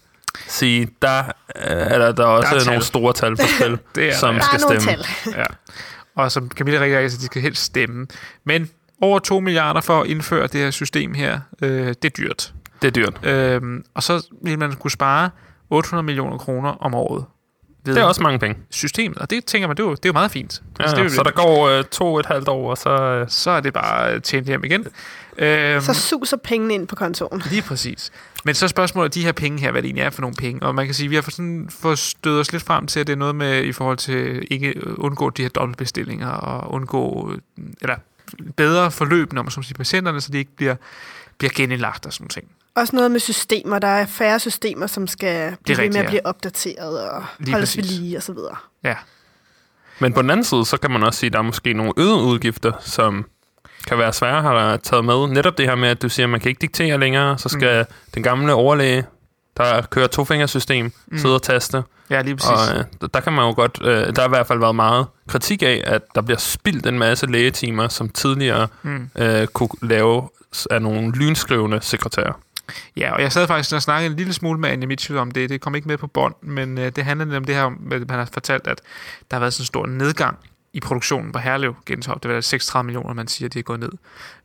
sige, 0.49 0.89
der 1.03 1.21
uh, 1.21 1.63
er 1.65 1.99
der, 1.99 2.13
der 2.13 2.25
også 2.27 2.49
Der 2.51 2.55
er 2.57 2.59
tal. 2.61 2.67
nogle 2.67 2.85
store 2.85 3.13
tal 3.13 3.37
på 3.37 3.43
spil, 3.59 3.79
Det 3.95 4.09
er 4.09 4.15
som 4.15 4.35
der. 4.35 4.43
skal 4.43 4.61
er 4.61 4.67
nogle 4.67 4.81
stemme. 4.81 5.03
tal. 5.25 5.35
Ja. 5.39 5.45
Og 6.23 6.33
som 6.33 6.49
Camilla 6.49 6.81
rigtig, 6.81 7.13
så 7.13 7.19
de 7.19 7.25
skal 7.27 7.43
helst 7.43 7.63
stemme. 7.65 8.07
Men 8.47 8.71
over 9.01 9.19
2 9.19 9.41
milliarder 9.41 9.81
for 9.81 10.01
at 10.01 10.07
indføre 10.07 10.47
det 10.47 10.61
her 10.61 10.71
system 10.71 11.15
her, 11.15 11.41
øh, 11.63 11.87
det 11.87 12.05
er 12.05 12.09
dyrt. 12.09 12.55
Det 12.83 12.89
er 12.89 12.93
dyrt. 12.93 13.27
Øhm, 13.27 13.85
og 13.95 14.03
så 14.03 14.27
vil 14.43 14.59
man 14.59 14.73
kunne 14.73 14.91
spare 14.91 15.31
800 15.71 16.03
millioner 16.07 16.39
kroner 16.39 16.71
om 16.71 16.95
året. 16.95 17.25
Ved 17.87 17.95
Det 17.95 18.01
er 18.01 18.05
også 18.05 18.23
mange 18.23 18.39
penge. 18.39 18.57
systemet, 18.71 19.19
og 19.19 19.31
det 19.31 19.45
tænker 19.45 19.69
man, 19.69 19.77
det 19.77 19.83
er 19.83 19.87
jo, 19.87 19.91
det 19.95 20.05
er 20.05 20.09
jo 20.09 20.13
meget 20.13 20.31
fint. 20.31 20.63
Ja, 20.79 20.83
Altså, 20.83 20.97
det 20.97 21.01
er 21.01 21.05
jo 21.05 21.11
så 21.11 21.23
der 21.23 21.31
går 21.31 21.69
øh, 21.69 21.85
to 21.85 22.15
og 22.15 22.21
et 22.21 22.27
halvt 22.27 22.49
år, 22.49 22.71
og 22.71 22.79
så... 22.79 22.91
Øh, 22.91 23.27
så 23.29 23.51
er 23.51 23.61
det 23.61 23.73
bare 23.73 24.21
tjent 24.21 24.47
hjem 24.47 24.65
igen. 24.65 24.87
Øhm, 25.39 25.81
Så 25.81 25.95
suser 25.95 26.37
pengene 26.37 26.75
ind 26.75 26.89
på 26.89 26.97
kontoen. 26.97 27.43
Lige 27.51 27.63
præcis. 27.63 28.13
Men 28.45 28.55
så 28.55 28.65
er 28.65 28.69
spørgsmålet, 28.69 29.15
de 29.15 29.25
her 29.25 29.33
penge 29.33 29.61
her, 29.61 29.71
hvad 29.71 29.83
det 29.83 29.89
egentlig 29.89 30.03
er 30.05 30.11
for 30.11 30.21
nogle 30.21 30.37
penge. 30.37 30.63
Og 30.63 30.75
man 30.75 30.85
kan 30.87 30.95
sige, 30.95 31.09
vi 31.09 31.15
har 31.15 31.23
fået 31.23 31.35
sådan 31.35 31.69
fået 31.71 31.99
stødt 31.99 32.41
os 32.41 32.53
lidt 32.53 32.63
frem 32.65 32.87
til, 32.87 33.01
at 33.01 33.07
det 33.07 33.13
er 33.13 33.17
noget 33.17 33.35
med 33.35 33.65
i 33.65 33.73
forhold 33.73 33.97
til 33.97 34.47
ikke 34.51 34.99
undgå 34.99 35.31
de 35.31 35.43
her 35.43 35.49
dobbeltbestillinger 35.49 36.29
og 36.29 36.73
undgå, 36.73 37.33
øh, 37.33 37.39
eller 37.83 37.97
bedre 38.57 38.91
forløb, 38.91 39.33
når 39.33 39.43
man 39.43 39.51
som 39.51 39.63
siger 39.63 39.77
patienterne, 39.77 40.21
så 40.21 40.33
de 40.33 40.39
ikke 40.39 40.57
bliver, 40.57 40.77
bliver 41.39 41.51
genindlagt 41.55 42.07
og 42.07 42.13
sådan 42.13 42.29
ting. 42.29 42.47
Også 42.75 42.97
noget 42.97 43.11
med 43.11 43.21
systemer. 43.21 43.79
Der 43.79 43.89
er 43.89 44.07
færre 44.07 44.41
systemer, 44.41 44.87
som 44.87 45.07
skal 45.07 45.57
blive 45.65 45.77
ved 45.77 45.83
rigtigt, 45.83 45.95
med 45.95 46.01
at 46.01 46.05
ja. 46.05 46.11
blive 46.11 46.27
opdateret 46.27 47.11
og 47.11 47.25
Lige 47.39 47.53
holdes 47.53 47.77
ved 47.77 47.83
præcis. 47.83 47.99
lige 47.99 48.17
og 48.17 48.23
så 48.23 48.33
videre. 48.33 48.57
Ja. 48.85 48.95
Men 49.99 50.13
på 50.13 50.23
den 50.23 50.31
anden 50.31 50.45
side, 50.45 50.65
så 50.65 50.77
kan 50.77 50.91
man 50.91 51.03
også 51.03 51.21
sige, 51.21 51.29
at 51.29 51.33
der 51.33 51.39
er 51.39 51.43
måske 51.43 51.73
nogle 51.73 51.93
øgede 51.97 52.23
udgifter, 52.23 52.73
som 52.81 53.27
kan 53.87 53.99
være 53.99 54.13
svære 54.13 54.37
at 54.37 54.45
have 54.45 54.79
taget 54.79 55.05
med. 55.05 55.27
Netop 55.27 55.59
det 55.59 55.67
her 55.67 55.75
med, 55.75 55.89
at 55.89 56.03
du 56.03 56.09
siger, 56.09 56.27
at 56.27 56.31
man 56.31 56.41
kan 56.41 56.49
ikke 56.49 56.61
diktere 56.61 57.01
længere, 57.01 57.39
så 57.39 57.49
skal 57.49 57.87
mm. 57.89 57.95
den 58.15 58.23
gamle 58.23 58.53
overlæge, 58.53 59.05
der 59.57 59.83
kører 59.83 60.07
tofingersystem, 60.07 60.93
mm. 61.07 61.19
sidde 61.19 61.35
og 61.35 61.43
taste. 61.43 61.83
Ja, 62.11 62.23
lige 62.23 62.37
præcis. 62.37 62.51
Og 62.51 62.79
øh, 62.79 62.85
der 63.15 63.21
kan 63.21 63.33
man 63.33 63.45
jo 63.47 63.53
godt, 63.55 63.79
øh, 63.83 63.87
der 64.17 64.21
har 64.21 64.27
i 64.27 64.29
hvert 64.29 64.47
fald 64.47 64.59
været 64.59 64.75
meget 64.77 65.07
kritik 65.29 65.63
af, 65.63 65.83
at 65.87 66.03
der 66.15 66.21
bliver 66.23 66.39
spildt 66.39 66.87
en 66.87 66.99
masse 66.99 67.27
lægetimer, 67.27 67.89
som 67.89 68.09
tidligere 68.09 68.69
Mm. 68.83 69.11
øh, 69.19 69.47
kunne 69.47 69.69
lave 69.83 70.29
af 70.71 70.83
nogle 70.83 71.13
lynskrivende 71.13 71.79
sekretærer. 71.83 72.33
Ja, 72.97 73.13
og 73.15 73.23
jeg 73.23 73.33
sad 73.33 73.47
faktisk 73.47 73.75
og 73.75 73.83
snakkede 73.83 74.11
en 74.11 74.17
lille 74.17 74.33
smule 74.33 74.61
med 74.61 74.71
Anja 74.71 74.87
Mitchell 74.87 75.19
om 75.19 75.31
det. 75.31 75.51
Det 75.51 75.61
kom 75.61 75.75
ikke 75.75 75.89
med 75.89 75.99
på 75.99 76.07
bånd, 76.07 76.35
men 76.43 76.79
øh, 76.79 76.93
det 76.97 77.05
handler 77.05 77.37
om 77.37 77.45
det 77.45 77.55
her, 77.55 77.65
at 77.65 78.11
han 78.11 78.19
har 78.19 78.29
fortalt, 78.33 78.67
at 78.67 78.81
der 79.31 79.37
har 79.37 79.41
været 79.41 79.53
sådan 79.55 79.63
en 79.63 79.67
stor 79.67 79.87
nedgang 79.87 80.39
i 80.73 80.81
produktionen 80.81 81.33
på 81.33 81.39
Herlev 81.39 81.75
Gentofte. 81.87 82.29
Det 82.29 82.35
var 82.35 82.41
36 82.41 82.85
millioner, 82.87 83.15
man 83.15 83.29
siger, 83.29 83.49
de 83.49 83.59
er 83.59 83.63
gået 83.63 83.81
ned. 83.81 83.91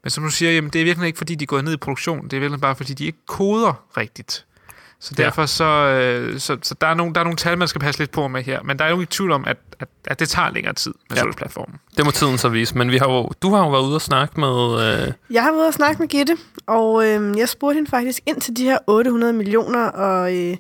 Men 0.04 0.10
som 0.10 0.24
du 0.24 0.30
siger, 0.30 0.52
jamen, 0.52 0.70
det 0.70 0.82
er 0.82 0.86
virkelig 0.86 1.08
ikke, 1.08 1.18
fordi 1.18 1.36
de 1.36 1.44
er 1.44 1.48
gået 1.48 1.64
ned 1.64 1.74
i 1.74 1.78
produktion. 1.78 2.24
Det 2.24 2.34
er 2.34 2.40
virkelig 2.40 2.62
bare, 2.62 2.76
fordi 2.76 2.94
de 2.94 3.06
ikke 3.06 3.18
koder 3.28 3.84
rigtigt. 3.98 4.46
Så 5.02 5.16
Ja. 5.18 5.24
derfor 5.24 5.46
så, 5.46 5.64
øh, 5.66 6.40
så, 6.40 6.58
så 6.62 6.76
der, 6.82 6.88
er 6.88 6.94
nogle, 6.94 7.14
der 7.14 7.20
er 7.20 7.24
nogle 7.24 7.38
tal, 7.38 7.58
man 7.58 7.68
skal 7.68 7.82
passe 7.82 8.00
lidt 8.02 8.12
på 8.12 8.28
med 8.28 8.44
her. 8.44 8.64
Men 8.64 8.80
der 8.80 8.86
er 8.86 8.90
jo 8.90 9.00
ikke 9.00 9.12
tvivl 9.12 9.32
om, 9.32 9.44
at, 9.48 9.58
at, 9.80 9.88
at 10.08 10.20
det 10.20 10.30
tager 10.30 10.52
længere 10.52 10.74
tid 10.74 10.94
med 11.10 11.18
Ja. 11.18 11.26
ja. 11.26 11.32
platformen. 11.32 11.76
Det 11.98 12.06
må 12.06 12.12
tiden 12.12 12.38
så 12.38 12.50
vise. 12.50 12.78
Men 12.78 12.92
vi 12.92 12.98
har 12.98 13.10
jo, 13.12 13.30
du 13.42 13.54
har 13.54 13.64
jo 13.64 13.70
været 13.72 13.84
ude 13.84 13.96
og 13.96 14.02
snakke 14.02 14.40
med... 14.40 14.48
Øh, 15.08 15.14
Jeg 15.30 15.44
har 15.44 15.52
været 15.52 15.68
og 15.68 15.74
snakke 15.74 16.02
med 16.02 16.08
Gitte, 16.10 16.38
og 16.68 17.06
øh, 17.08 17.38
jeg 17.38 17.50
spurgte 17.50 17.76
hende 17.76 17.90
faktisk 17.90 18.20
ind 18.26 18.42
til 18.42 18.58
de 18.58 18.64
her 18.64 18.78
800 18.88 19.34
millioner, 19.34 19.86
og 19.86 20.36
øh, 20.38 20.58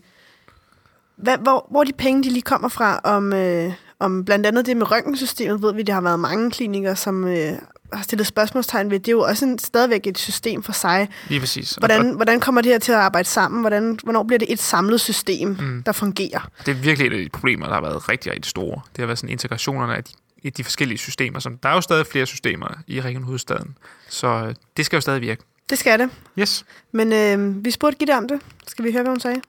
hvad, 1.17 1.37
hvor, 1.37 1.67
hvor 1.71 1.83
de 1.83 1.93
penge 1.97 2.23
de 2.23 2.29
lige 2.29 2.41
kommer 2.41 2.67
fra, 2.69 2.99
om, 3.03 3.33
øh, 3.33 3.71
om 3.99 4.25
blandt 4.25 4.45
andet 4.45 4.65
det 4.65 4.77
med 4.77 4.91
røntgensystemet, 4.91 5.61
ved 5.61 5.73
vi, 5.73 5.81
der 5.81 5.93
har 5.93 6.01
været 6.01 6.19
mange 6.19 6.51
klinikere, 6.51 6.95
som 6.95 7.27
øh, 7.27 7.51
har 7.93 8.03
stillet 8.03 8.27
spørgsmålstegn 8.27 8.91
ved. 8.91 8.99
Det 8.99 9.07
er 9.07 9.11
jo 9.11 9.21
også 9.21 9.45
en, 9.45 9.59
stadigvæk 9.59 10.07
et 10.07 10.17
system 10.17 10.63
for 10.63 10.71
sig. 10.71 11.09
Lige 11.27 11.39
præcis. 11.39 11.77
Og- 11.77 11.79
Hvordan, 11.87 12.11
hvordan 12.15 12.39
kommer 12.39 12.61
det 12.61 12.71
her 12.71 12.79
til 12.79 12.91
at 12.91 12.97
arbejde 12.97 13.27
sammen? 13.27 13.61
Hvordan, 13.61 13.99
hvornår 14.03 14.23
bliver 14.23 14.39
det 14.39 14.51
et 14.53 14.59
samlet 14.59 15.01
system, 15.01 15.49
mm. 15.59 15.83
der 15.85 15.91
fungerer? 15.91 16.49
Det 16.65 16.71
er 16.71 16.75
virkelig 16.75 17.07
et 17.07 17.13
af 17.13 17.23
de 17.23 17.29
problemer, 17.29 17.65
der 17.65 17.73
har 17.73 17.81
været 17.81 18.09
rigtig, 18.09 18.31
rigtig 18.31 18.49
store. 18.49 18.81
Det 18.91 18.97
har 18.99 19.05
været 19.05 19.17
sådan 19.19 19.29
integrationerne 19.29 19.95
af 19.95 20.03
de, 20.03 20.11
i 20.43 20.49
de 20.49 20.63
forskellige 20.63 20.97
systemer. 20.97 21.39
Som, 21.39 21.57
der 21.57 21.69
er 21.69 21.73
jo 21.73 21.81
stadig 21.81 22.05
flere 22.07 22.25
systemer 22.25 22.67
i 22.87 23.01
Region 23.01 23.23
Hovedstaden, 23.23 23.77
så 24.09 24.27
øh, 24.27 24.55
det 24.77 24.85
skal 24.85 24.97
jo 24.97 25.01
stadig 25.01 25.21
virke. 25.21 25.41
Det 25.69 25.77
skal 25.79 25.99
det. 25.99 26.09
Yes. 26.39 26.65
Men 26.91 27.13
øh, 27.13 27.65
vi 27.65 27.71
spurgte 27.71 27.97
Gitte 27.97 28.17
om 28.17 28.27
det. 28.27 28.39
Skal 28.67 28.85
vi 28.85 28.91
høre, 28.91 29.01
hvad 29.03 29.11
hun 29.11 29.19
sagde? 29.19 29.41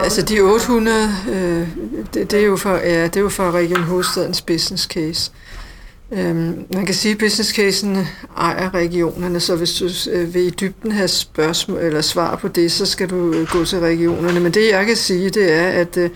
Altså 0.00 0.22
de 0.22 0.40
800, 0.40 1.08
øh, 1.28 1.68
det, 2.14 2.30
det, 2.30 2.34
er 2.40 2.44
jo 2.46 2.56
for, 2.56 2.74
ja, 2.74 3.04
det 3.04 3.16
er 3.16 3.20
jo 3.20 3.28
for 3.28 3.50
Region 3.50 3.82
Hovedstadens 3.82 4.42
business 4.42 4.84
case. 4.84 5.32
Øhm, 6.12 6.66
man 6.74 6.86
kan 6.86 6.94
sige, 6.94 7.12
at 7.12 7.18
business 7.18 7.54
casen 7.54 7.96
ejer 8.36 8.74
regionerne, 8.74 9.40
så 9.40 9.56
hvis 9.56 9.72
du 9.72 10.10
øh, 10.10 10.34
vil 10.34 10.42
i 10.42 10.50
dybden 10.50 10.92
have 10.92 11.08
spørgsmål 11.08 11.78
eller 11.78 12.00
svar 12.00 12.36
på 12.36 12.48
det, 12.48 12.72
så 12.72 12.86
skal 12.86 13.10
du 13.10 13.32
øh, 13.32 13.48
gå 13.48 13.64
til 13.64 13.78
regionerne. 13.78 14.40
Men 14.40 14.54
det 14.54 14.70
jeg 14.70 14.86
kan 14.86 14.96
sige, 14.96 15.30
det 15.30 15.52
er, 15.52 15.68
at 15.68 15.96
øh, 15.96 16.10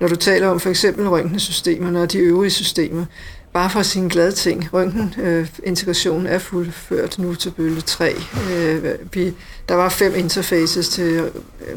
når 0.00 0.08
du 0.08 0.16
taler 0.16 0.48
om 0.48 0.60
for 0.60 0.70
eksempel 0.70 1.08
røntgensystemerne 1.08 2.02
og 2.02 2.12
de 2.12 2.18
øvrige 2.18 2.50
systemer, 2.50 3.04
bare 3.52 3.70
for 3.70 3.80
at 3.80 3.86
sige 3.86 4.02
en 4.02 4.08
glad 4.08 4.32
ting, 4.32 4.68
røntgenintegrationen 4.72 6.26
er 6.26 6.38
fuldført 6.38 7.18
nu 7.18 7.34
til 7.34 7.50
bølge 7.50 7.80
3. 7.80 8.14
Øh, 8.52 8.84
vi, 9.12 9.34
der 9.68 9.74
var 9.74 9.88
fem 9.88 10.14
interfaces 10.16 10.88
til 10.88 11.30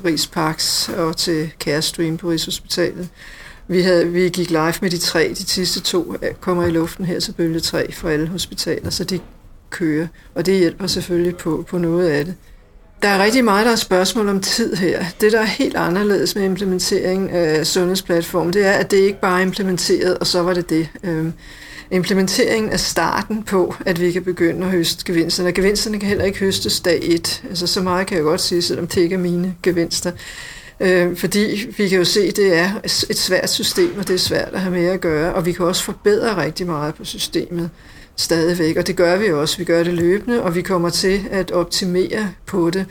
Rigsparks 0.05 0.89
og 0.89 1.18
til 1.18 1.51
Carestream 1.59 2.18
på 2.18 2.30
Rigshospitalet. 2.30 3.09
Vi, 3.68 3.82
havde, 3.82 4.07
vi 4.07 4.30
gik 4.30 4.49
live 4.49 4.74
med 4.82 4.89
de 4.89 4.97
tre. 4.97 5.30
De 5.30 5.49
sidste 5.49 5.80
to 5.82 6.16
øh, 6.22 6.34
kommer 6.41 6.66
i 6.66 6.72
luften 6.72 7.05
her 7.05 7.20
til 7.20 7.32
bølge 7.32 7.59
3 7.59 7.91
for 7.91 8.09
alle 8.09 8.28
hospitaler, 8.28 8.89
så 8.89 9.03
de 9.03 9.20
kører. 9.70 10.07
Og 10.36 10.45
det 10.45 10.59
hjælper 10.59 10.88
selvfølgelig 10.88 11.38
på, 11.38 11.66
på 11.70 11.78
noget 11.78 12.09
af 12.09 12.26
det. 12.26 12.36
Der 13.01 13.07
er 13.07 13.24
rigtig 13.24 13.43
meget, 13.43 13.66
der 13.66 13.72
er 13.72 13.76
spørgsmål 13.76 14.30
om 14.30 14.39
tid 14.39 14.76
her. 14.76 15.05
Det, 15.22 15.32
der 15.32 15.39
er 15.39 15.45
helt 15.45 15.76
anderledes 15.76 16.36
med 16.36 16.43
implementering 16.43 17.32
af 17.32 17.68
sundhedsplatformen, 17.68 18.53
det 18.53 18.66
er, 18.66 18.72
at 18.72 18.91
det 18.91 18.97
ikke 18.97 19.22
bare 19.22 19.39
er 19.39 19.45
implementeret, 19.45 20.18
og 20.18 20.28
så 20.28 20.43
var 20.43 20.53
det 20.53 20.70
det. 20.70 20.89
Øhm, 21.03 21.34
implementeringen 21.91 22.72
er 22.72 22.78
starten 22.78 23.43
på, 23.43 23.76
at 23.86 24.01
vi 24.01 24.11
kan 24.11 24.24
begynde 24.24 24.66
at 24.66 24.72
høste 24.72 25.05
gevinsterne. 25.05 25.51
Gevinsterne 25.51 25.99
kan 25.99 26.09
heller 26.09 26.26
ikke 26.26 26.39
høstes 26.39 26.80
dag 26.80 26.99
et. 27.03 27.43
Altså 27.49 27.68
så 27.68 27.82
meget 27.82 28.07
kan 28.07 28.18
jeg 28.18 28.24
godt 28.24 28.41
sige, 28.41 28.61
selvom 28.61 28.88
det 28.88 29.01
ikke 29.01 29.13
er 29.16 29.20
mine 29.20 29.55
gevinster. 29.63 30.11
Øh, 30.80 31.17
fordi 31.17 31.65
vi 31.78 31.88
kan 31.88 31.97
jo 31.97 32.05
se, 32.05 32.21
at 32.21 32.36
det 32.36 32.57
er 32.57 32.71
et 33.09 33.17
svært 33.17 33.49
system, 33.49 33.97
og 33.97 34.07
det 34.07 34.13
er 34.13 34.17
svært 34.17 34.49
at 34.53 34.59
have 34.59 34.73
med 34.73 34.86
at 34.86 35.01
gøre, 35.01 35.34
og 35.34 35.45
vi 35.45 35.51
kan 35.51 35.65
også 35.65 35.84
forbedre 35.84 36.43
rigtig 36.43 36.65
meget 36.65 36.95
på 36.95 37.05
systemet 37.05 37.69
stadigvæk, 38.15 38.78
og 38.78 38.88
det 38.88 38.95
gør 38.95 39.17
vi 39.17 39.32
også. 39.32 39.57
Vi 39.57 39.63
gør 39.63 39.84
det 39.84 39.93
løbende, 39.93 40.43
og 40.43 40.55
vi 40.55 40.61
kommer 40.61 40.89
til 40.89 41.28
at 41.32 41.51
optimere 41.51 42.30
på 42.45 42.69
det 42.69 42.86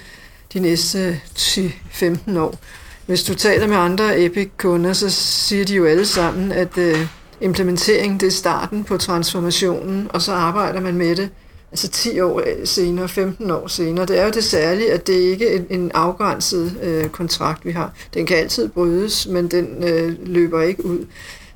de 0.53 0.61
næste 0.61 1.21
10-15 1.39 2.39
år. 2.39 2.59
Hvis 3.07 3.23
du 3.23 3.35
taler 3.35 3.67
med 3.67 3.77
andre 3.77 4.25
Epic-kunder, 4.25 4.93
så 4.93 5.11
siger 5.11 5.65
de 5.65 5.75
jo 5.75 5.85
alle 5.85 6.07
sammen, 6.07 6.53
at 6.53 6.79
øh, 6.79 7.07
implementering 7.41 8.21
det 8.21 8.27
er 8.27 8.31
starten 8.31 8.85
på 8.85 8.97
transformationen, 8.97 10.09
og 10.13 10.23
så 10.23 10.33
arbejder 10.33 10.81
man 10.81 10.95
med 10.95 11.17
det 11.17 11.29
altså 11.75 11.89
10 11.89 12.21
år 12.21 12.41
øh, 12.41 12.67
senere, 12.67 13.09
15 13.09 13.51
år 13.51 13.67
senere. 13.67 14.07
Det 14.07 14.19
er 14.19 14.25
jo 14.25 14.31
det 14.31 14.45
særlige, 14.45 14.93
at 14.93 15.07
det 15.07 15.13
ikke 15.13 15.55
er 15.55 15.59
en, 15.59 15.67
en 15.81 15.91
afgrænset 15.95 16.79
øh, 16.83 17.09
kontrakt, 17.09 17.65
vi 17.65 17.71
har. 17.71 17.93
Den 18.15 18.27
kan 18.27 18.37
altid 18.37 18.69
brydes, 18.69 19.27
men 19.27 19.51
den 19.51 19.85
øh, 19.85 20.17
løber 20.27 20.63
ikke 20.63 20.85
ud. 20.87 21.07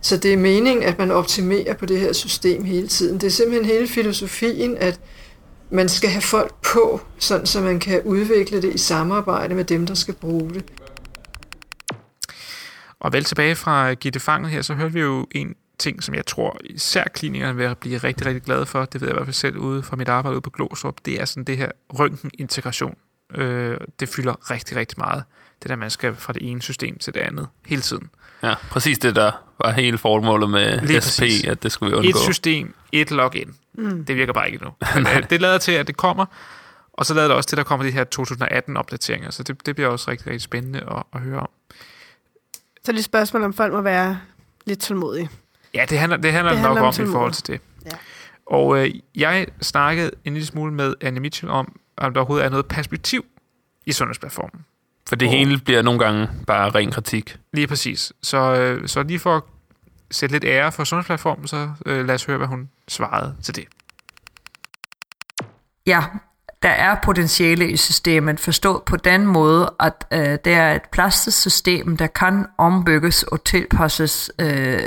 Så 0.01 0.17
det 0.17 0.33
er 0.33 0.37
meningen, 0.37 0.83
at 0.83 0.99
man 0.99 1.11
optimerer 1.11 1.75
på 1.75 1.87
det 1.87 2.01
her 2.01 2.13
system 2.13 2.65
hele 2.65 2.89
tiden. 2.89 3.15
Det 3.15 3.27
er 3.27 3.31
simpelthen 3.31 3.65
hele 3.65 3.89
filosofien, 3.89 4.77
at 4.77 5.01
man 5.71 5.89
skal 5.89 6.11
have 6.11 6.23
folk 6.23 6.55
på, 6.73 7.01
sådan 7.19 7.47
så 7.47 7.61
man 7.61 7.81
kan 7.81 8.03
udvikle 8.05 8.63
det 8.63 8.75
i 8.75 8.79
samarbejde 8.79 9.55
med 9.55 9.65
dem, 9.65 9.87
der 9.87 9.95
skal 9.95 10.15
bruge 10.15 10.51
det. 10.55 10.65
Og 13.01 13.13
vel 13.13 13.25
tilbage 13.25 13.57
fra 13.57 13.95
Gitte 13.95 14.21
Fanget 14.21 14.51
her, 14.51 14.63
så 14.63 14.75
hørte 14.75 14.93
vi 14.93 15.01
jo 15.01 15.27
en 15.31 15.55
ting, 15.79 16.03
som 16.03 16.15
jeg 16.15 16.27
tror 16.27 16.59
især 16.65 17.05
klinikerne 17.05 17.57
vil 17.57 17.75
blive 17.75 17.99
rigtig, 17.99 18.27
rigtig 18.27 18.43
glade 18.43 18.67
for, 18.67 18.85
det 18.85 19.01
ved 19.01 19.09
jeg 19.09 19.15
i 19.15 19.17
hvert 19.17 19.27
fald 19.27 19.35
selv 19.35 19.57
ude 19.57 19.83
fra 19.83 19.97
mit 19.97 20.09
arbejde 20.09 20.35
ude 20.35 20.41
på 20.41 20.51
Glostrup, 20.51 20.97
det 21.05 21.21
er 21.21 21.25
sådan 21.25 21.45
det 21.45 21.57
her 21.57 21.71
røntgenintegration. 21.99 22.97
Øh, 23.35 23.77
det 24.01 24.09
fylder 24.09 24.51
rigtig, 24.51 24.77
rigtig 24.77 24.99
meget. 24.99 25.25
Det 25.63 25.71
der, 25.71 25.77
man 25.77 25.91
skal 25.91 26.15
fra 26.15 26.33
det 26.33 26.51
ene 26.51 26.63
system 26.63 26.99
til 26.99 27.15
det 27.15 27.21
andet 27.21 27.49
hele 27.67 27.83
tiden. 27.83 28.11
Ja, 28.43 28.55
præcis 28.71 28.99
det 28.99 29.17
der 29.17 29.33
var 29.65 29.73
hele 29.73 29.99
formålet 29.99 30.51
med 30.51 30.81
Lige 30.81 31.01
SP, 31.01 31.21
præcis. 31.21 31.45
at 31.45 31.63
det 31.63 31.73
skulle 31.73 31.91
vi 31.91 31.97
undgå. 31.97 32.09
Et 32.09 32.17
system, 32.17 32.75
et 32.93 33.11
login. 33.11 33.55
Mm. 33.75 34.05
Det 34.05 34.17
virker 34.17 34.33
bare 34.33 34.51
ikke 34.51 34.65
nu. 34.65 34.71
Øh, 35.17 35.31
det 35.31 35.41
lader 35.41 35.59
til, 35.59 35.73
at 35.73 35.87
det 35.87 35.97
kommer, 35.97 36.27
og 36.93 37.07
så 37.07 37.15
lader 37.15 37.29
det 37.29 37.37
også 37.37 37.49
til, 37.49 37.57
at 37.57 37.59
der 37.59 37.65
kommer 37.65 37.87
de 37.87 37.93
her 37.93 38.05
2018-opdateringer, 38.19 39.31
så 39.31 39.43
det, 39.43 39.67
det 39.67 39.75
bliver 39.75 39.89
også 39.89 40.11
rigtig, 40.11 40.27
rigtig 40.27 40.43
spændende 40.43 40.81
at, 40.81 41.03
at 41.15 41.21
høre 41.21 41.41
om. 41.41 41.49
Så 42.83 42.93
det 42.93 42.95
er 42.95 42.99
et 42.99 43.05
spørgsmål, 43.05 43.43
om 43.43 43.53
folk 43.53 43.73
må 43.73 43.81
være 43.81 44.21
lidt 44.67 44.81
tålmodige. 44.81 45.31
Ja, 45.79 45.85
det 45.85 45.99
handler, 45.99 46.17
det 46.17 46.33
handler, 46.33 46.53
det 46.53 46.61
handler 46.61 46.81
nok 46.81 46.95
om, 46.99 47.03
om 47.03 47.09
i 47.09 47.13
forhold 47.13 47.33
til 47.33 47.47
det. 47.47 47.61
Ja. 47.87 47.91
Og 48.47 48.79
øh, 48.79 48.91
jeg 49.15 49.47
snakkede 49.63 50.11
en 50.25 50.33
lille 50.33 50.47
smule 50.47 50.73
med 50.73 50.95
Anne 51.01 51.21
Mitchell 51.21 51.51
om, 51.51 51.77
om 51.97 52.13
der 52.13 52.21
overhovedet 52.21 52.45
er 52.47 52.51
noget 52.51 52.67
perspektiv 52.67 53.25
i 53.87 53.93
sundhedsplatformen. 53.93 54.65
For 55.09 55.17
det 55.17 55.29
og, 55.29 55.35
hele 55.35 55.59
bliver 55.59 55.83
nogle 55.83 56.01
gange 56.01 56.29
bare 56.47 56.71
ren 56.71 56.91
kritik. 56.91 57.37
Lige 57.53 57.67
præcis. 57.67 58.13
Så, 58.23 58.55
øh, 58.55 58.89
så 58.89 59.03
lige 59.03 59.19
for 59.19 59.37
at 59.37 59.43
sætte 60.11 60.35
lidt 60.35 60.45
ære 60.45 60.73
for 60.73 60.85
sundhedsplatformen, 60.85 61.47
så 61.47 61.71
øh, 61.87 62.07
lad 62.07 62.15
os 62.15 62.25
høre, 62.25 62.37
hvad 62.37 62.47
hun 62.47 62.69
svarede 62.89 63.37
til 63.43 63.57
det. 63.57 63.65
Ja, 65.87 66.05
der 66.63 66.69
er 66.69 66.97
potentiale 67.05 67.71
i 67.71 67.77
systemet, 67.77 68.41
forstået 68.41 68.83
på 68.83 68.97
den 68.97 69.27
måde, 69.27 69.75
at 69.81 70.07
øh, 70.13 70.39
det 70.45 70.47
er 70.53 70.73
et 70.73 70.83
plastisk 70.93 71.41
system, 71.41 71.97
der 71.97 72.07
kan 72.07 72.47
ombygges 72.59 73.23
og 73.23 73.45
tilpasses 73.45 74.31
øh, 74.41 74.81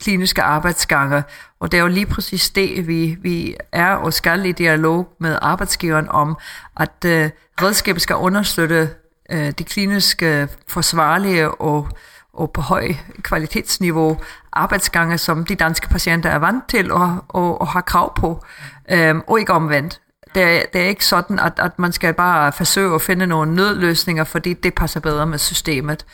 kliniske 0.00 0.42
arbejdsgange. 0.42 1.22
Og 1.60 1.72
det 1.72 1.78
er 1.78 1.82
jo 1.82 1.88
lige 1.88 2.06
præcis 2.06 2.50
det, 2.50 2.86
vi, 2.86 3.16
vi 3.22 3.56
er 3.72 3.94
og 3.94 4.12
skal 4.12 4.46
i 4.46 4.52
dialog 4.52 5.08
med 5.18 5.38
arbejdsgiveren 5.42 6.08
om, 6.08 6.36
at 6.76 7.04
øh, 7.06 7.30
redskabet 7.62 8.02
skal 8.02 8.16
understøtte 8.16 8.90
øh, 9.30 9.50
de 9.50 9.64
kliniske 9.64 10.48
forsvarlige 10.68 11.50
og, 11.50 11.88
og 12.32 12.50
på 12.50 12.60
høj 12.60 12.88
kvalitetsniveau 13.22 14.20
arbejdsgange, 14.52 15.18
som 15.18 15.44
de 15.44 15.54
danske 15.54 15.88
patienter 15.88 16.30
er 16.30 16.38
vant 16.38 16.68
til 16.68 16.92
og, 16.92 17.24
og, 17.28 17.60
og 17.60 17.68
har 17.68 17.80
krav 17.80 18.14
på, 18.14 18.44
øh, 18.90 19.14
og 19.26 19.40
ikke 19.40 19.52
omvendt. 19.52 20.00
Det 20.34 20.42
er, 20.42 20.62
det 20.72 20.80
er 20.80 20.86
ikke 20.86 21.06
sådan, 21.06 21.38
at, 21.38 21.52
at 21.56 21.78
man 21.78 21.92
skal 21.92 22.14
bare 22.14 22.52
forsøge 22.52 22.94
at 22.94 23.02
finde 23.02 23.26
nogle 23.26 23.54
nødløsninger, 23.54 24.24
fordi 24.24 24.54
det 24.54 24.74
passer 24.74 25.00
bedre 25.00 25.26
med 25.26 25.38
systemet. 25.38 26.06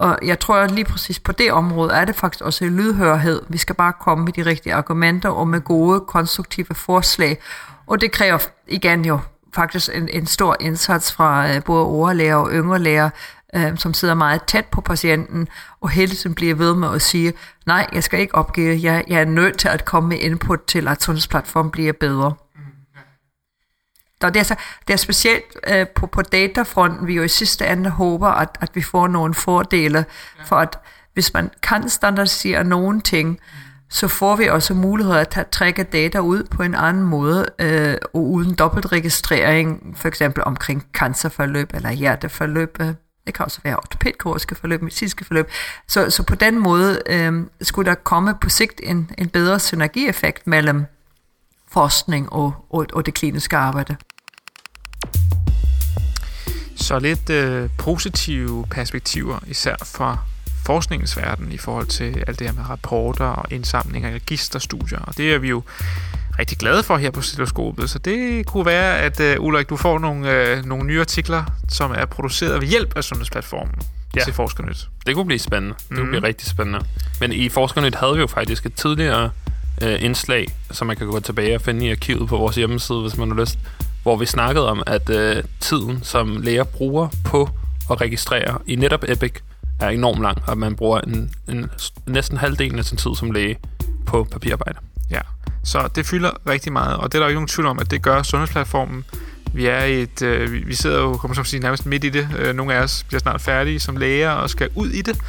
Og 0.00 0.18
jeg 0.22 0.38
tror, 0.40 0.56
at 0.56 0.70
lige 0.70 0.84
præcis 0.84 1.18
på 1.18 1.32
det 1.32 1.52
område 1.52 1.92
er 1.92 2.04
det 2.04 2.16
faktisk 2.16 2.44
også 2.44 2.64
lydhørhed. 2.64 3.42
Vi 3.48 3.58
skal 3.58 3.74
bare 3.74 3.92
komme 4.00 4.24
med 4.24 4.32
de 4.32 4.46
rigtige 4.46 4.74
argumenter 4.74 5.28
og 5.28 5.48
med 5.48 5.60
gode, 5.60 6.00
konstruktive 6.00 6.74
forslag. 6.74 7.38
Og 7.86 8.00
det 8.00 8.12
kræver 8.12 8.38
igen 8.68 9.04
jo 9.04 9.18
faktisk 9.54 9.90
en, 9.94 10.08
en 10.08 10.26
stor 10.26 10.56
indsats 10.60 11.12
fra 11.12 11.54
øh, 11.54 11.64
både 11.64 11.84
overlæger 11.84 12.34
og 12.34 12.50
yngre 12.52 12.78
læger, 12.78 13.10
øh, 13.56 13.78
som 13.78 13.94
sidder 13.94 14.14
meget 14.14 14.42
tæt 14.44 14.64
på 14.64 14.80
patienten, 14.80 15.48
og 15.80 15.90
hele 15.90 16.14
tiden 16.14 16.34
bliver 16.34 16.54
ved 16.54 16.74
med 16.74 16.88
at 16.94 17.02
sige, 17.02 17.32
nej, 17.66 17.86
jeg 17.92 18.04
skal 18.04 18.20
ikke 18.20 18.34
opgive, 18.34 18.78
jeg, 18.82 19.04
jeg 19.08 19.20
er 19.20 19.24
nødt 19.24 19.58
til 19.58 19.68
at 19.68 19.84
komme 19.84 20.08
med 20.08 20.18
input 20.18 20.60
til, 20.66 20.88
at 20.88 21.02
sundhedsplatformen 21.02 21.70
bliver 21.70 21.92
bedre. 21.92 22.34
Og 24.22 24.34
det 24.34 24.40
er, 24.40 24.44
så, 24.44 24.54
det 24.88 24.92
er 24.92 24.96
specielt 24.96 25.44
øh, 25.68 25.88
på, 25.88 26.06
på 26.06 26.22
datafronten, 26.22 27.06
vi 27.06 27.14
jo 27.14 27.22
i 27.22 27.28
sidste 27.28 27.66
ende 27.66 27.90
håber, 27.90 28.28
at, 28.28 28.48
at 28.60 28.70
vi 28.74 28.82
får 28.82 29.08
nogle 29.08 29.34
fordele, 29.34 30.04
for 30.46 30.56
at 30.56 30.78
hvis 31.14 31.34
man 31.34 31.50
kan 31.62 31.88
standardisere 31.88 32.64
nogle 32.64 33.00
ting, 33.00 33.40
så 33.90 34.08
får 34.08 34.36
vi 34.36 34.46
også 34.46 34.74
mulighed 34.74 35.14
at 35.14 35.28
tage, 35.28 35.46
trække 35.52 35.82
data 35.82 36.18
ud 36.18 36.44
på 36.44 36.62
en 36.62 36.74
anden 36.74 37.02
måde, 37.02 37.46
øh, 37.58 37.96
og 38.14 38.30
uden 38.30 38.54
dobbeltregistrering, 38.54 39.94
for 39.96 40.08
eksempel 40.08 40.44
omkring 40.44 40.86
cancerforløb 40.92 41.74
eller 41.74 41.90
hjerteforløb. 41.90 42.76
Øh, 42.80 42.94
det 43.26 43.34
kan 43.34 43.44
også 43.44 43.60
være 43.64 43.76
ortopædkirurgiske 43.76 44.54
forløb, 44.54 44.82
medicinske 44.82 45.24
forløb. 45.24 45.50
Så, 45.88 46.10
så 46.10 46.22
på 46.22 46.34
den 46.34 46.58
måde 46.58 47.00
øh, 47.06 47.46
skulle 47.62 47.90
der 47.90 47.94
komme 47.94 48.34
på 48.40 48.48
sigt 48.48 48.80
en, 48.84 49.10
en 49.18 49.28
bedre 49.28 49.58
synergieffekt 49.58 50.46
mellem 50.46 50.86
forskning 51.72 52.32
og, 52.32 52.66
og, 52.70 52.86
og 52.92 53.06
det 53.06 53.14
kliniske 53.14 53.56
arbejde. 53.56 53.96
Så 56.76 56.98
lidt 56.98 57.30
øh, 57.30 57.70
positive 57.78 58.66
perspektiver, 58.70 59.38
især 59.46 59.76
fra 59.84 60.18
forskningens 60.66 61.16
verden 61.16 61.52
i 61.52 61.58
forhold 61.58 61.86
til 61.86 62.24
alt 62.26 62.38
det 62.38 62.46
her 62.46 62.54
med 62.54 62.70
rapporter 62.70 63.24
og 63.24 63.52
indsamlinger 63.52 64.08
af 64.08 64.14
registerstudier. 64.14 64.98
Og 64.98 65.16
det 65.16 65.34
er 65.34 65.38
vi 65.38 65.48
jo 65.48 65.62
rigtig 66.38 66.58
glade 66.58 66.82
for 66.82 66.96
her 66.96 67.10
på 67.10 67.22
Stetoskopet. 67.22 67.90
Så 67.90 67.98
det 67.98 68.46
kunne 68.46 68.66
være, 68.66 68.98
at 68.98 69.20
uh, 69.20 69.44
Ulrik, 69.44 69.68
du 69.68 69.76
får 69.76 69.98
nogle, 69.98 70.54
uh, 70.58 70.64
nogle 70.64 70.84
nye 70.86 71.00
artikler, 71.00 71.44
som 71.68 71.90
er 71.90 72.04
produceret 72.04 72.60
ved 72.60 72.68
hjælp 72.68 72.96
af 72.96 73.04
Sundhedsplatformen 73.04 73.74
ja. 74.16 74.24
til 74.24 74.32
Forskernyt. 74.32 74.88
Det 75.06 75.14
kunne 75.14 75.26
blive 75.26 75.38
spændende. 75.38 75.74
Det 75.78 75.96
kunne 75.96 76.04
mm. 76.04 76.10
blive 76.10 76.22
rigtig 76.22 76.48
spændende. 76.48 76.80
Men 77.20 77.32
i 77.32 77.48
Forskernyt 77.48 77.94
havde 77.94 78.14
vi 78.14 78.20
jo 78.20 78.26
faktisk 78.26 78.66
et 78.66 78.74
tidligere 78.74 79.30
øh, 79.82 80.04
indslag, 80.04 80.46
som 80.70 80.86
man 80.86 80.96
kan 80.96 81.06
gå 81.06 81.20
tilbage 81.20 81.54
og 81.54 81.60
finde 81.60 81.86
i 81.86 81.90
arkivet 81.90 82.28
på 82.28 82.36
vores 82.36 82.56
hjemmeside, 82.56 83.00
hvis 83.00 83.16
man 83.16 83.30
har 83.30 83.40
lyst, 83.40 83.58
hvor 84.02 84.16
vi 84.16 84.26
snakkede 84.26 84.68
om, 84.68 84.82
at 84.86 85.10
øh, 85.10 85.44
tiden, 85.60 86.00
som 86.02 86.36
læger 86.36 86.64
bruger 86.64 87.08
på 87.24 87.48
at 87.90 88.00
registrere 88.00 88.58
i 88.66 88.76
netop 88.76 89.04
Epic, 89.08 89.32
er 89.80 89.88
enormt 89.88 90.22
lang, 90.22 90.38
og 90.46 90.58
man 90.58 90.76
bruger 90.76 91.00
en, 91.00 91.30
en, 91.48 91.70
næsten 92.06 92.38
halvdelen 92.38 92.78
af 92.78 92.84
sin 92.84 92.98
tid 92.98 93.10
som 93.16 93.30
læge 93.30 93.58
på 94.06 94.24
papirarbejde. 94.24 94.78
Ja, 95.10 95.20
så 95.64 95.88
det 95.94 96.06
fylder 96.06 96.30
rigtig 96.46 96.72
meget, 96.72 96.96
og 96.96 97.12
det 97.12 97.14
er 97.14 97.18
der 97.18 97.26
jo 97.26 97.28
ikke 97.28 97.36
nogen 97.36 97.48
tvivl 97.48 97.66
om, 97.66 97.78
at 97.78 97.90
det 97.90 98.02
gør 98.02 98.22
sundhedsplatformen. 98.22 99.04
Vi 99.52 99.66
er 99.66 99.84
i 99.84 100.02
et, 100.02 100.22
øh, 100.22 100.66
vi 100.66 100.74
sidder 100.74 101.00
jo, 101.00 101.16
kommer 101.16 101.34
som 101.34 101.44
sige, 101.44 101.60
nærmest 101.60 101.86
midt 101.86 102.04
i 102.04 102.08
det. 102.08 102.28
Øh, 102.38 102.54
nogle 102.54 102.74
af 102.74 102.82
os 102.82 103.04
bliver 103.08 103.20
snart 103.20 103.40
færdige 103.40 103.80
som 103.80 103.96
læger 103.96 104.30
og 104.30 104.50
skal 104.50 104.68
ud 104.74 104.88
i 104.88 105.02
det 105.02 105.20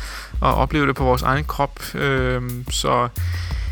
og 0.42 0.56
opleve 0.56 0.88
det 0.88 0.96
på 0.96 1.04
vores 1.04 1.22
egen 1.22 1.44
krop. 1.44 1.96
Øh, 1.96 2.42
så 2.70 3.08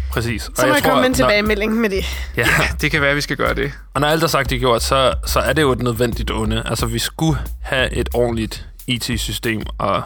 Præcis. 0.10 0.42
Så 0.42 0.68
må 0.68 0.74
jeg, 0.74 0.84
komme 0.84 1.02
med 1.02 1.10
en 1.10 1.14
tilbagemelding 1.14 1.76
med 1.76 1.90
det. 1.90 2.06
Ja. 2.38 2.42
ja, 2.42 2.68
det 2.82 2.92
kan 2.92 3.02
være, 3.02 3.10
at 3.10 3.16
vi 3.16 3.22
skal 3.22 3.38
gøre 3.38 3.54
det. 3.54 3.72
Og 3.94 4.02
når 4.02 4.08
alt 4.08 4.24
er 4.24 4.28
sagt 4.28 4.54
og 4.54 4.60
gjort, 4.60 4.84
så, 4.84 5.14
så 5.26 5.40
er 5.40 5.54
det 5.54 5.62
jo 5.62 5.72
et 5.72 5.82
nødvendigt 5.82 6.32
onde. 6.32 6.64
Altså, 6.66 6.86
vi 6.86 7.00
skulle 7.00 7.40
have 7.62 7.94
et 7.94 8.10
ordentligt 8.14 8.68
IT-system. 8.88 9.64
Og... 9.78 10.04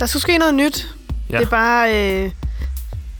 Der 0.00 0.06
skulle 0.06 0.22
ske 0.22 0.38
noget 0.38 0.54
nyt. 0.54 0.94
Ja. 1.30 1.38
Det, 1.38 1.44
er 1.44 1.50
bare, 1.50 1.90
øh, 1.90 2.22
det 2.22 2.32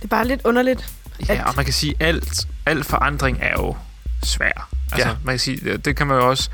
er 0.03 0.09
bare 0.09 0.27
lidt 0.27 0.41
underligt. 0.45 0.89
Ja, 1.29 1.35
at... 1.35 1.47
og 1.47 1.53
man 1.57 1.65
kan 1.65 1.75
sige, 1.75 1.95
at 2.01 2.07
alt, 2.07 2.47
alt 2.67 2.87
forandring 2.87 3.39
er 3.41 3.53
jo 3.53 3.77
svær. 4.23 4.69
Altså, 4.93 5.09
ja. 5.09 5.15
man 5.25 5.33
kan 5.33 5.39
sige, 5.39 5.77
det 5.77 5.97
kan 5.97 6.07
man 6.07 6.17
jo 6.17 6.29
også 6.29 6.51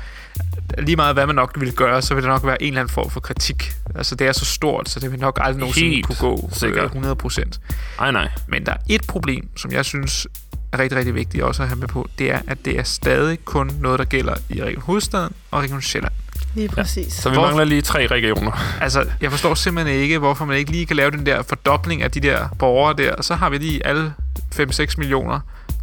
lige 0.77 0.95
meget 0.95 1.15
hvad 1.15 1.25
man 1.25 1.35
nok 1.35 1.55
vil 1.59 1.73
gøre, 1.73 2.01
så 2.01 2.13
vil 2.13 2.23
der 2.23 2.29
nok 2.29 2.45
være 2.45 2.61
en 2.61 2.67
eller 2.67 2.81
anden 2.81 2.93
form 2.93 3.09
for 3.09 3.19
kritik. 3.19 3.73
Altså 3.95 4.15
det 4.15 4.27
er 4.27 4.31
så 4.31 4.45
stort, 4.45 4.89
så 4.89 4.99
det 4.99 5.11
vil 5.11 5.19
nok 5.19 5.39
aldrig 5.41 5.59
nogensinde 5.59 5.89
Helt 5.89 6.05
kunne 6.05 6.15
gå 6.19 6.49
sikkert. 6.53 6.85
100 6.85 7.15
procent. 7.15 7.59
Nej, 7.99 8.11
nej. 8.11 8.29
Men 8.47 8.65
der 8.65 8.71
er 8.71 8.77
et 8.89 9.01
problem, 9.07 9.49
som 9.57 9.71
jeg 9.71 9.85
synes 9.85 10.27
er 10.71 10.79
rigtig, 10.79 10.97
rigtig 10.97 11.15
vigtigt 11.15 11.43
også 11.43 11.63
at 11.63 11.69
have 11.69 11.79
med 11.79 11.87
på, 11.87 12.09
det 12.19 12.31
er, 12.31 12.39
at 12.47 12.57
det 12.65 12.79
er 12.79 12.83
stadig 12.83 13.45
kun 13.45 13.71
noget, 13.81 13.99
der 13.99 14.05
gælder 14.05 14.35
i 14.49 14.63
Region 14.63 14.81
Hovedstaden 14.81 15.33
og 15.51 15.61
Region 15.61 15.81
Sjælland. 15.81 16.13
Lige 16.55 16.69
præcis. 16.69 17.05
Ja. 17.05 17.21
Så 17.21 17.29
vi 17.29 17.35
mangler 17.35 17.63
lige 17.63 17.81
tre 17.81 18.07
regioner. 18.07 18.81
Altså, 18.81 19.05
jeg 19.21 19.31
forstår 19.31 19.53
simpelthen 19.53 19.95
ikke, 19.95 20.19
hvorfor 20.19 20.45
man 20.45 20.57
ikke 20.57 20.71
lige 20.71 20.85
kan 20.85 20.95
lave 20.95 21.11
den 21.11 21.25
der 21.25 21.43
fordobling 21.43 22.03
af 22.03 22.11
de 22.11 22.19
der 22.19 22.47
borgere 22.59 22.93
der, 22.97 23.15
og 23.15 23.23
så 23.23 23.35
har 23.35 23.49
vi 23.49 23.57
lige 23.57 23.87
alle 23.87 24.13
5-6 24.55 24.93
millioner 24.97 25.39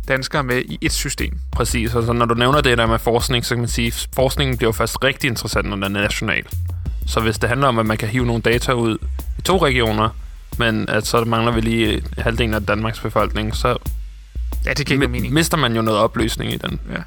danskere 0.08 0.42
med 0.42 0.62
i 0.62 0.78
et 0.80 0.92
system. 0.92 1.38
Præcis, 1.52 1.94
og 1.94 2.02
så 2.02 2.12
når 2.12 2.26
du 2.26 2.34
nævner 2.34 2.60
det 2.60 2.78
der 2.78 2.86
med 2.86 2.98
forskning, 2.98 3.44
så 3.44 3.54
kan 3.54 3.60
man 3.60 3.68
sige, 3.68 3.86
at 3.86 4.08
forskningen 4.14 4.56
bliver 4.56 4.68
jo 4.68 4.72
først 4.72 5.04
rigtig 5.04 5.28
interessant, 5.28 5.68
når 5.68 5.76
den 5.76 5.96
er 5.96 6.02
national. 6.02 6.44
Så 7.06 7.20
hvis 7.20 7.38
det 7.38 7.48
handler 7.48 7.68
om, 7.68 7.78
at 7.78 7.86
man 7.86 7.96
kan 7.96 8.08
hive 8.08 8.26
nogle 8.26 8.42
data 8.42 8.72
ud 8.72 8.98
i 9.38 9.42
to 9.42 9.64
regioner, 9.64 10.08
men 10.58 10.88
at 10.88 11.06
så 11.06 11.24
mangler 11.24 11.52
vi 11.52 11.60
lige 11.60 12.02
halvdelen 12.18 12.54
af 12.54 12.66
Danmarks 12.66 13.00
befolkning, 13.00 13.56
så 13.56 13.76
Ja, 14.66 14.72
det 14.72 14.86
giver 14.86 15.00
ikke 15.00 15.12
mening. 15.12 15.34
mister 15.34 15.56
man 15.56 15.76
jo 15.76 15.82
noget 15.82 16.00
opløsning 16.00 16.52
i 16.52 16.56
den. 16.56 16.80
Ja. 16.92 17.02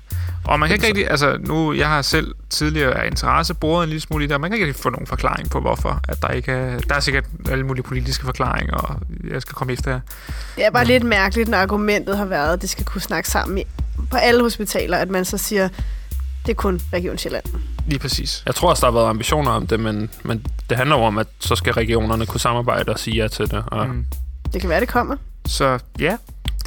Og 0.46 0.60
man 0.60 0.70
kan 0.70 0.76
ikke 0.76 0.88
rigtig, 0.88 1.12
altså 1.12 1.38
nu, 1.40 1.74
jeg 1.74 1.88
har 1.88 2.02
selv 2.02 2.36
tidligere 2.50 2.94
af 3.04 3.08
interesse 3.08 3.54
boret 3.54 3.84
en 3.84 3.90
lille 3.90 4.02
smule 4.02 4.24
i 4.24 4.28
det, 4.28 4.34
og 4.36 4.42
man 4.42 4.50
kan 4.50 4.56
ikke 4.56 4.68
rigtig 4.68 4.84
få 4.84 4.90
nogen 4.90 5.08
forklaring 5.08 5.50
på, 5.50 5.60
hvorfor 5.60 6.00
at 6.08 6.22
der 6.22 6.28
ikke 6.28 6.52
er, 6.52 6.80
der 6.80 6.96
er 6.96 7.00
sikkert 7.00 7.24
alle 7.52 7.66
mulige 7.66 7.84
politiske 7.84 8.26
forklaringer, 8.26 8.76
og 8.76 9.00
jeg 9.32 9.42
skal 9.42 9.54
komme 9.56 9.74
efter 9.74 9.92
jer. 9.92 10.00
Det 10.56 10.66
er 10.66 10.72
bare 10.72 10.86
lidt 10.86 11.04
mærkeligt, 11.04 11.50
når 11.50 11.58
argumentet 11.58 12.18
har 12.18 12.26
været, 12.26 12.54
at 12.54 12.62
det 12.62 12.70
skal 12.70 12.86
kunne 12.86 13.02
snakke 13.02 13.30
sammen 13.30 13.58
i, 13.58 13.64
på 14.12 14.18
alle 14.18 14.42
hospitaler, 14.42 14.98
at 14.98 15.10
man 15.10 15.26
så 15.26 15.38
siger, 15.38 15.70
det 16.46 16.52
er 16.52 16.56
kun 16.56 16.82
Region 16.94 17.18
Sjælland. 17.18 17.44
Lige 17.88 18.00
præcis. 18.00 18.44
Jeg 18.46 18.56
tror 18.56 18.70
også, 18.70 18.82
der 18.82 18.92
har 18.92 19.00
været 19.00 19.10
ambitioner 19.10 19.52
om 19.52 19.68
det, 19.68 19.80
men, 19.80 20.10
men 20.24 20.46
det 20.70 20.78
handler 20.78 20.98
jo 20.98 21.04
om, 21.04 21.18
at 21.18 21.28
så 21.40 21.56
skal 21.56 21.74
regionerne 21.74 22.26
kunne 22.26 22.40
samarbejde 22.40 22.92
og 22.92 23.00
sige 23.00 23.16
ja 23.22 23.28
til 23.28 23.52
det. 23.52 23.64
Og 23.68 23.88
Mm. 23.90 24.06
Det 24.54 24.62
kan 24.62 24.70
være, 24.70 24.80
det 24.80 24.88
kommer. 24.88 25.16
Så 25.48 25.80
ja, 26.00 26.18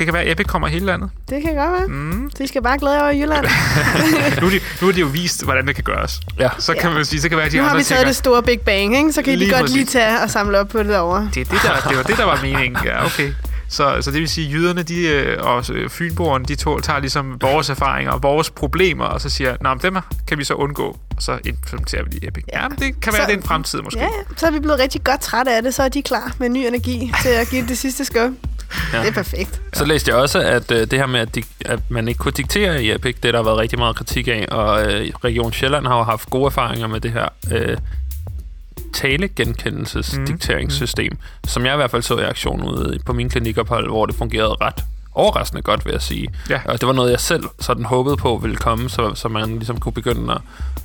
det 0.00 0.06
kan 0.06 0.14
være, 0.14 0.22
at 0.22 0.32
Epic 0.32 0.46
kommer 0.46 0.68
hele 0.68 0.86
landet. 0.86 1.10
Det 1.28 1.42
kan 1.42 1.54
godt 1.54 1.72
være. 1.72 1.86
Mm. 1.86 2.30
De 2.38 2.48
skal 2.48 2.62
bare 2.62 2.78
glæde 2.78 2.94
jer 2.94 3.02
over 3.02 3.10
i 3.10 3.20
Jylland. 3.22 3.46
nu, 4.40 4.46
er 4.46 4.50
de, 4.50 4.60
nu 4.82 4.88
er 4.88 4.92
det 4.92 5.00
jo 5.00 5.06
vist, 5.06 5.44
hvordan 5.44 5.66
det 5.66 5.74
kan 5.74 5.84
gøres. 5.84 6.20
Ja. 6.38 6.48
Så 6.58 6.74
kan 6.80 6.90
Ja. 6.90 6.94
man 6.96 7.04
sige, 7.04 7.20
så 7.20 7.28
kan 7.28 7.36
være, 7.36 7.46
at 7.46 7.52
de 7.52 7.56
nu 7.56 7.62
har 7.62 7.70
andre 7.70 7.78
vi 7.78 7.84
taget 7.84 7.98
tænker, 7.98 8.08
det 8.08 8.16
store 8.16 8.42
Big 8.42 8.60
Bang, 8.60 8.96
ikke? 8.96 9.12
så 9.12 9.22
kan 9.22 9.32
I 9.32 9.36
lige 9.36 9.44
Lige 9.46 9.50
godt 9.52 9.60
præcis. 9.62 9.76
lige 9.76 9.86
tage 9.86 10.20
og 10.22 10.30
samle 10.30 10.58
op 10.60 10.68
på 10.68 10.78
det 10.78 10.86
derovre. 10.86 11.30
Det, 11.34 11.40
er 11.40 11.44
det, 11.44 11.62
der, 11.62 11.88
det 11.88 11.96
var 11.96 12.02
det, 12.02 12.16
der 12.16 12.24
var 12.24 12.38
meningen. 12.42 12.76
Ja, 12.84 13.04
okay. 13.04 13.32
Så, 13.68 13.96
så 14.00 14.10
det 14.10 14.20
vil 14.20 14.28
sige, 14.28 14.46
at 14.46 14.52
jyderne 14.54 14.82
de, 14.82 15.02
øh, 15.08 15.36
og 15.40 15.64
øh, 15.72 15.90
fynboerne, 15.90 16.44
de 16.44 16.54
to, 16.54 16.80
tager 16.80 16.98
ligesom 17.00 17.36
vores 17.40 17.70
erfaringer 17.70 18.12
og 18.12 18.22
vores 18.22 18.50
problemer, 18.50 19.04
og 19.04 19.20
så 19.20 19.28
siger, 19.28 19.56
nej, 19.62 19.74
dem 19.74 19.94
her 19.94 20.02
kan 20.28 20.38
vi 20.38 20.44
så 20.44 20.54
undgå, 20.54 20.98
og 21.16 21.22
så 21.22 21.38
implementerer 21.44 22.02
vi 22.04 22.18
de 22.18 22.26
Epic. 22.28 22.44
Ja, 22.52 22.68
men 22.68 22.78
det 22.78 23.00
kan 23.00 23.12
være, 23.12 23.22
Så- 23.22 23.26
det 23.26 23.32
er 23.32 23.36
en 23.36 23.42
fremtid 23.42 23.80
måske. 23.82 24.00
Ja, 24.00 24.04
ja, 24.06 24.10
så 24.36 24.46
er 24.46 24.50
vi 24.50 24.60
blevet 24.60 24.80
rigtig 24.80 25.04
godt 25.04 25.20
trætte 25.20 25.52
af 25.56 25.62
det, 25.62 25.74
så 25.74 25.82
er 25.82 25.88
de 25.88 26.02
klar 26.02 26.32
med 26.38 26.48
ny 26.48 26.58
energi 26.58 27.12
til 27.22 27.28
at 27.28 27.48
give 27.48 27.66
det 27.66 27.78
sidste 27.78 28.04
skub. 28.04 28.32
Ja. 28.92 29.00
Det 29.00 29.08
er 29.08 29.12
perfekt. 29.12 29.60
Så 29.72 29.84
læste 29.84 30.10
jeg 30.10 30.18
også, 30.18 30.40
at 30.40 30.70
øh, 30.70 30.80
det 30.80 30.92
her 30.98 31.06
med, 31.06 31.20
at, 31.20 31.36
dik- 31.36 31.62
at 31.64 31.80
man 31.88 32.08
ikke 32.08 32.18
kunne 32.18 32.32
diktere 32.32 32.84
i 32.84 32.92
Epic, 32.92 33.16
det 33.22 33.34
der 33.34 33.38
har 33.38 33.44
været 33.44 33.58
rigtig 33.58 33.78
meget 33.78 33.96
kritik 33.96 34.28
af, 34.28 34.46
og 34.50 34.92
øh, 34.92 35.10
Region 35.24 35.52
Sjælland 35.52 35.86
har 35.86 35.96
jo 35.96 36.02
haft 36.02 36.30
gode 36.30 36.46
erfaringer 36.46 36.86
med 36.86 37.00
det 37.00 37.12
her 37.12 37.28
øh, 37.52 37.76
talegenkendelsesdikteringssystem, 38.92 41.12
mm. 41.12 41.48
som 41.48 41.66
jeg 41.66 41.74
i 41.74 41.76
hvert 41.76 41.90
fald 41.90 42.02
så 42.02 42.18
i 42.18 42.22
aktion 42.22 42.62
ude 42.62 42.98
på 43.06 43.12
min 43.12 43.28
klinikophold, 43.28 43.88
hvor 43.88 44.06
det 44.06 44.14
fungerede 44.14 44.56
ret 44.60 44.84
overraskende 45.14 45.62
godt, 45.62 45.84
vil 45.84 45.92
jeg 45.92 46.02
sige. 46.02 46.28
Ja. 46.50 46.60
Og 46.64 46.80
det 46.80 46.86
var 46.86 46.92
noget, 46.92 47.10
jeg 47.10 47.20
selv 47.20 47.44
sådan 47.60 47.84
håbede 47.84 48.16
på 48.16 48.38
ville 48.42 48.56
komme, 48.56 48.90
så, 48.90 49.14
så 49.14 49.28
man 49.28 49.48
ligesom 49.48 49.80
kunne 49.80 49.92
begynde 49.92 50.32
at, 50.32 50.40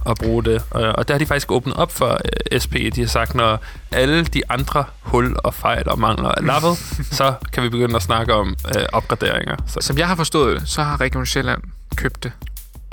at 0.05 0.17
bruge 0.17 0.43
det. 0.43 0.63
Og, 0.71 0.81
og 0.83 1.07
der 1.07 1.13
har 1.13 1.19
de 1.19 1.25
faktisk 1.25 1.51
åbnet 1.51 1.75
op 1.75 1.91
for 1.91 2.19
øh, 2.51 2.59
SP. 2.63 2.73
De 2.95 3.01
har 3.01 3.07
sagt, 3.07 3.35
når 3.35 3.59
alle 3.91 4.25
de 4.25 4.41
andre 4.49 4.83
hul 5.01 5.35
og 5.43 5.53
fejl 5.53 5.89
og 5.89 5.99
mangler 5.99 6.29
er 6.37 6.41
lappet, 6.41 6.77
så 7.19 7.33
kan 7.53 7.63
vi 7.63 7.69
begynde 7.69 7.95
at 7.95 8.01
snakke 8.01 8.33
om 8.33 8.55
øh, 8.75 8.83
opgraderinger. 8.93 9.55
Så, 9.67 9.77
Som 9.81 9.97
jeg 9.97 10.07
har 10.07 10.15
forstået 10.15 10.59
det, 10.61 10.69
så 10.69 10.83
har 10.83 11.01
Region 11.01 11.25
Sjælland 11.25 11.61
købt 11.95 12.23
det. 12.23 12.31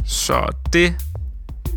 Så 0.06 0.48
det 0.72 0.94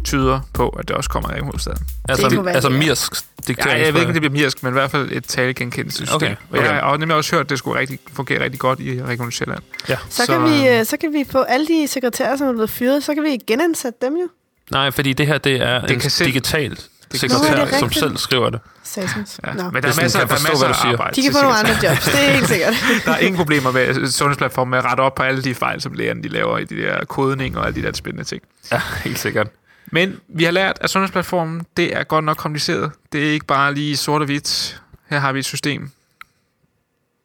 tyder 0.05 0.39
på, 0.53 0.69
at 0.69 0.87
det 0.87 0.95
også 0.95 1.09
kommer 1.09 1.29
i 1.29 1.33
Region 1.33 1.45
Hovedstaden. 1.47 1.85
altså, 2.09 2.43
altså 2.47 2.69
det. 2.69 2.79
Mirsk 2.79 3.13
Ja, 3.47 3.53
diktering. 3.53 3.85
jeg 3.85 3.93
ved 3.93 4.01
ikke, 4.01 4.07
om 4.09 4.13
det 4.13 4.21
bliver 4.21 4.43
mirsk, 4.43 4.63
men 4.63 4.71
i 4.71 4.73
hvert 4.73 4.91
fald 4.91 5.11
et 5.11 5.23
talegenkendelsessystem. 5.23 6.15
Okay, 6.15 6.35
Og 6.51 6.57
jeg 6.57 6.69
okay. 6.69 6.79
har 6.79 6.97
nemlig 6.97 7.17
også 7.17 7.35
hørt, 7.35 7.45
at 7.45 7.49
det 7.49 7.57
skulle 7.57 7.79
rigtig, 7.79 7.99
fungere 8.13 8.43
rigtig 8.43 8.59
godt 8.59 8.79
i 8.79 9.03
Region 9.03 9.31
Sjælland. 9.31 9.59
Ja. 9.89 9.97
Så, 10.09 10.25
Så, 10.25 10.31
kan 10.31 10.43
vi, 10.43 10.67
øh, 10.67 10.79
øh, 10.79 10.85
så 10.85 10.97
kan 10.97 11.13
vi 11.13 11.25
få 11.31 11.41
alle 11.41 11.67
de 11.67 11.87
sekretærer, 11.87 12.35
som 12.37 12.47
er 12.47 12.51
blevet 12.51 12.69
fyret, 12.69 13.03
så 13.03 13.13
kan 13.13 13.23
vi 13.23 13.37
genansætte 13.47 13.99
dem 14.05 14.13
jo. 14.13 14.27
Nej, 14.71 14.91
fordi 14.91 15.13
det 15.13 15.27
her, 15.27 15.37
det 15.37 15.55
er 15.61 15.81
Det 15.81 15.91
en 15.91 15.99
kan 15.99 16.09
selv- 16.09 16.27
digital 16.27 16.77
sekretær, 17.13 17.57
Nå, 17.57 17.65
det 17.65 17.79
som 17.79 17.91
selv 17.91 18.17
skriver 18.17 18.49
det. 18.49 18.59
Ja. 18.97 19.07
Men 19.15 19.83
der 19.83 19.89
er 19.89 20.01
masser, 20.01 20.19
der 20.19 20.35
er 20.35 20.49
masser 20.49 20.67
af 20.67 20.85
arbejde. 20.91 21.15
De 21.15 21.21
kan 21.21 21.31
få 21.31 21.41
nogle 21.41 21.57
andre 21.57 21.71
jobs, 21.83 22.05
det 22.05 22.27
er 22.27 22.31
helt 22.33 22.47
sikkert. 22.47 22.73
Der 23.05 23.11
er 23.11 23.17
ingen 23.17 23.37
problemer 23.37 23.71
med 23.71 24.07
sundhedsplatformen 24.11 24.69
med 24.69 24.77
at 24.79 24.85
rette 24.85 25.01
op 25.01 25.15
på 25.15 25.23
alle 25.23 25.41
de 25.43 25.55
fejl, 25.55 25.81
som 25.81 25.93
lægerne 25.93 26.23
de 26.23 26.27
laver 26.27 26.57
i 26.57 26.63
de 26.63 26.75
der 26.75 27.05
kodning 27.05 27.57
og 27.57 27.65
alle 27.67 27.81
de 27.81 27.87
der 27.87 27.93
spændende 27.93 28.23
ting. 28.23 28.41
Ja, 28.71 28.81
helt 29.03 29.19
sikkert. 29.19 29.47
Men 29.85 30.19
vi 30.27 30.43
har 30.43 30.51
lært, 30.51 30.77
at 30.81 30.89
sundhedsplatformen, 30.89 31.65
det 31.77 31.95
er 31.97 32.03
godt 32.03 32.25
nok 32.25 32.37
kompliceret. 32.37 32.91
Det 33.11 33.27
er 33.27 33.31
ikke 33.31 33.45
bare 33.45 33.73
lige 33.73 33.97
sort 33.97 34.21
og 34.21 34.25
hvidt. 34.25 34.81
Her 35.09 35.19
har 35.19 35.31
vi 35.31 35.39
et 35.39 35.45
system. 35.45 35.91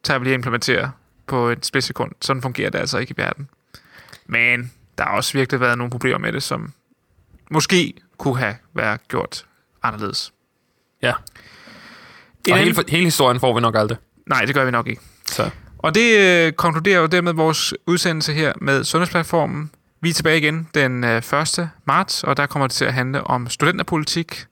Så 0.03 0.17
vi 0.17 0.25
lige 0.25 0.33
at 0.33 0.37
implementere 0.37 0.91
på 1.27 1.49
et 1.49 1.65
splitsekund. 1.65 2.11
Sådan 2.21 2.41
fungerer 2.41 2.69
det 2.69 2.79
altså 2.79 2.97
ikke 2.97 3.13
i 3.17 3.21
verden. 3.21 3.49
Men 4.27 4.71
der 4.97 5.03
har 5.03 5.11
også 5.11 5.33
virkelig 5.33 5.59
været 5.61 5.77
nogle 5.77 5.91
problemer 5.91 6.17
med 6.17 6.33
det, 6.33 6.43
som 6.43 6.73
måske 7.51 7.93
kunne 8.17 8.37
have 8.37 8.55
været 8.73 9.07
gjort 9.07 9.45
anderledes. 9.83 10.33
Ja. 11.01 11.13
Og 12.51 12.57
hele, 12.57 12.75
hele 12.89 13.03
historien 13.03 13.39
får 13.39 13.53
vi 13.53 13.61
nok 13.61 13.75
aldrig. 13.75 13.97
Nej, 14.29 14.45
det 14.45 14.55
gør 14.55 14.65
vi 14.65 14.71
nok 14.71 14.87
ikke. 14.87 15.01
Så. 15.25 15.49
Og 15.77 15.95
det 15.95 16.19
øh, 16.19 16.51
konkluderer 16.51 16.99
jo 16.99 17.05
dermed 17.05 17.33
vores 17.33 17.73
udsendelse 17.87 18.33
her 18.33 18.53
med 18.61 18.83
Sundhedsplatformen. 18.83 19.71
Vi 20.01 20.09
er 20.09 20.13
tilbage 20.13 20.37
igen 20.37 20.67
den 20.73 21.03
øh, 21.03 21.17
1. 21.17 21.69
marts, 21.85 22.23
og 22.23 22.37
der 22.37 22.45
kommer 22.45 22.67
det 22.67 22.75
til 22.75 22.85
at 22.85 22.93
handle 22.93 23.23
om 23.23 23.49
studenterpolitik, 23.49 24.45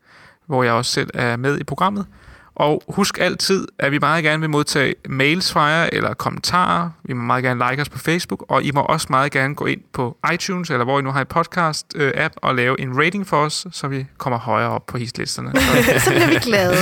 hvor 0.46 0.64
jeg 0.64 0.74
også 0.74 0.92
selv 0.92 1.10
er 1.14 1.38
med 1.38 1.60
i 1.60 1.64
programmet. 1.64 2.06
Og 2.60 2.84
husk 2.90 3.18
altid, 3.22 3.68
at 3.80 3.92
vi 3.92 4.00
meget 4.00 4.24
gerne 4.24 4.40
vil 4.40 4.50
modtage 4.50 4.96
mails 5.10 5.52
fra 5.52 5.66
jer 5.66 5.90
eller 5.94 6.14
kommentarer. 6.14 6.90
Vi 7.04 7.14
må 7.14 7.24
meget 7.24 7.44
gerne 7.44 7.70
like 7.70 7.82
os 7.82 7.90
på 7.90 7.98
Facebook, 7.98 8.46
og 8.50 8.64
I 8.64 8.72
må 8.72 8.82
også 8.82 9.08
meget 9.10 9.32
gerne 9.32 9.56
gå 9.56 9.66
ind 9.66 9.82
på 9.94 10.18
iTunes, 10.34 10.70
eller 10.70 10.84
hvor 10.84 11.00
I 11.00 11.02
nu 11.02 11.12
har 11.12 11.22
en 11.22 11.28
podcast-app, 11.36 12.34
og 12.36 12.56
lave 12.56 12.82
en 12.82 12.98
rating 12.98 13.28
for 13.28 13.38
os, 13.38 13.68
så 13.72 13.88
vi 13.88 14.06
kommer 14.18 14.40
højere 14.40 14.70
op 14.70 14.86
på 14.86 14.98
hitlisterne. 14.98 15.52
Så, 15.56 16.00
så 16.06 16.10
bliver 16.10 16.28
vi 16.28 16.36
glade. 16.36 16.76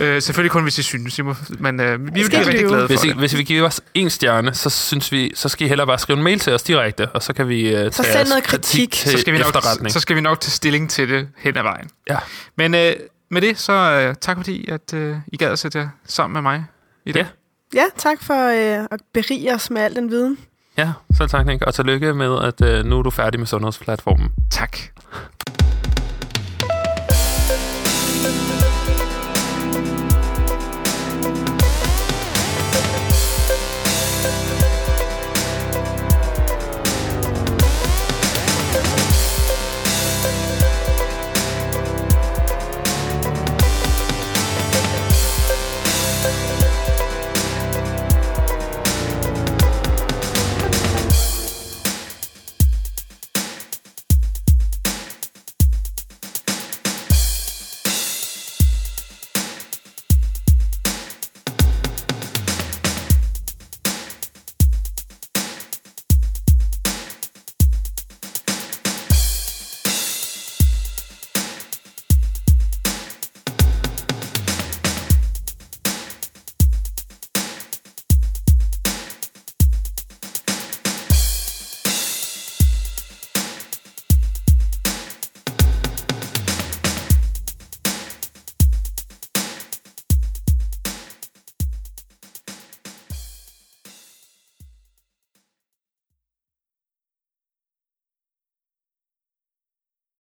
øh, 0.00 0.22
selvfølgelig 0.22 0.50
kun, 0.50 0.62
hvis 0.62 0.78
I 0.78 0.82
synes. 0.82 1.18
I 1.18 1.22
må, 1.22 1.34
men 1.58 1.80
øh, 1.80 2.06
vi 2.06 2.10
vil 2.12 2.24
skal 2.24 2.38
blive 2.38 2.48
rigtig 2.52 2.66
glade 2.68 2.82
for 2.82 2.86
Hvis 2.86 3.04
I, 3.04 3.08
det. 3.08 3.16
hvis 3.16 3.36
vi 3.36 3.42
giver 3.42 3.66
os 3.66 3.80
en 3.94 4.10
stjerne, 4.10 4.54
så 4.54 4.70
synes 4.70 5.12
vi, 5.12 5.32
så 5.34 5.48
skal 5.48 5.64
I 5.66 5.68
hellere 5.68 5.86
bare 5.86 5.98
skrive 5.98 6.16
en 6.16 6.24
mail 6.24 6.38
til 6.38 6.52
os 6.52 6.62
direkte, 6.62 7.08
og 7.08 7.22
så 7.22 7.32
kan 7.32 7.48
vi 7.48 7.66
uh, 7.66 7.78
tage 7.78 7.92
send 7.92 8.06
jeres 8.06 8.28
noget 8.28 8.44
kritik. 8.44 8.92
til 8.92 9.10
så 9.10 9.18
skal, 9.18 9.32
vi 9.32 9.38
nok, 9.38 9.46
efterretning. 9.46 9.92
så 9.92 10.00
skal 10.00 10.16
vi 10.16 10.20
nok 10.20 10.40
tage 10.40 10.50
stilling 10.50 10.90
til 10.90 11.08
det 11.08 11.28
hen 11.38 11.56
ad 11.56 11.62
vejen. 11.62 11.90
Ja. 12.10 12.16
Men 12.56 12.74
øh, 12.74 12.92
med 13.30 13.40
det, 13.40 13.58
så 13.58 13.72
øh, 13.72 14.14
tak 14.20 14.36
fordi, 14.36 14.70
at 14.70 14.94
øh, 14.94 15.16
I 15.26 15.36
gad 15.36 15.52
at 15.52 15.58
sætte 15.58 15.78
jer 15.78 15.88
sammen 16.04 16.32
med 16.32 16.42
mig 16.42 16.64
i 17.04 17.12
dag. 17.12 17.20
Ja. 17.20 17.26
Ja, 17.74 17.84
tak 17.96 18.22
for 18.22 18.48
øh, 18.48 18.86
at 18.90 19.00
berige 19.14 19.54
os 19.54 19.70
med 19.70 19.82
al 19.82 19.94
den 19.94 20.10
viden. 20.10 20.38
Ja, 20.78 20.92
så 21.16 21.26
tak, 21.26 21.46
Nick. 21.46 21.62
Og 21.62 21.74
tillykke 21.74 22.14
med, 22.14 22.38
at 22.42 22.80
uh, 22.80 22.86
nu 22.86 22.98
er 22.98 23.02
du 23.02 23.10
færdig 23.10 23.40
med 23.40 23.46
sundhedsplatformen. 23.46 24.30
Tak. 24.50 24.78